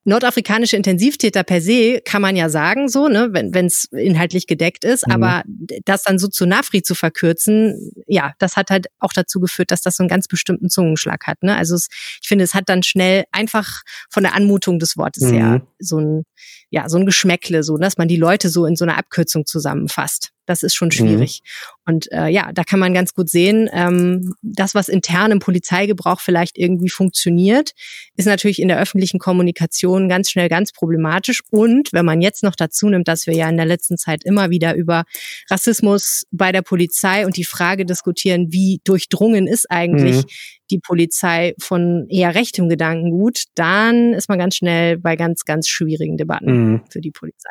Nordafrikanische 0.04 0.76
Intensivtäter 0.76 1.42
per 1.44 1.60
se 1.60 2.00
kann 2.04 2.22
man 2.22 2.34
ja 2.34 2.48
sagen, 2.48 2.88
so, 2.88 3.08
ne, 3.08 3.28
wenn 3.32 3.66
es 3.66 3.84
inhaltlich 3.92 4.46
gedeckt 4.46 4.84
ist, 4.84 5.06
Mhm. 5.06 5.12
aber 5.14 5.42
das 5.84 6.04
dann 6.04 6.18
so 6.18 6.26
zu 6.28 6.46
Nafri 6.46 6.82
zu 6.82 6.94
verkürzen, 6.94 7.92
ja, 8.06 8.32
das 8.38 8.56
hat 8.56 8.70
halt 8.70 8.86
auch 8.98 9.12
dazu 9.12 9.40
geführt, 9.40 9.70
dass 9.70 9.82
das 9.82 9.96
so 9.96 10.02
einen 10.02 10.08
ganz 10.08 10.26
bestimmten 10.26 10.70
Zungenschlag 10.70 11.26
hat. 11.26 11.42
Ne? 11.42 11.54
Also 11.56 11.74
es, 11.74 11.88
ich 12.22 12.28
finde, 12.28 12.44
es 12.44 12.54
hat 12.54 12.68
dann 12.68 12.82
schnell 12.82 13.24
einfach 13.32 13.82
von 14.08 14.22
der 14.22 14.34
Anmutung 14.34 14.78
des 14.78 14.96
Wortes 14.96 15.24
Mhm. 15.24 15.32
her 15.32 15.62
so 15.78 15.98
ein, 15.98 16.22
ja, 16.70 16.88
so 16.88 16.98
ein 16.98 17.06
Geschmäckle, 17.06 17.62
so, 17.62 17.76
dass 17.76 17.98
man 17.98 18.08
die 18.08 18.16
Leute 18.16 18.48
so 18.48 18.64
in 18.64 18.76
so 18.76 18.84
einer 18.84 18.96
Abkürzung 18.96 19.44
zusammenfasst. 19.46 20.30
Das 20.46 20.64
ist 20.64 20.74
schon 20.74 20.90
schwierig. 20.90 21.42
Und 21.86 22.10
äh, 22.10 22.26
ja, 22.26 22.50
da 22.52 22.64
kann 22.64 22.80
man 22.80 22.92
ganz 22.92 23.14
gut 23.14 23.28
sehen, 23.28 23.70
ähm, 23.72 24.34
das, 24.42 24.74
was 24.74 24.88
intern 24.88 25.30
im 25.30 25.38
Polizeigebrauch 25.38 26.20
vielleicht 26.20 26.58
irgendwie 26.58 26.88
funktioniert, 26.88 27.70
ist 28.16 28.26
natürlich 28.26 28.60
in 28.60 28.66
der 28.66 28.80
öffentlichen 28.80 29.20
Kommunikation 29.20 30.08
ganz 30.08 30.28
schnell 30.28 30.48
ganz 30.48 30.72
problematisch. 30.72 31.42
Und 31.50 31.92
wenn 31.92 32.04
man 32.04 32.20
jetzt 32.20 32.42
noch 32.42 32.56
dazu 32.56 32.88
nimmt, 32.88 33.06
dass 33.06 33.28
wir 33.28 33.34
ja 33.34 33.48
in 33.48 33.58
der 33.58 33.66
letzten 33.66 33.96
Zeit 33.96 34.24
immer 34.24 34.50
wieder 34.50 34.74
über 34.74 35.04
Rassismus 35.48 36.24
bei 36.32 36.50
der 36.50 36.62
Polizei 36.62 37.26
und 37.26 37.36
die 37.36 37.44
Frage 37.44 37.86
diskutieren, 37.86 38.48
wie 38.50 38.80
durchdrungen 38.82 39.46
ist 39.46 39.70
eigentlich 39.70 40.10
Mhm. 40.16 40.24
Die 40.70 40.78
Polizei 40.78 41.54
von 41.58 42.06
eher 42.08 42.34
rechtem 42.34 42.68
Gedankengut, 42.68 43.44
dann 43.54 44.12
ist 44.14 44.28
man 44.28 44.38
ganz 44.38 44.56
schnell 44.56 44.96
bei 44.98 45.16
ganz, 45.16 45.44
ganz 45.44 45.68
schwierigen 45.68 46.16
Debatten 46.16 46.72
Mhm. 46.72 46.82
für 46.90 47.00
die 47.00 47.10
Polizei. 47.10 47.50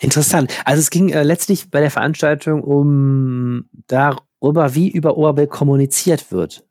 Interessant. 0.00 0.52
Also 0.64 0.80
es 0.80 0.90
ging 0.90 1.10
äh, 1.10 1.22
letztlich 1.22 1.70
bei 1.70 1.80
der 1.80 1.90
Veranstaltung 1.90 2.62
um 2.62 3.66
darüber, 3.88 4.74
wie 4.74 4.88
über 4.90 5.16
Oberbild 5.16 5.50
kommuniziert 5.50 6.32
wird. 6.32 6.64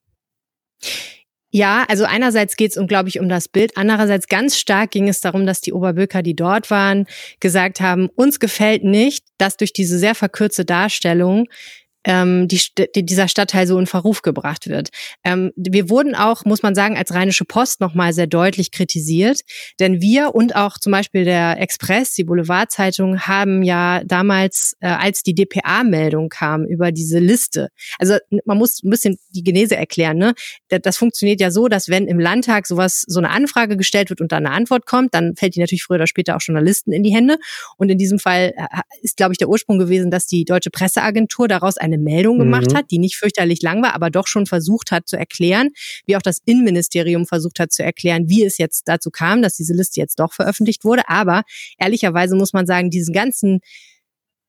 Ja, 1.51 1.83
also 1.89 2.05
einerseits 2.05 2.55
geht 2.57 2.71
es 2.71 2.77
um, 2.77 2.85
glaube 2.85 3.09
ich, 3.09 3.19
um 3.19 3.27
das 3.27 3.47
Bild. 3.47 3.75
Andererseits 3.75 4.27
ganz 4.27 4.57
stark 4.57 4.91
ging 4.91 5.07
es 5.07 5.19
darum, 5.19 5.47
dass 5.47 5.61
die 5.61 5.73
Oberbürger, 5.73 6.21
die 6.21 6.35
dort 6.35 6.69
waren, 6.69 7.05
gesagt 7.39 7.81
haben, 7.81 8.07
uns 8.15 8.39
gefällt 8.39 8.83
nicht, 8.83 9.25
dass 9.39 9.57
durch 9.57 9.73
diese 9.73 9.97
sehr 9.97 10.13
verkürzte 10.13 10.63
Darstellung 10.63 11.47
ähm, 12.05 12.47
die, 12.47 12.61
die, 12.95 13.05
dieser 13.05 13.27
Stadtteil 13.27 13.67
so 13.67 13.77
in 13.77 13.85
Verruf 13.85 14.21
gebracht 14.21 14.67
wird. 14.67 14.89
Ähm, 15.23 15.51
wir 15.55 15.89
wurden 15.89 16.15
auch, 16.15 16.45
muss 16.45 16.63
man 16.63 16.75
sagen, 16.75 16.97
als 16.97 17.13
Rheinische 17.13 17.45
Post 17.45 17.81
nochmal 17.81 18.13
sehr 18.13 18.27
deutlich 18.27 18.71
kritisiert, 18.71 19.41
denn 19.79 20.01
wir 20.01 20.33
und 20.35 20.55
auch 20.55 20.77
zum 20.77 20.91
Beispiel 20.91 21.25
der 21.25 21.59
Express, 21.59 22.13
die 22.13 22.23
Boulevardzeitung, 22.23 23.21
haben 23.21 23.63
ja 23.63 24.01
damals, 24.05 24.75
äh, 24.79 24.87
als 24.87 25.23
die 25.23 25.35
DPA-Meldung 25.35 26.29
kam 26.29 26.65
über 26.65 26.91
diese 26.91 27.19
Liste, 27.19 27.69
also 27.97 28.17
man 28.45 28.57
muss 28.57 28.81
ein 28.83 28.89
bisschen 28.89 29.17
die 29.29 29.43
Genese 29.43 29.75
erklären, 29.75 30.17
ne? 30.17 30.33
Das 30.69 30.97
funktioniert 30.97 31.41
ja 31.41 31.51
so, 31.51 31.67
dass 31.67 31.89
wenn 31.89 32.07
im 32.07 32.19
Landtag 32.19 32.67
sowas, 32.67 33.03
so 33.07 33.19
eine 33.19 33.29
Anfrage 33.29 33.75
gestellt 33.75 34.09
wird 34.09 34.21
und 34.21 34.31
dann 34.31 34.45
eine 34.45 34.55
Antwort 34.55 34.85
kommt, 34.85 35.13
dann 35.13 35.35
fällt 35.35 35.55
die 35.55 35.59
natürlich 35.59 35.83
früher 35.83 35.95
oder 35.95 36.07
später 36.07 36.35
auch 36.35 36.41
Journalisten 36.41 36.91
in 36.91 37.03
die 37.03 37.13
Hände. 37.13 37.37
Und 37.77 37.89
in 37.89 37.97
diesem 37.97 38.19
Fall 38.19 38.53
äh, 38.55 38.67
ist, 39.01 39.17
glaube 39.17 39.33
ich, 39.33 39.37
der 39.37 39.49
Ursprung 39.49 39.79
gewesen, 39.79 40.11
dass 40.11 40.27
die 40.27 40.45
Deutsche 40.45 40.69
Presseagentur 40.69 41.47
daraus 41.47 41.77
ein 41.77 41.89
eine 41.93 41.98
Meldung 41.99 42.37
mhm. 42.37 42.41
gemacht 42.41 42.75
hat, 42.75 42.91
die 42.91 42.99
nicht 42.99 43.15
fürchterlich 43.15 43.61
lang 43.61 43.81
war, 43.83 43.93
aber 43.93 44.09
doch 44.09 44.27
schon 44.27 44.45
versucht 44.45 44.91
hat 44.91 45.07
zu 45.07 45.17
erklären, 45.17 45.69
wie 46.05 46.15
auch 46.15 46.21
das 46.21 46.39
Innenministerium 46.45 47.25
versucht 47.25 47.59
hat 47.59 47.71
zu 47.71 47.83
erklären, 47.83 48.29
wie 48.29 48.43
es 48.43 48.57
jetzt 48.57 48.87
dazu 48.87 49.11
kam, 49.11 49.41
dass 49.41 49.55
diese 49.55 49.73
Liste 49.73 49.99
jetzt 49.99 50.19
doch 50.19 50.33
veröffentlicht 50.33 50.83
wurde. 50.83 51.07
Aber 51.07 51.43
ehrlicherweise 51.77 52.35
muss 52.35 52.53
man 52.53 52.65
sagen, 52.65 52.89
diesen 52.89 53.13
ganzen 53.13 53.59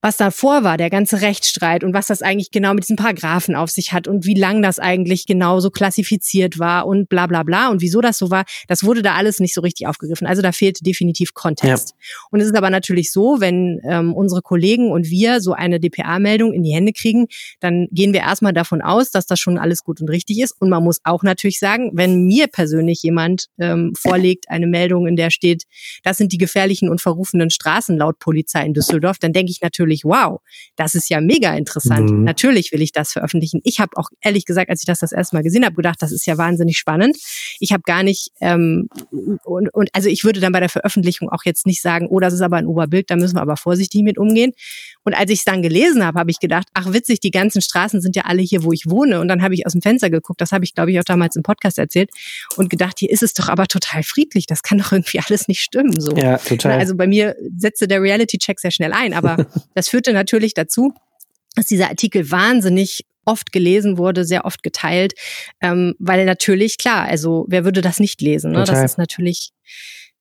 was 0.02 0.16
davor 0.16 0.64
war, 0.64 0.76
der 0.76 0.88
ganze 0.88 1.20
Rechtsstreit 1.20 1.84
und 1.84 1.92
was 1.92 2.06
das 2.06 2.22
eigentlich 2.22 2.50
genau 2.50 2.72
mit 2.72 2.84
diesen 2.84 2.96
Paragraphen 2.96 3.54
auf 3.54 3.70
sich 3.70 3.92
hat 3.92 4.08
und 4.08 4.24
wie 4.24 4.34
lang 4.34 4.62
das 4.62 4.78
eigentlich 4.78 5.26
genau 5.26 5.60
so 5.60 5.70
klassifiziert 5.70 6.58
war 6.58 6.86
und 6.86 7.08
bla 7.08 7.26
bla 7.26 7.42
bla 7.42 7.68
und 7.68 7.82
wieso 7.82 8.00
das 8.00 8.16
so 8.16 8.30
war, 8.30 8.44
das 8.66 8.82
wurde 8.82 9.02
da 9.02 9.14
alles 9.14 9.40
nicht 9.40 9.54
so 9.54 9.60
richtig 9.60 9.86
aufgegriffen. 9.86 10.26
Also 10.26 10.40
da 10.40 10.52
fehlte 10.52 10.82
definitiv 10.82 11.34
Kontext. 11.34 11.90
Ja. 11.90 12.06
Und 12.30 12.40
es 12.40 12.46
ist 12.46 12.56
aber 12.56 12.70
natürlich 12.70 13.12
so, 13.12 13.40
wenn 13.40 13.80
ähm, 13.84 14.14
unsere 14.14 14.40
Kollegen 14.40 14.90
und 14.90 15.10
wir 15.10 15.40
so 15.40 15.52
eine 15.52 15.80
DPA-Meldung 15.80 16.52
in 16.52 16.62
die 16.62 16.72
Hände 16.72 16.92
kriegen, 16.92 17.26
dann 17.60 17.86
gehen 17.90 18.14
wir 18.14 18.20
erstmal 18.20 18.54
davon 18.54 18.80
aus, 18.80 19.10
dass 19.10 19.26
das 19.26 19.38
schon 19.38 19.58
alles 19.58 19.84
gut 19.84 20.00
und 20.00 20.08
richtig 20.08 20.38
ist. 20.38 20.54
Und 20.58 20.70
man 20.70 20.82
muss 20.82 21.00
auch 21.04 21.22
natürlich 21.22 21.58
sagen, 21.58 21.90
wenn 21.94 22.24
mir 22.24 22.46
persönlich 22.46 23.02
jemand 23.02 23.46
ähm, 23.58 23.92
vorlegt 23.98 24.48
eine 24.48 24.66
Meldung, 24.66 25.06
in 25.06 25.16
der 25.16 25.30
steht, 25.30 25.64
das 26.02 26.16
sind 26.16 26.32
die 26.32 26.38
gefährlichen 26.38 26.88
und 26.88 27.02
verrufenen 27.02 27.50
Straßen 27.50 27.98
laut 27.98 28.18
Polizei 28.18 28.64
in 28.64 28.72
Düsseldorf, 28.72 29.18
dann 29.18 29.32
denke 29.32 29.50
ich 29.52 29.60
natürlich, 29.60 29.89
natürlich, 29.90 30.04
wow, 30.04 30.40
das 30.76 30.94
ist 30.94 31.10
ja 31.10 31.20
mega 31.20 31.54
interessant. 31.54 32.10
Mhm. 32.10 32.24
Natürlich 32.24 32.72
will 32.72 32.82
ich 32.82 32.92
das 32.92 33.12
veröffentlichen. 33.12 33.60
Ich 33.64 33.80
habe 33.80 33.96
auch 33.96 34.08
ehrlich 34.22 34.44
gesagt, 34.44 34.70
als 34.70 34.80
ich 34.80 34.86
das 34.86 35.00
das 35.00 35.12
erste 35.12 35.36
Mal 35.36 35.42
gesehen 35.42 35.64
habe, 35.64 35.74
gedacht, 35.74 36.00
das 36.00 36.12
ist 36.12 36.26
ja 36.26 36.38
wahnsinnig 36.38 36.78
spannend. 36.78 37.16
Ich 37.58 37.72
habe 37.72 37.82
gar 37.84 38.02
nicht 38.02 38.30
ähm, 38.40 38.88
und, 39.44 39.72
und 39.74 39.90
also 39.92 40.08
ich 40.08 40.24
würde 40.24 40.40
dann 40.40 40.52
bei 40.52 40.60
der 40.60 40.68
Veröffentlichung 40.68 41.28
auch 41.28 41.44
jetzt 41.44 41.66
nicht 41.66 41.82
sagen, 41.82 42.06
oh, 42.08 42.20
das 42.20 42.34
ist 42.34 42.40
aber 42.40 42.56
ein 42.56 42.66
Oberbild, 42.66 43.10
da 43.10 43.16
müssen 43.16 43.36
wir 43.36 43.42
aber 43.42 43.56
vorsichtig 43.56 44.02
mit 44.02 44.18
umgehen. 44.18 44.52
Und 45.02 45.14
als 45.14 45.30
ich 45.30 45.40
es 45.40 45.44
dann 45.44 45.62
gelesen 45.62 46.04
habe, 46.04 46.18
habe 46.18 46.30
ich 46.30 46.40
gedacht, 46.40 46.68
ach 46.74 46.92
witzig, 46.92 47.20
die 47.20 47.30
ganzen 47.30 47.62
Straßen 47.62 48.00
sind 48.00 48.16
ja 48.16 48.22
alle 48.26 48.42
hier, 48.42 48.62
wo 48.64 48.72
ich 48.72 48.88
wohne. 48.88 49.20
Und 49.20 49.28
dann 49.28 49.42
habe 49.42 49.54
ich 49.54 49.66
aus 49.66 49.72
dem 49.72 49.82
Fenster 49.82 50.10
geguckt, 50.10 50.40
das 50.40 50.52
habe 50.52 50.64
ich, 50.64 50.74
glaube 50.74 50.92
ich, 50.92 51.00
auch 51.00 51.04
damals 51.04 51.36
im 51.36 51.42
Podcast 51.42 51.78
erzählt 51.78 52.10
und 52.56 52.70
gedacht, 52.70 52.98
hier 52.98 53.10
ist 53.10 53.22
es 53.22 53.32
doch 53.34 53.48
aber 53.48 53.66
total 53.66 54.02
friedlich. 54.02 54.46
Das 54.46 54.62
kann 54.62 54.78
doch 54.78 54.92
irgendwie 54.92 55.20
alles 55.26 55.48
nicht 55.48 55.60
stimmen. 55.60 56.00
So. 56.00 56.14
Ja, 56.16 56.38
total. 56.38 56.78
Also 56.78 56.94
bei 56.94 57.06
mir 57.06 57.34
setzte 57.56 57.88
der 57.88 58.02
Reality-Check 58.02 58.60
sehr 58.60 58.70
schnell 58.70 58.92
ein, 58.92 59.14
aber 59.14 59.46
das 59.80 59.88
führte 59.88 60.12
natürlich 60.12 60.52
dazu, 60.52 60.92
dass 61.56 61.64
dieser 61.64 61.88
Artikel 61.88 62.30
wahnsinnig 62.30 63.06
oft 63.24 63.50
gelesen 63.50 63.96
wurde, 63.96 64.26
sehr 64.26 64.44
oft 64.44 64.62
geteilt, 64.62 65.14
ähm, 65.62 65.94
weil 65.98 66.26
natürlich, 66.26 66.76
klar, 66.76 67.06
also 67.06 67.46
wer 67.48 67.64
würde 67.64 67.80
das 67.80 67.98
nicht 67.98 68.20
lesen? 68.20 68.52
Ne? 68.52 68.64
Das 68.64 68.84
ist 68.84 68.98
natürlich 68.98 69.52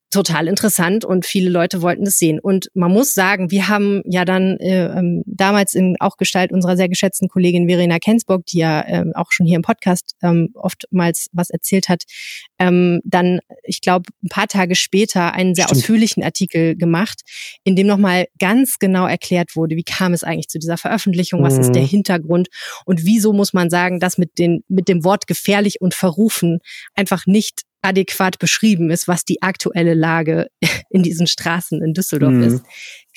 total 0.10 0.48
interessant 0.48 1.06
und 1.06 1.26
viele 1.26 1.50
Leute 1.50 1.82
wollten 1.82 2.06
das 2.06 2.18
sehen. 2.18 2.40
Und 2.40 2.70
man 2.74 2.92
muss 2.92 3.14
sagen, 3.14 3.52
wir 3.52 3.68
haben 3.68 4.02
ja 4.06 4.26
dann 4.26 4.58
äh, 4.58 4.86
ähm, 4.86 5.24
damals 5.26 5.76
in 5.76 5.98
auch 6.00 6.18
Gestalt 6.18 6.52
unserer 6.52 6.78
sehr 6.78 6.90
geschätzten 6.90 7.28
Kollegin 7.28 7.68
Verena 7.68 8.00
Kensburg, 8.00 8.46
die 8.48 8.60
ja 8.60 8.82
äh, 8.82 9.06
auch 9.14 9.32
schon 9.32 9.46
hier 9.46 9.58
im 9.58 9.62
Podcast 9.62 10.16
ähm, 10.24 10.50
oftmals 10.56 11.28
was 11.32 11.50
erzählt 11.52 11.90
hat, 11.90 12.04
ähm, 12.58 13.02
dann, 13.04 13.40
ich 13.64 13.82
glaube, 13.82 14.10
ein 14.24 14.30
paar 14.30 14.48
Tage 14.48 14.76
später 14.76 15.34
einen 15.34 15.54
sehr 15.54 15.66
Stimmt. 15.66 15.82
ausführlichen 15.82 16.24
Artikel 16.24 16.76
gemacht, 16.76 17.22
in 17.64 17.76
dem 17.76 17.86
nochmal 17.86 18.26
ganz 18.40 18.80
genau 18.80 19.06
erklärt 19.06 19.56
wurde, 19.56 19.76
wie 19.76 19.84
kam 19.84 20.14
es 20.14 20.24
eigentlich 20.24 20.50
zu 20.50 20.58
dieser 20.58 20.78
Veröffentlichung, 20.78 21.44
was 21.44 21.56
mhm. 21.56 21.62
ist 21.62 21.76
der 21.76 21.84
mhm. 21.84 21.88
Hintergrund 21.88 22.48
und 22.86 23.06
wieso 23.06 23.32
muss 23.32 23.54
man 23.54 23.70
sagen, 23.70 24.00
dass 24.00 24.18
mit, 24.18 24.40
den, 24.40 24.64
mit 24.68 24.88
dem 24.88 25.04
Wort 25.04 25.28
gefährlich 25.28 25.82
und 25.82 25.94
verrufen 25.94 26.60
einfach 26.96 27.28
nicht 27.28 27.62
adäquat 27.82 28.40
beschrieben 28.40 28.90
ist, 28.90 29.08
was 29.08 29.26
die 29.26 29.42
aktuelle 29.42 29.94
Lage 29.94 30.48
in 30.90 31.04
diesen 31.04 31.28
Straßen 31.28 31.82
in 31.82 31.94
Düsseldorf 31.94 32.34
mhm. 32.34 32.44
ist. 32.44 32.64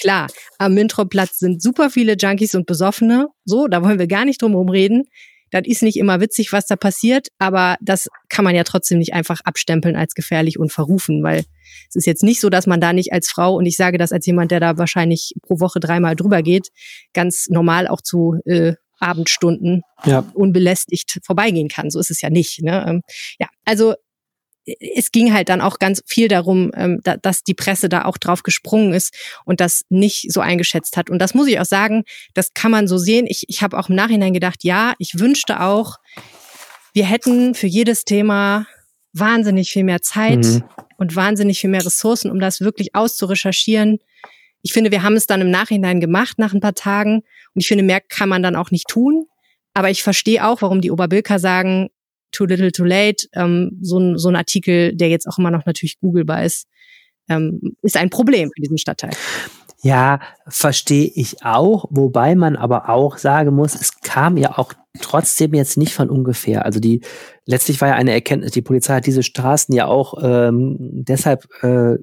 Klar, 0.00 0.28
am 0.58 0.74
Mintroplatz 0.74 1.38
sind 1.38 1.62
super 1.62 1.90
viele 1.90 2.16
Junkies 2.16 2.54
und 2.54 2.66
Besoffene. 2.66 3.28
So, 3.44 3.68
da 3.68 3.82
wollen 3.82 3.98
wir 3.98 4.06
gar 4.06 4.24
nicht 4.24 4.42
drum 4.42 4.52
herum 4.52 4.68
reden. 4.68 5.04
Das 5.50 5.62
ist 5.66 5.82
nicht 5.82 5.98
immer 5.98 6.20
witzig, 6.20 6.52
was 6.52 6.66
da 6.66 6.76
passiert, 6.76 7.28
aber 7.38 7.76
das 7.82 8.08
kann 8.30 8.44
man 8.44 8.54
ja 8.54 8.64
trotzdem 8.64 8.98
nicht 8.98 9.12
einfach 9.12 9.40
abstempeln 9.44 9.96
als 9.96 10.14
gefährlich 10.14 10.58
und 10.58 10.72
verrufen, 10.72 11.22
weil 11.22 11.44
es 11.90 11.94
ist 11.96 12.06
jetzt 12.06 12.22
nicht 12.22 12.40
so, 12.40 12.48
dass 12.48 12.66
man 12.66 12.80
da 12.80 12.94
nicht 12.94 13.12
als 13.12 13.28
Frau, 13.28 13.56
und 13.56 13.66
ich 13.66 13.76
sage 13.76 13.98
das 13.98 14.12
als 14.12 14.24
jemand, 14.24 14.50
der 14.50 14.60
da 14.60 14.78
wahrscheinlich 14.78 15.34
pro 15.42 15.60
Woche 15.60 15.78
dreimal 15.78 16.16
drüber 16.16 16.42
geht, 16.42 16.68
ganz 17.12 17.48
normal 17.50 17.86
auch 17.86 18.00
zu 18.00 18.40
äh, 18.46 18.74
Abendstunden 18.98 19.82
ja. 20.04 20.24
unbelästigt 20.32 21.18
vorbeigehen 21.22 21.68
kann. 21.68 21.90
So 21.90 21.98
ist 21.98 22.10
es 22.10 22.22
ja 22.22 22.30
nicht. 22.30 22.62
Ne? 22.62 22.84
Ähm, 22.88 23.02
ja, 23.38 23.48
also 23.66 23.94
es 24.64 25.10
ging 25.10 25.32
halt 25.32 25.48
dann 25.48 25.60
auch 25.60 25.78
ganz 25.78 26.02
viel 26.06 26.28
darum, 26.28 26.70
ähm, 26.74 27.00
da, 27.02 27.16
dass 27.16 27.42
die 27.42 27.54
Presse 27.54 27.88
da 27.88 28.04
auch 28.04 28.16
drauf 28.16 28.42
gesprungen 28.42 28.92
ist 28.92 29.14
und 29.44 29.60
das 29.60 29.82
nicht 29.88 30.32
so 30.32 30.40
eingeschätzt 30.40 30.96
hat. 30.96 31.10
Und 31.10 31.18
das 31.18 31.34
muss 31.34 31.48
ich 31.48 31.58
auch 31.58 31.64
sagen, 31.64 32.04
das 32.34 32.54
kann 32.54 32.70
man 32.70 32.86
so 32.86 32.98
sehen. 32.98 33.26
Ich, 33.28 33.44
ich 33.48 33.62
habe 33.62 33.78
auch 33.78 33.88
im 33.88 33.96
Nachhinein 33.96 34.32
gedacht, 34.32 34.62
ja, 34.62 34.94
ich 34.98 35.18
wünschte 35.18 35.60
auch, 35.60 35.98
wir 36.92 37.06
hätten 37.06 37.54
für 37.54 37.66
jedes 37.66 38.04
Thema 38.04 38.66
wahnsinnig 39.12 39.72
viel 39.72 39.84
mehr 39.84 40.02
Zeit 40.02 40.44
mhm. 40.44 40.64
und 40.96 41.16
wahnsinnig 41.16 41.60
viel 41.60 41.70
mehr 41.70 41.84
Ressourcen, 41.84 42.30
um 42.30 42.38
das 42.38 42.60
wirklich 42.60 42.94
auszurecherchieren. 42.94 43.98
Ich 44.62 44.72
finde, 44.72 44.92
wir 44.92 45.02
haben 45.02 45.16
es 45.16 45.26
dann 45.26 45.40
im 45.40 45.50
Nachhinein 45.50 46.00
gemacht 46.00 46.38
nach 46.38 46.52
ein 46.52 46.60
paar 46.60 46.74
Tagen 46.74 47.16
und 47.16 47.60
ich 47.60 47.66
finde, 47.66 47.82
mehr 47.82 48.00
kann 48.00 48.28
man 48.28 48.42
dann 48.42 48.56
auch 48.56 48.70
nicht 48.70 48.88
tun. 48.88 49.26
Aber 49.74 49.90
ich 49.90 50.02
verstehe 50.02 50.46
auch, 50.46 50.62
warum 50.62 50.80
die 50.80 50.90
Oberbilker 50.90 51.38
sagen, 51.38 51.88
Too 52.32 52.46
Little 52.46 52.72
Too 52.72 52.84
Late, 52.84 53.26
ähm, 53.34 53.78
so, 53.80 53.98
ein, 53.98 54.18
so 54.18 54.28
ein 54.28 54.36
Artikel, 54.36 54.94
der 54.94 55.08
jetzt 55.08 55.26
auch 55.26 55.38
immer 55.38 55.50
noch 55.50 55.66
natürlich 55.66 56.00
googelbar 56.00 56.44
ist, 56.44 56.66
ähm, 57.28 57.76
ist 57.82 57.96
ein 57.96 58.10
Problem 58.10 58.50
für 58.54 58.62
diesen 58.62 58.78
Stadtteil. 58.78 59.12
Ja, 59.84 60.20
verstehe 60.46 61.10
ich 61.14 61.44
auch, 61.44 61.86
wobei 61.90 62.36
man 62.36 62.54
aber 62.54 62.88
auch 62.88 63.18
sagen 63.18 63.54
muss, 63.54 63.74
es 63.74 64.00
kam 64.00 64.36
ja 64.36 64.56
auch 64.56 64.72
trotzdem 65.00 65.54
jetzt 65.54 65.76
nicht 65.76 65.92
von 65.92 66.08
ungefähr. 66.08 66.64
Also 66.64 66.78
die 66.78 67.00
letztlich 67.46 67.80
war 67.80 67.88
ja 67.88 67.94
eine 67.94 68.12
Erkenntnis, 68.12 68.52
die 68.52 68.62
Polizei 68.62 68.94
hat 68.94 69.06
diese 69.06 69.24
Straßen 69.24 69.74
ja 69.74 69.86
auch 69.86 70.14
ähm, 70.22 70.76
deshalb 70.78 71.46
äh, 71.62 71.96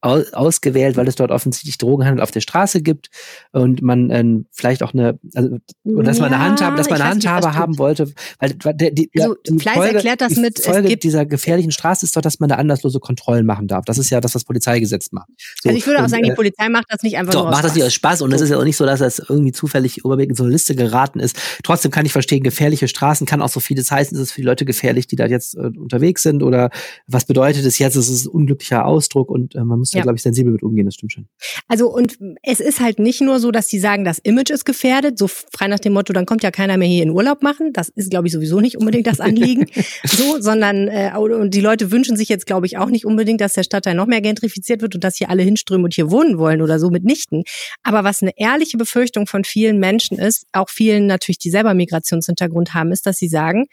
ausgewählt, 0.00 0.96
weil 0.96 1.06
es 1.08 1.14
dort 1.14 1.30
offensichtlich 1.30 1.76
Drogenhandel 1.76 2.22
auf 2.22 2.30
der 2.30 2.40
Straße 2.40 2.80
gibt 2.80 3.10
und 3.52 3.82
man 3.82 4.10
ähm, 4.10 4.46
vielleicht 4.50 4.82
auch 4.82 4.94
eine, 4.94 5.18
also 5.34 5.58
und 5.84 6.06
dass 6.06 6.18
man 6.20 6.32
eine 6.32 6.42
Handhabe, 6.42 6.76
dass 6.76 6.88
man 6.88 7.00
eine 7.00 7.10
Handhabe 7.10 7.48
nicht, 7.48 7.56
haben 7.56 7.78
wollte, 7.78 8.12
weil 8.38 8.54
der, 8.74 8.92
die, 8.92 9.10
also, 9.18 9.36
die 9.46 9.58
Fleiß 9.58 9.74
Folge, 9.74 9.94
erklärt 9.96 10.20
das 10.22 10.36
mit, 10.36 10.58
die 10.58 10.62
Folge 10.62 10.96
dieser 10.96 11.26
gefährlichen 11.26 11.70
Straße 11.70 12.06
ist 12.06 12.16
doch, 12.16 12.22
dass 12.22 12.40
man 12.40 12.48
da 12.48 12.56
anderslose 12.56 12.98
Kontrollen 12.98 13.44
machen 13.44 13.68
darf. 13.68 13.84
Das 13.84 13.98
ist 13.98 14.08
ja 14.10 14.20
das, 14.20 14.34
was 14.34 14.44
Polizeigesetz 14.44 15.12
macht. 15.12 15.28
So, 15.62 15.68
also 15.68 15.78
ich 15.78 15.86
würde 15.86 16.02
auch 16.02 16.08
sagen, 16.08 16.22
die 16.22 16.30
äh, 16.30 16.34
Polizei 16.34 16.68
macht 16.70 16.86
das 16.88 17.02
nicht 17.02 17.18
einfach 17.18 17.32
doch, 17.32 17.42
nur 17.42 17.50
macht 17.50 17.64
das 17.64 17.74
nicht 17.74 17.84
aus 17.84 17.92
Spaß 17.92 18.22
und 18.22 18.32
es 18.32 18.40
ist 18.40 18.48
ja 18.48 18.58
auch 18.58 18.64
nicht 18.64 18.76
so, 18.76 18.86
dass 18.86 19.00
das 19.00 19.18
irgendwie 19.18 19.52
zufällig 19.52 19.98
überwiegend 19.98 20.38
so 20.38 20.44
eine 20.44 20.52
Liste 20.52 20.74
geraten 20.74 21.20
ist. 21.20 21.36
Trotzdem 21.62 21.90
kann 21.90 22.06
ich 22.06 22.12
verstehen, 22.12 22.42
gefährliche 22.42 22.88
Straßen 22.88 23.26
kann 23.26 23.42
auch 23.42 23.50
so 23.50 23.60
vieles 23.60 23.90
heißen, 23.90 24.16
ist 24.16 24.22
es 24.22 24.32
für 24.32 24.40
die 24.40 24.46
Leute 24.46 24.64
gefährlich, 24.64 25.06
die 25.06 25.16
da 25.16 25.26
jetzt 25.26 25.56
äh, 25.56 25.70
unterwegs 25.76 26.22
sind 26.22 26.42
oder 26.42 26.70
was 27.06 27.26
bedeutet 27.26 27.66
es 27.66 27.78
jetzt? 27.78 27.96
Es 27.96 28.08
ist 28.08 28.24
ein 28.24 28.30
unglücklicher 28.30 28.86
Ausdruck 28.86 29.30
und 29.30 29.54
äh, 29.54 29.64
man 29.64 29.78
muss 29.78 29.89
muss 29.90 29.98
ja, 29.98 30.02
glaube 30.02 30.16
ich, 30.16 30.22
sensibel 30.22 30.52
mit 30.52 30.62
umgehen, 30.62 30.84
das 30.84 30.94
stimmt 30.94 31.12
schon. 31.12 31.26
Also 31.68 31.88
und 31.88 32.18
es 32.42 32.60
ist 32.60 32.80
halt 32.80 32.98
nicht 32.98 33.20
nur 33.20 33.40
so, 33.40 33.50
dass 33.50 33.68
die 33.68 33.78
sagen, 33.78 34.04
das 34.04 34.18
Image 34.18 34.50
ist 34.50 34.64
gefährdet, 34.64 35.18
so 35.18 35.28
frei 35.28 35.68
nach 35.68 35.80
dem 35.80 35.92
Motto, 35.92 36.12
dann 36.12 36.26
kommt 36.26 36.42
ja 36.42 36.50
keiner 36.50 36.76
mehr 36.76 36.88
hier 36.88 37.02
in 37.02 37.10
Urlaub 37.10 37.42
machen. 37.42 37.72
Das 37.72 37.88
ist, 37.88 38.10
glaube 38.10 38.26
ich, 38.26 38.32
sowieso 38.32 38.60
nicht 38.60 38.76
unbedingt 38.76 39.06
das 39.06 39.20
Anliegen. 39.20 39.66
so, 40.04 40.40
sondern 40.40 40.88
äh, 40.88 41.12
und 41.16 41.54
die 41.54 41.60
Leute 41.60 41.90
wünschen 41.90 42.16
sich 42.16 42.28
jetzt, 42.28 42.46
glaube 42.46 42.66
ich, 42.66 42.78
auch 42.78 42.90
nicht 42.90 43.04
unbedingt, 43.04 43.40
dass 43.40 43.54
der 43.54 43.62
Stadtteil 43.62 43.94
noch 43.94 44.06
mehr 44.06 44.20
gentrifiziert 44.20 44.82
wird 44.82 44.94
und 44.94 45.04
dass 45.04 45.16
hier 45.16 45.30
alle 45.30 45.42
hinströmen 45.42 45.84
und 45.84 45.94
hier 45.94 46.10
wohnen 46.10 46.38
wollen 46.38 46.62
oder 46.62 46.78
so 46.78 46.90
mitnichten. 46.90 47.44
Aber 47.82 48.04
was 48.04 48.22
eine 48.22 48.32
ehrliche 48.36 48.76
Befürchtung 48.76 49.26
von 49.26 49.44
vielen 49.44 49.78
Menschen 49.78 50.18
ist, 50.18 50.46
auch 50.52 50.70
vielen 50.70 51.06
natürlich, 51.06 51.38
die 51.38 51.50
selber 51.50 51.74
Migrationshintergrund 51.74 52.74
haben, 52.74 52.92
ist, 52.92 53.06
dass 53.06 53.16
sie 53.16 53.28
sagen, 53.28 53.66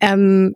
ähm, 0.00 0.54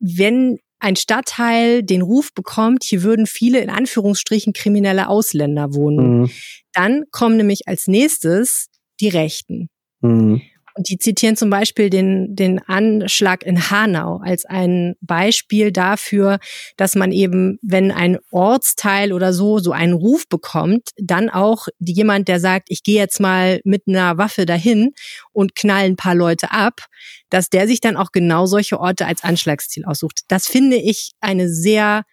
wenn 0.00 0.58
ein 0.82 0.96
Stadtteil 0.96 1.82
den 1.84 2.02
Ruf 2.02 2.34
bekommt, 2.34 2.82
hier 2.82 3.02
würden 3.02 3.26
viele 3.26 3.60
in 3.60 3.70
Anführungsstrichen 3.70 4.52
kriminelle 4.52 5.08
Ausländer 5.08 5.74
wohnen. 5.74 6.22
Mhm. 6.22 6.30
Dann 6.72 7.04
kommen 7.12 7.36
nämlich 7.36 7.68
als 7.68 7.86
nächstes 7.86 8.66
die 9.00 9.08
Rechten. 9.08 9.68
Mhm. 10.00 10.42
Und 10.74 10.88
die 10.88 10.98
zitieren 10.98 11.36
zum 11.36 11.50
Beispiel 11.50 11.90
den, 11.90 12.34
den 12.34 12.58
Anschlag 12.60 13.44
in 13.44 13.70
Hanau 13.70 14.20
als 14.24 14.44
ein 14.44 14.94
Beispiel 15.00 15.70
dafür, 15.70 16.38
dass 16.76 16.94
man 16.94 17.12
eben, 17.12 17.58
wenn 17.62 17.90
ein 17.90 18.18
Ortsteil 18.30 19.12
oder 19.12 19.32
so 19.32 19.58
so 19.58 19.72
einen 19.72 19.92
Ruf 19.92 20.28
bekommt, 20.28 20.90
dann 20.96 21.28
auch 21.28 21.68
jemand, 21.78 22.28
der 22.28 22.40
sagt, 22.40 22.68
ich 22.70 22.82
gehe 22.82 22.96
jetzt 22.98 23.20
mal 23.20 23.60
mit 23.64 23.82
einer 23.86 24.16
Waffe 24.18 24.46
dahin 24.46 24.92
und 25.32 25.54
knall 25.54 25.84
ein 25.84 25.96
paar 25.96 26.14
Leute 26.14 26.50
ab, 26.50 26.86
dass 27.28 27.50
der 27.50 27.66
sich 27.66 27.80
dann 27.80 27.96
auch 27.96 28.12
genau 28.12 28.46
solche 28.46 28.80
Orte 28.80 29.06
als 29.06 29.24
Anschlagsziel 29.24 29.84
aussucht. 29.84 30.20
Das 30.28 30.46
finde 30.46 30.76
ich 30.76 31.12
eine 31.20 31.48
sehr 31.48 32.04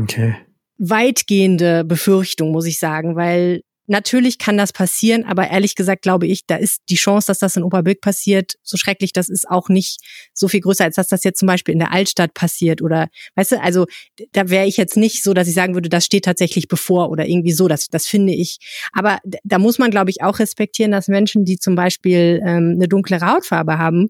okay. 0.00 0.36
weitgehende 0.78 1.84
Befürchtung, 1.84 2.52
muss 2.52 2.66
ich 2.66 2.78
sagen, 2.78 3.16
weil 3.16 3.62
Natürlich 3.88 4.38
kann 4.38 4.56
das 4.58 4.72
passieren, 4.72 5.24
aber 5.24 5.48
ehrlich 5.48 5.74
gesagt 5.74 6.02
glaube 6.02 6.26
ich, 6.26 6.46
da 6.46 6.56
ist 6.56 6.82
die 6.88 6.96
Chance, 6.96 7.26
dass 7.28 7.38
das 7.38 7.56
in 7.56 7.62
Oberbilk 7.62 8.00
passiert, 8.00 8.54
so 8.62 8.76
schrecklich, 8.76 9.12
das 9.12 9.28
ist 9.28 9.48
auch 9.48 9.68
nicht 9.68 10.00
so 10.34 10.46
viel 10.46 10.60
größer, 10.60 10.84
als 10.84 10.96
dass 10.96 11.08
das 11.08 11.24
jetzt 11.24 11.38
zum 11.38 11.46
Beispiel 11.46 11.72
in 11.72 11.78
der 11.78 11.92
Altstadt 11.92 12.34
passiert 12.34 12.82
oder, 12.82 13.08
weißt 13.36 13.52
du, 13.52 13.60
also 13.60 13.86
da 14.32 14.50
wäre 14.50 14.66
ich 14.66 14.76
jetzt 14.76 14.96
nicht 14.96 15.22
so, 15.22 15.34
dass 15.34 15.48
ich 15.48 15.54
sagen 15.54 15.74
würde, 15.74 15.88
das 15.88 16.04
steht 16.04 16.26
tatsächlich 16.26 16.68
bevor 16.68 17.10
oder 17.10 17.26
irgendwie 17.26 17.52
so, 17.52 17.66
das, 17.66 17.88
das 17.88 18.06
finde 18.06 18.34
ich. 18.34 18.58
Aber 18.92 19.18
da 19.42 19.58
muss 19.58 19.78
man, 19.78 19.90
glaube 19.90 20.10
ich, 20.10 20.22
auch 20.22 20.38
respektieren, 20.38 20.92
dass 20.92 21.08
Menschen, 21.08 21.44
die 21.44 21.58
zum 21.58 21.74
Beispiel 21.74 22.40
ähm, 22.44 22.74
eine 22.76 22.88
dunkle 22.88 23.20
Hautfarbe 23.20 23.78
haben, 23.78 24.08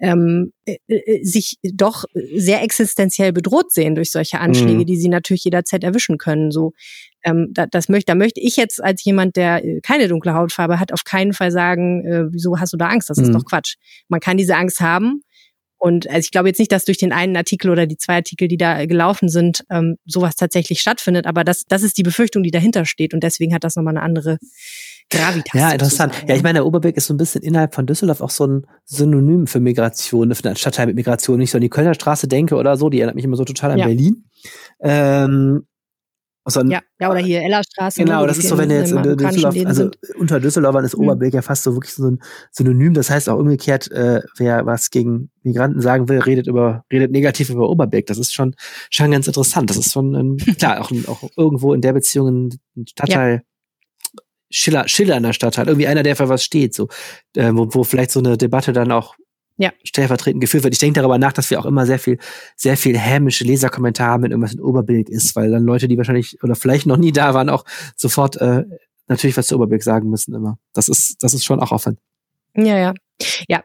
ähm, 0.00 0.52
äh, 0.64 0.78
äh, 0.86 1.24
sich 1.24 1.56
doch 1.62 2.04
sehr 2.14 2.62
existenziell 2.62 3.32
bedroht 3.32 3.72
sehen 3.72 3.94
durch 3.94 4.10
solche 4.10 4.40
Anschläge, 4.40 4.80
mhm. 4.80 4.86
die 4.86 4.96
sie 4.96 5.08
natürlich 5.08 5.44
jederzeit 5.44 5.84
erwischen 5.84 6.18
können. 6.18 6.50
So, 6.50 6.72
ähm, 7.28 7.48
da, 7.52 7.66
das 7.66 7.88
möchte, 7.88 8.12
da 8.12 8.14
möchte 8.14 8.40
ich 8.40 8.56
jetzt 8.56 8.82
als 8.82 9.04
jemand, 9.04 9.36
der 9.36 9.64
äh, 9.64 9.80
keine 9.80 10.08
dunkle 10.08 10.34
Hautfarbe 10.34 10.80
hat, 10.80 10.92
auf 10.92 11.04
keinen 11.04 11.32
Fall 11.32 11.50
sagen, 11.50 12.04
äh, 12.04 12.32
wieso 12.32 12.58
hast 12.58 12.72
du 12.72 12.76
da 12.76 12.88
Angst? 12.88 13.10
Das 13.10 13.18
mhm. 13.18 13.24
ist 13.24 13.34
doch 13.34 13.44
Quatsch. 13.44 13.76
Man 14.08 14.20
kann 14.20 14.36
diese 14.36 14.56
Angst 14.56 14.80
haben. 14.80 15.22
Und 15.80 16.08
also 16.08 16.18
ich 16.18 16.32
glaube 16.32 16.48
jetzt 16.48 16.58
nicht, 16.58 16.72
dass 16.72 16.84
durch 16.84 16.98
den 16.98 17.12
einen 17.12 17.36
Artikel 17.36 17.70
oder 17.70 17.86
die 17.86 17.96
zwei 17.96 18.16
Artikel, 18.16 18.48
die 18.48 18.56
da 18.56 18.84
gelaufen 18.86 19.28
sind, 19.28 19.64
ähm, 19.70 19.96
sowas 20.06 20.34
tatsächlich 20.34 20.80
stattfindet. 20.80 21.26
Aber 21.26 21.44
das, 21.44 21.62
das 21.68 21.84
ist 21.84 21.96
die 21.98 22.02
Befürchtung, 22.02 22.42
die 22.42 22.50
dahinter 22.50 22.84
steht. 22.84 23.14
Und 23.14 23.22
deswegen 23.22 23.54
hat 23.54 23.62
das 23.62 23.76
nochmal 23.76 23.96
eine 23.96 24.02
andere 24.02 24.38
Gravitas. 25.10 25.60
Ja, 25.60 25.70
interessant. 25.70 26.12
Ja, 26.26 26.34
ich 26.34 26.42
meine, 26.42 26.58
der 26.58 26.66
Oberbeck 26.66 26.96
ist 26.96 27.06
so 27.06 27.14
ein 27.14 27.16
bisschen 27.16 27.42
innerhalb 27.42 27.74
von 27.74 27.86
Düsseldorf 27.86 28.20
auch 28.20 28.30
so 28.30 28.46
ein 28.46 28.66
Synonym 28.84 29.46
für 29.46 29.60
Migration, 29.60 30.34
für 30.34 30.44
einen 30.44 30.56
Stadtteil 30.56 30.86
mit 30.86 30.96
Migration. 30.96 31.38
Nicht 31.38 31.52
so 31.52 31.58
an 31.58 31.62
die 31.62 31.70
Kölner 31.70 31.94
Straße 31.94 32.26
denke 32.26 32.56
oder 32.56 32.76
so, 32.76 32.90
die 32.90 32.98
erinnert 32.98 33.14
mich 33.14 33.24
immer 33.24 33.36
so 33.36 33.44
total 33.44 33.70
an 33.70 33.78
ja. 33.78 33.86
Berlin. 33.86 34.24
Ähm, 34.80 35.66
so 36.50 36.62
ja, 36.62 36.80
ja, 37.00 37.10
oder 37.10 37.20
hier 37.20 37.42
Ellerstraße. 37.42 38.00
Ne, 38.00 38.06
genau, 38.06 38.26
das 38.26 38.38
ist 38.38 38.48
so, 38.48 38.58
wenn 38.58 38.68
du 38.68 38.78
jetzt 38.78 38.92
in 38.92 39.02
Düsseldorf, 39.02 39.56
also 39.66 39.90
unter 40.18 40.40
Düsseldorfern 40.40 40.84
ist 40.84 40.96
mhm. 40.96 41.04
Oberbeck 41.04 41.34
ja 41.34 41.42
fast 41.42 41.62
so 41.62 41.74
wirklich 41.74 41.94
so 41.94 42.10
ein 42.10 42.22
Synonym. 42.50 42.94
Das 42.94 43.10
heißt 43.10 43.28
auch 43.28 43.38
umgekehrt, 43.38 43.90
äh, 43.90 44.22
wer 44.36 44.66
was 44.66 44.90
gegen 44.90 45.30
Migranten 45.42 45.80
sagen 45.80 46.08
will, 46.08 46.20
redet 46.20 46.46
über, 46.46 46.84
redet 46.92 47.10
negativ 47.10 47.50
über 47.50 47.68
Oberbeck. 47.68 48.06
Das 48.06 48.18
ist 48.18 48.32
schon, 48.32 48.54
schon 48.90 49.10
ganz 49.10 49.26
interessant. 49.26 49.70
Das 49.70 49.76
ist 49.76 49.92
schon, 49.92 50.14
ähm, 50.14 50.36
klar, 50.58 50.80
auch, 50.80 50.90
auch 51.06 51.28
irgendwo 51.36 51.74
in 51.74 51.80
der 51.80 51.92
Beziehung 51.92 52.50
ein 52.76 52.86
Stadtteil, 52.86 53.32
ja. 53.34 54.22
Schiller, 54.50 54.88
Schiller 54.88 55.16
in 55.16 55.22
der 55.24 55.34
Stadt 55.34 55.58
hat, 55.58 55.66
irgendwie 55.66 55.86
einer, 55.86 56.02
der 56.02 56.16
für 56.16 56.28
was 56.28 56.42
steht, 56.42 56.74
so, 56.74 56.88
äh, 57.36 57.50
wo, 57.52 57.68
wo 57.74 57.84
vielleicht 57.84 58.10
so 58.10 58.20
eine 58.20 58.38
Debatte 58.38 58.72
dann 58.72 58.92
auch 58.92 59.14
ja. 59.58 59.72
stellvertretend 59.84 60.40
geführt 60.40 60.64
wird. 60.64 60.72
Ich 60.72 60.80
denke 60.80 61.00
darüber 61.00 61.18
nach, 61.18 61.32
dass 61.32 61.50
wir 61.50 61.60
auch 61.60 61.66
immer 61.66 61.84
sehr 61.84 61.98
viel, 61.98 62.18
sehr 62.56 62.76
viel 62.76 62.96
hämische 62.96 63.44
Leserkommentare 63.44 64.10
haben, 64.10 64.22
wenn 64.22 64.30
irgendwas 64.30 64.54
in 64.54 64.60
Oberbild 64.60 65.10
ist, 65.10 65.36
weil 65.36 65.50
dann 65.50 65.64
Leute, 65.64 65.88
die 65.88 65.98
wahrscheinlich 65.98 66.42
oder 66.42 66.54
vielleicht 66.54 66.86
noch 66.86 66.96
nie 66.96 67.12
da 67.12 67.34
waren, 67.34 67.50
auch 67.50 67.64
sofort 67.96 68.36
äh, 68.36 68.64
natürlich 69.08 69.36
was 69.36 69.48
zu 69.48 69.56
Oberbild 69.56 69.82
sagen 69.82 70.08
müssen 70.08 70.34
immer. 70.34 70.58
Das 70.72 70.88
ist, 70.88 71.22
das 71.22 71.34
ist 71.34 71.44
schon 71.44 71.60
auch 71.60 71.72
Aufwand. 71.72 71.98
Ja, 72.56 72.78
ja. 72.78 72.94
Ja, 73.48 73.64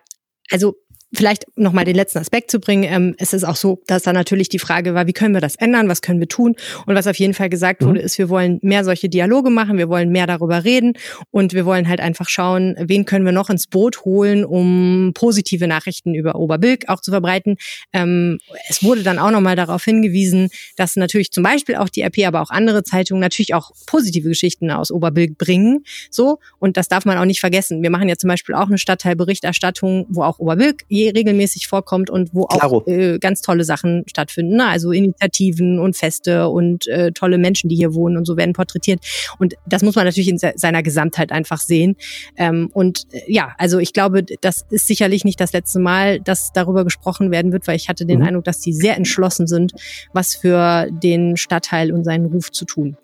also 0.50 0.76
vielleicht 1.14 1.46
nochmal 1.56 1.86
den 1.86 1.96
letzten 1.96 2.20
Aspekt 2.20 2.50
zu 2.50 2.60
bringen. 2.60 2.84
Ähm, 2.84 3.16
es 3.18 3.34
ist 3.34 3.44
auch 3.44 3.56
so, 3.56 3.82
dass 3.88 4.04
da 4.04 4.14
natürlich 4.14 4.50
die 4.50 4.60
Frage 4.60 4.94
war, 4.94 5.08
wie 5.08 5.14
können 5.14 5.34
wir 5.34 5.42
das 5.42 5.56
ändern, 5.56 5.88
was 5.88 6.02
können 6.02 6.20
wir 6.20 6.28
tun? 6.28 6.56
Und 6.86 6.96
was 6.96 7.08
auf 7.08 7.18
jeden 7.18 7.34
Fall 7.34 7.50
gesagt 7.50 7.82
mhm. 7.82 7.86
wurde, 7.86 8.00
ist, 8.02 8.18
wir 8.18 8.30
wollen 8.30 8.60
mehr 8.62 8.84
solche 8.84 9.10
Dialoge 9.10 9.50
machen, 9.50 9.78
wir 9.78 9.90
wollen 9.90 10.10
mehr 10.10 10.28
darüber 10.28 10.64
reden 10.64 10.94
und 11.32 11.54
wir 11.54 11.66
wollen 11.66 11.88
halt 11.88 12.00
einfach 12.00 12.30
schauen, 12.30 12.76
wen 12.80 13.06
können 13.06 13.26
wir 13.26 13.32
noch 13.32 13.50
ins 13.50 13.68
Boot 13.68 14.06
holen, 14.06 14.44
um 14.44 15.12
positive 15.14 15.68
Nachrichten 15.68 16.16
über 16.16 16.36
Oberbilk 16.36 16.90
auch 16.90 17.00
zu 17.00 17.12
verbreiten. 17.12 17.58
Ähm, 17.94 18.40
es 18.68 18.84
wurde 18.84 19.04
dann 19.04 19.20
auch 19.20 19.32
nochmal 19.32 19.56
darauf 19.56 19.84
hingewiesen, 19.84 20.50
dass 20.78 20.96
natürlich 20.96 21.32
zum 21.32 21.44
Beispiel 21.44 21.76
auch 21.76 21.90
die 21.90 22.02
RP, 22.02 22.26
aber 22.26 22.42
auch 22.42 22.50
andere 22.50 22.84
Zeitungen 22.84 23.22
natürlich 23.22 23.54
auch 23.54 23.72
positive 23.86 24.30
Geschichten 24.30 24.72
aus 24.72 24.92
Oberbilk 24.92 25.38
bringen. 25.38 25.84
So, 26.10 26.40
und 26.60 26.78
das 26.78 26.88
darf 26.88 27.06
man 27.06 27.18
auch 27.18 27.26
nicht 27.26 27.40
vergessen. 27.40 27.84
Wir 27.84 27.92
machen 27.92 28.10
ja 28.10 28.16
zum 28.16 28.30
Beispiel 28.30 28.56
auch 28.56 28.68
eine 28.68 28.78
Stadtteilberichterstattung, 28.78 30.08
wo 30.10 30.24
auch 30.24 30.40
Oberbilk 30.40 30.84
regelmäßig 31.10 31.68
vorkommt 31.68 32.10
und 32.10 32.34
wo 32.34 32.44
auch 32.44 32.88
äh, 32.88 33.20
ganz 33.20 33.42
tolle 33.42 33.64
Sachen 33.64 34.04
stattfinden. 34.08 34.58
Ne? 34.58 34.68
Also 34.68 34.92
Initiativen 34.92 35.80
und 35.80 35.96
Feste 35.96 36.50
und 36.50 36.88
äh, 36.88 37.12
tolle 37.12 37.38
Menschen, 37.38 37.70
die 37.70 37.76
hier 37.76 37.94
wohnen 37.94 38.18
und 38.18 38.26
so 38.26 38.38
werden 38.38 38.54
porträtiert. 38.54 39.00
Und 39.40 39.56
das 39.66 39.84
muss 39.84 39.96
man 39.96 40.06
natürlich 40.06 40.30
in 40.30 40.38
seiner 40.38 40.84
Gesamtheit 40.84 41.32
einfach 41.32 41.60
sehen. 41.60 41.96
Ähm, 42.38 42.70
und 42.74 43.08
äh, 43.12 43.22
ja, 43.28 43.54
also 43.58 43.80
ich 43.80 43.94
glaube, 43.94 44.24
das 44.42 44.66
ist 44.70 44.88
sicherlich 44.88 45.26
nicht 45.26 45.40
das 45.40 45.54
letzte 45.54 45.80
Mal, 45.80 46.20
dass 46.20 46.52
darüber 46.54 46.84
gesprochen 46.84 47.32
werden 47.32 47.52
wird, 47.52 47.68
weil 47.68 47.76
ich 47.76 47.90
hatte 47.90 48.06
den 48.06 48.20
mhm. 48.20 48.26
Eindruck, 48.26 48.46
dass 48.46 48.60
die 48.60 48.74
sehr 48.74 48.98
entschlossen 48.98 49.48
sind, 49.48 49.74
was 50.14 50.36
für 50.36 50.88
den 50.92 51.38
Stadtteil 51.38 51.92
und 51.92 52.04
seinen 52.04 52.26
Ruf 52.26 52.52
zu 52.52 52.66
tun. 52.66 52.98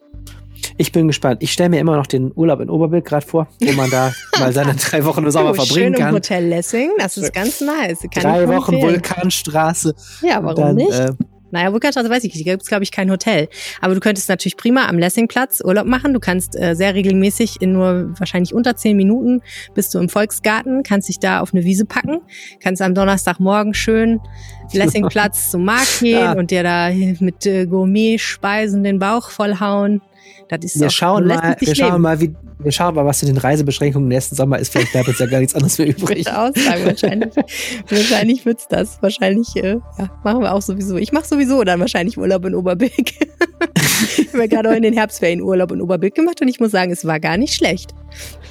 Ich 0.77 0.91
bin 0.91 1.07
gespannt. 1.07 1.41
Ich 1.41 1.51
stelle 1.51 1.69
mir 1.69 1.79
immer 1.79 1.95
noch 1.95 2.07
den 2.07 2.31
Urlaub 2.35 2.59
in 2.61 2.69
Oberbild 2.69 3.05
gerade 3.05 3.25
vor, 3.25 3.47
wo 3.61 3.71
man 3.73 3.89
da 3.89 4.13
mal 4.39 4.53
seine 4.53 4.75
drei 4.75 5.03
Wochen 5.05 5.23
im 5.23 5.31
Sommer 5.31 5.51
oh, 5.51 5.53
verbringen 5.53 5.93
schön 5.93 5.93
kann. 5.93 6.09
Im 6.09 6.15
Hotel 6.15 6.45
Lessing, 6.45 6.91
das 6.97 7.17
ist 7.17 7.33
ganz 7.33 7.61
nice. 7.61 7.99
Kann 8.11 8.23
drei 8.23 8.47
Wochen 8.47 8.73
empfehlen. 8.73 8.95
Vulkanstraße. 8.95 9.95
Ja, 10.21 10.43
warum 10.43 10.55
dann, 10.55 10.75
nicht? 10.75 10.91
Äh, 10.91 11.11
naja, 11.51 11.71
Vulkanstraße 11.71 12.09
weiß 12.09 12.23
ich 12.23 12.33
nicht, 12.33 12.45
da 12.45 12.51
gibt 12.51 12.63
es, 12.63 12.69
glaube 12.69 12.83
ich, 12.83 12.91
kein 12.91 13.09
Hotel. 13.09 13.47
Aber 13.81 13.93
du 13.93 13.99
könntest 13.99 14.29
natürlich 14.29 14.57
prima 14.57 14.87
am 14.87 14.99
Lessingplatz 14.99 15.61
Urlaub 15.63 15.85
machen. 15.85 16.13
Du 16.13 16.19
kannst 16.19 16.55
äh, 16.55 16.75
sehr 16.75 16.93
regelmäßig 16.93 17.61
in 17.61 17.73
nur 17.73 18.13
wahrscheinlich 18.19 18.53
unter 18.53 18.75
zehn 18.75 18.95
Minuten 18.95 19.41
bist 19.73 19.93
du 19.93 19.99
im 19.99 20.09
Volksgarten, 20.09 20.83
kannst 20.83 21.09
dich 21.09 21.19
da 21.19 21.41
auf 21.41 21.53
eine 21.53 21.63
Wiese 21.63 21.85
packen, 21.85 22.21
kannst 22.61 22.81
am 22.81 22.93
Donnerstagmorgen 22.93 23.73
schön 23.73 24.19
Lessingplatz 24.71 25.51
zum 25.51 25.65
Markt 25.65 25.99
gehen 25.99 26.19
ja. 26.19 26.33
und 26.33 26.51
dir 26.51 26.63
da 26.63 26.89
mit 27.19 27.45
äh, 27.45 27.65
Gourmet-Speisen 27.65 28.83
den 28.83 28.99
Bauch 28.99 29.29
vollhauen. 29.29 30.01
Das 30.47 30.63
ist 30.63 30.79
wir 30.79 30.89
schauen 30.89 31.27
mal, 31.27 31.55
wir 31.59 31.75
schauen 31.75 32.01
mal, 32.01 32.19
wie, 32.19 32.35
wir 32.61 32.73
schauen 32.73 32.93
mal, 32.93 33.05
was 33.05 33.23
in 33.23 33.29
den 33.29 33.37
Reisebeschränkungen 33.37 34.09
nächsten 34.09 34.35
Sommer 34.35 34.59
ist. 34.59 34.73
Vielleicht 34.73 34.91
bleibt 34.91 35.07
uns 35.07 35.19
ja 35.19 35.27
gar 35.27 35.39
nichts 35.39 35.55
anderes 35.55 35.77
mehr 35.77 35.87
übrig. 35.87 36.29
Aussagen, 36.29 36.85
wahrscheinlich. 36.85 37.33
wahrscheinlich 37.89 38.45
wird's 38.45 38.67
das. 38.67 39.01
Wahrscheinlich, 39.01 39.55
äh, 39.55 39.77
ja, 39.97 40.11
machen 40.23 40.41
wir 40.41 40.53
auch 40.53 40.61
sowieso. 40.61 40.97
Ich 40.97 41.13
mache 41.13 41.25
sowieso 41.25 41.63
dann 41.63 41.79
wahrscheinlich 41.79 42.17
Urlaub 42.17 42.43
in 42.45 42.55
Oberbilk. 42.55 42.91
ich 44.17 44.33
habe 44.33 44.49
gerade 44.49 44.71
auch 44.71 44.75
in 44.75 44.83
den 44.83 44.93
Herbstferien 44.93 45.41
Urlaub 45.41 45.71
in 45.71 45.81
Oberbilk 45.81 46.15
gemacht 46.15 46.41
und 46.41 46.49
ich 46.49 46.59
muss 46.59 46.71
sagen, 46.71 46.91
es 46.91 47.05
war 47.05 47.21
gar 47.21 47.37
nicht 47.37 47.53
schlecht. 47.53 47.95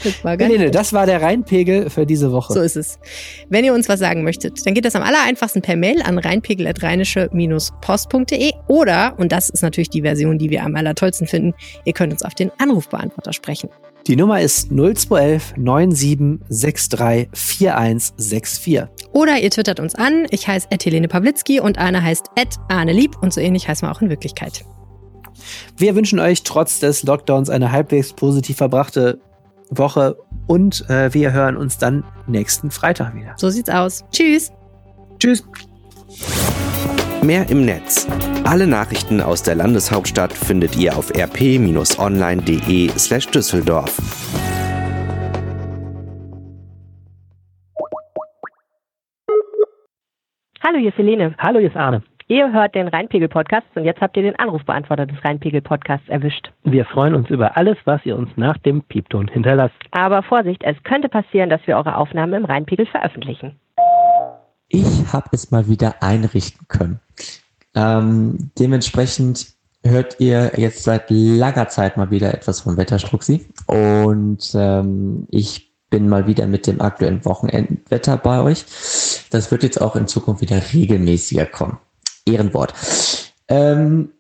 Das 0.05 0.25
war 0.25 0.39
gar 0.39 0.49
nee, 0.49 0.57
nee, 0.57 0.71
das 0.71 0.95
war 0.95 1.05
der 1.05 1.21
Rheinpegel 1.21 1.91
für 1.91 2.07
diese 2.07 2.33
Woche. 2.33 2.55
So 2.55 2.63
ist 2.63 2.77
es. 2.77 2.99
Wenn 3.51 3.63
ihr 3.65 3.75
uns 3.75 3.91
was 3.91 4.01
sagen 4.01 4.23
möchtet, 4.23 4.67
dann 4.67 4.73
geht 4.73 4.87
das 4.87 4.97
am 4.97 5.03
aller 5.03 5.23
einfachsten 5.27 5.61
per 5.61 5.77
Mail 5.77 6.01
an 6.03 6.17
rheinpegel.rheinische-post.de 6.19 8.53
oder, 8.69 9.19
und 9.19 9.33
das 9.33 9.51
ist 9.51 9.61
natürlich 9.63 9.91
die 9.91 10.01
Version, 10.03 10.39
die 10.39 10.49
wir 10.49 10.65
am 10.65 10.77
allertollsten 10.77 11.27
finden, 11.27 11.53
ihr 11.85 11.93
könnt 11.93 12.15
uns 12.15 12.23
auf 12.23 12.35
den 12.35 12.51
Anrufbeantworter 12.59 13.35
sprechen. 13.35 13.69
Die 14.07 14.17
Nummer 14.17 14.41
ist 14.41 14.71
0211 14.71 15.55
9763 15.57 17.29
4164. 17.33 18.85
Oder 19.13 19.39
ihr 19.39 19.51
twittert 19.51 19.81
uns 19.81 19.95
an. 19.95 20.27
Ich 20.31 20.49
heiße 20.49 20.69
Helene 20.83 21.09
Pawlitzki 21.09 21.61
und 21.61 21.79
Arne 21.79 22.03
heißt 22.03 22.29
Arne 22.69 22.93
Lieb 22.93 23.17
und 23.21 23.33
so 23.35 23.41
ähnlich 23.41 23.69
heißen 23.69 23.87
wir 23.87 23.93
auch 23.93 24.01
in 24.01 24.09
Wirklichkeit. 24.09 24.65
Wir 25.77 25.95
wünschen 25.95 26.19
euch 26.19 26.43
trotz 26.43 26.81
des 26.81 27.03
Lockdowns 27.03 27.51
eine 27.51 27.73
halbwegs 27.73 28.13
positiv 28.13 28.57
verbrachte 28.57 29.21
Woche 29.71 30.17
und 30.47 30.89
äh, 30.89 31.13
wir 31.13 31.33
hören 31.33 31.57
uns 31.57 31.79
dann 31.79 32.05
nächsten 32.27 32.71
Freitag 32.71 33.15
wieder. 33.15 33.35
So 33.37 33.51
sieht's 33.51 33.69
aus. 33.69 34.05
Tschüss. 34.11 34.51
Tschüss. 35.19 35.45
Mehr 37.23 37.49
im 37.51 37.65
Netz. 37.65 38.07
Alle 38.45 38.69
Nachrichten 38.69 39.21
aus 39.21 39.43
der 39.43 39.57
Landeshauptstadt 39.57 40.33
findet 40.33 40.77
ihr 40.77 40.97
auf 40.97 41.11
rp-online.de/slash 41.11 43.27
Düsseldorf. 43.29 43.99
Hallo, 50.63 50.79
hier 50.79 50.91
ist 50.91 50.99
Helene. 50.99 51.35
Hallo, 51.39 51.59
hier 51.59 51.71
ist 51.71 51.77
Arne. 51.77 52.03
Ihr 52.29 52.53
hört 52.53 52.75
den 52.75 52.89
Rheinpegel-Podcast 52.89 53.67
und 53.75 53.85
jetzt 53.85 54.01
habt 54.01 54.17
ihr 54.17 54.23
den 54.23 54.39
Anrufbeantworter 54.39 55.07
des 55.07 55.25
Rheinpegel-Podcasts 55.25 56.09
erwischt. 56.09 56.53
Wir 56.63 56.85
freuen 56.85 57.15
uns 57.15 57.31
über 57.31 57.57
alles, 57.57 57.79
was 57.85 58.05
ihr 58.05 58.17
uns 58.17 58.31
nach 58.37 58.59
dem 58.59 58.83
Piepton 58.83 59.29
hinterlasst. 59.29 59.75
Aber 59.91 60.23
Vorsicht, 60.23 60.63
es 60.63 60.81
könnte 60.85 61.09
passieren, 61.09 61.51
dass 61.51 61.67
wir 61.67 61.77
eure 61.77 61.97
Aufnahmen 61.97 62.35
im 62.35 62.45
Rheinpegel 62.45 62.87
veröffentlichen. 62.87 63.59
Ich 64.69 65.13
habe 65.13 65.29
es 65.33 65.51
mal 65.51 65.69
wieder 65.69 66.03
einrichten 66.03 66.69
können. 66.69 67.01
Ähm, 67.75 68.51
dementsprechend 68.59 69.55
hört 69.83 70.21
ihr 70.21 70.53
jetzt 70.57 70.85
seit 70.85 71.11
langer 71.11 71.69
Zeit 71.69 71.97
mal 71.97 72.11
wieder 72.11 72.35
etwas 72.35 72.61
von 72.61 72.77
Wetterstruxi. 72.77 73.47
Und 73.67 74.51
ähm, 74.55 75.27
ich 75.31 75.73
bin 75.91 76.09
mal 76.09 76.27
wieder 76.27 76.47
mit 76.47 76.67
dem 76.67 76.81
aktuellen 76.81 77.25
Wochenendwetter 77.25 78.19
bei 78.19 78.43
euch. 78.43 78.65
Das 79.31 79.51
wird 79.51 79.63
jetzt 79.63 79.81
auch 79.81 79.97
in 79.97 80.07
Zukunft 80.07 80.43
wieder 80.43 80.61
regelmäßiger 80.73 81.47
kommen. 81.47 81.79
Ehrenwort. 82.27 82.75
Ähm, 83.49 84.11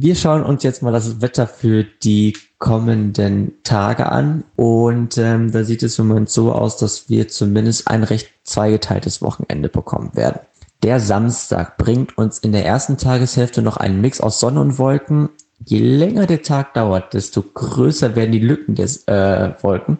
wir 0.00 0.16
schauen 0.16 0.42
uns 0.42 0.62
jetzt 0.62 0.82
mal 0.82 0.92
das 0.92 1.20
Wetter 1.20 1.46
für 1.46 1.84
die 1.84 2.36
kommenden 2.58 3.52
Tage 3.62 4.06
an 4.10 4.44
und 4.56 5.18
ähm, 5.18 5.52
da 5.52 5.64
sieht 5.64 5.82
es 5.82 5.98
im 5.98 6.08
Moment 6.08 6.30
so 6.30 6.52
aus, 6.52 6.76
dass 6.76 7.08
wir 7.08 7.28
zumindest 7.28 7.88
ein 7.88 8.02
recht 8.02 8.30
zweigeteiltes 8.44 9.22
Wochenende 9.22 9.68
bekommen 9.68 10.10
werden. 10.14 10.40
Der 10.82 11.00
Samstag 11.00 11.76
bringt 11.76 12.18
uns 12.18 12.38
in 12.38 12.52
der 12.52 12.64
ersten 12.64 12.96
Tageshälfte 12.96 13.62
noch 13.62 13.76
einen 13.76 14.00
Mix 14.00 14.20
aus 14.20 14.40
Sonne 14.40 14.60
und 14.60 14.78
Wolken. 14.78 15.30
Je 15.64 15.78
länger 15.78 16.26
der 16.26 16.42
Tag 16.42 16.74
dauert, 16.74 17.14
desto 17.14 17.42
größer 17.42 18.16
werden 18.16 18.32
die 18.32 18.40
Lücken 18.40 18.74
des 18.74 19.06
äh, 19.06 19.52
Wolken 19.62 19.98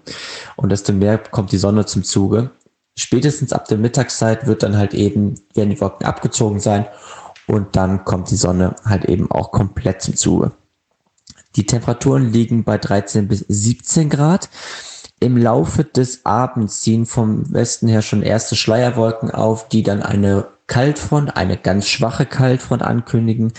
und 0.57 0.71
desto 0.71 0.93
mehr 0.93 1.19
kommt 1.19 1.53
die 1.53 1.59
Sonne 1.59 1.87
zum 1.87 2.03
Zuge. 2.03 2.51
Spätestens 2.97 3.53
ab 3.53 3.67
der 3.69 3.79
Mittagszeit 3.79 4.47
wird 4.47 4.63
dann 4.63 4.77
halt 4.77 4.95
eben, 4.95 5.35
werden 5.55 5.71
die 5.71 5.81
Wolken 5.81 6.07
abgezogen 6.07 6.61
sein 6.61 6.87
und 7.47 7.77
dann 7.77 8.05
kommt 8.05 8.31
die 8.31 8.37
Sonne 8.37 8.77
halt 8.85 9.05
eben 9.05 9.31
auch 9.31 9.51
komplett 9.51 10.03
zum 10.03 10.17
Zuge. 10.17 10.53
Die 11.57 11.67
Temperaturen 11.67 12.33
liegen 12.33 12.65
bei 12.65 12.79
13 12.79 13.29
bis 13.29 13.45
17 13.49 14.11
Grad. 14.11 14.49
Im 15.21 15.37
Laufe 15.37 15.85
des 15.85 16.27
Abends 16.27 16.81
ziehen 16.81 17.07
vom 17.07 17.53
Westen 17.53 17.89
her 17.89 18.03
schon 18.03 18.23
erste 18.23 18.57
Schleierwolken 18.57 19.31
auf, 19.31 19.69
die 19.69 19.83
dann 19.83 20.03
eine 20.03 20.49
Kaltfront, 20.67 21.37
eine 21.37 21.57
ganz 21.57 21.87
schwache 21.87 22.27
Kaltfront 22.27 22.83
ankündigen, 22.83 23.53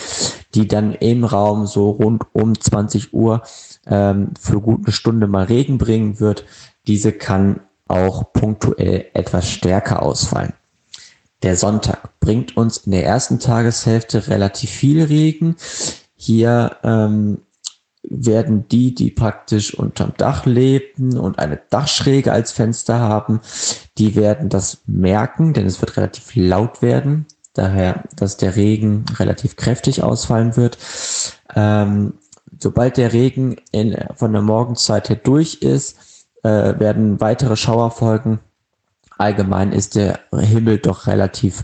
die 0.54 0.68
dann 0.68 0.94
im 0.94 1.24
Raum 1.24 1.66
so 1.68 1.92
rund 1.92 2.24
um 2.34 2.60
20 2.60 3.14
Uhr 3.14 3.44
ähm, 3.88 4.32
für 4.40 4.60
gut 4.60 4.82
eine 4.86 4.92
Stunde 4.92 5.28
mal 5.28 5.46
Regen 5.46 5.78
bringen 5.78 6.20
wird. 6.20 6.46
Diese 6.88 7.12
kann 7.14 7.62
auch 7.88 8.34
punktuell 8.34 9.06
etwas 9.14 9.50
stärker 9.50 10.02
ausfallen. 10.02 10.54
Der 11.44 11.56
Sonntag 11.58 12.20
bringt 12.20 12.58
uns 12.58 12.78
in 12.78 12.92
der 12.92 13.06
ersten 13.06 13.40
Tageshälfte 13.40 14.28
relativ 14.28 14.70
viel 14.70 15.04
Regen. 15.04 15.56
Hier 16.16 16.78
ähm, 16.84 17.40
werden 18.10 18.68
die, 18.68 18.94
die 18.94 19.12
praktisch 19.12 19.74
unterm 19.74 20.14
Dach 20.18 20.46
leben 20.46 21.18
und 21.18 21.40
eine 21.40 21.60
Dachschräge 21.70 22.32
als 22.32 22.52
Fenster 22.52 23.00
haben, 23.00 23.42
die 23.98 24.16
werden 24.16 24.50
das 24.50 24.80
merken, 24.86 25.54
denn 25.54 25.66
es 25.66 25.82
wird 25.82 25.98
relativ 25.98 26.36
laut 26.36 26.82
werden. 26.82 27.26
Daher, 27.54 28.04
dass 28.16 28.38
der 28.38 28.56
Regen 28.56 29.06
relativ 29.18 29.56
kräftig 29.56 30.04
ausfallen 30.04 30.58
wird. 30.58 30.78
Ähm, 31.56 32.16
sobald 32.60 32.98
der 32.98 33.14
Regen 33.14 33.58
in, 33.72 33.96
von 34.16 34.34
der 34.34 34.42
Morgenzeit 34.42 35.10
her 35.10 35.16
durch 35.16 35.56
ist, 35.62 35.98
äh, 36.44 36.80
werden 36.80 37.22
weitere 37.22 37.56
Schauer 37.56 37.92
folgen 37.92 38.40
allgemein 39.18 39.72
ist 39.72 39.96
der 39.96 40.20
Himmel 40.34 40.80
doch 40.80 41.08
relativ 41.08 41.64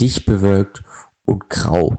dicht 0.00 0.26
bewölkt 0.26 0.82
und 1.24 1.48
grau. 1.50 1.98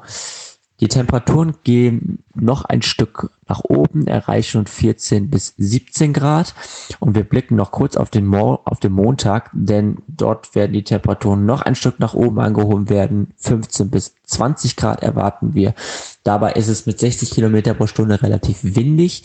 Die 0.80 0.86
Temperaturen 0.86 1.56
gehen 1.64 2.22
noch 2.34 2.64
ein 2.64 2.82
Stück 2.82 3.30
nach 3.48 3.64
oben, 3.64 4.06
erreichen 4.06 4.64
14 4.64 5.28
bis 5.28 5.54
17 5.56 6.12
Grad. 6.12 6.54
Und 7.00 7.16
wir 7.16 7.24
blicken 7.24 7.56
noch 7.56 7.72
kurz 7.72 7.96
auf 7.96 8.10
den, 8.10 8.26
Mo 8.26 8.60
auf 8.64 8.78
den 8.78 8.92
Montag, 8.92 9.50
denn 9.52 9.98
dort 10.06 10.54
werden 10.54 10.74
die 10.74 10.84
Temperaturen 10.84 11.44
noch 11.44 11.62
ein 11.62 11.74
Stück 11.74 11.98
nach 11.98 12.14
oben 12.14 12.38
angehoben 12.38 12.88
werden. 12.88 13.32
15 13.38 13.90
bis 13.90 14.14
20 14.24 14.76
Grad 14.76 15.02
erwarten 15.02 15.54
wir. 15.54 15.74
Dabei 16.22 16.52
ist 16.52 16.68
es 16.68 16.86
mit 16.86 17.00
60 17.00 17.32
Kilometer 17.32 17.74
pro 17.74 17.88
Stunde 17.88 18.22
relativ 18.22 18.58
windig. 18.62 19.24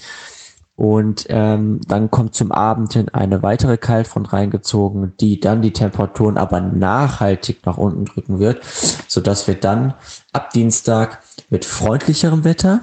Und 0.75 1.27
ähm, 1.29 1.81
dann 1.87 2.09
kommt 2.09 2.33
zum 2.33 2.51
Abend 2.51 2.93
hin 2.93 3.09
eine 3.09 3.43
weitere 3.43 3.77
Kaltfront 3.77 4.33
reingezogen, 4.33 5.13
die 5.19 5.39
dann 5.39 5.61
die 5.61 5.73
Temperaturen 5.73 6.37
aber 6.37 6.61
nachhaltig 6.61 7.63
nach 7.65 7.77
unten 7.77 8.05
drücken 8.05 8.39
wird, 8.39 8.63
so 9.07 9.21
dass 9.21 9.47
wir 9.47 9.55
dann 9.55 9.93
ab 10.31 10.49
Dienstag 10.49 11.21
mit 11.49 11.63
freundlicherem 11.63 12.43
Wetter, 12.43 12.81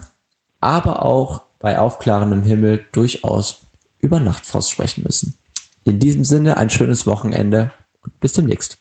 aber 0.61 1.05
auch 1.05 1.43
bei 1.59 1.78
aufklarendem 1.78 2.43
Himmel 2.43 2.86
durchaus 2.93 3.62
über 3.99 4.20
Nachtfrost 4.20 4.70
sprechen 4.70 5.03
müssen. 5.05 5.34
In 5.84 5.99
diesem 5.99 6.24
Sinne 6.24 6.57
ein 6.57 6.70
schönes 6.70 7.07
Wochenende 7.07 7.72
und 8.03 8.18
bis 8.20 8.34
demnächst. 8.34 8.78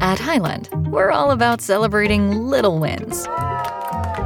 At 0.00 0.24
Highland, 0.24 0.70
we're 0.90 1.10
all 1.10 1.30
about 1.30 1.60
celebrating 1.60 2.30
little 2.30 2.80
wins. 2.80 3.26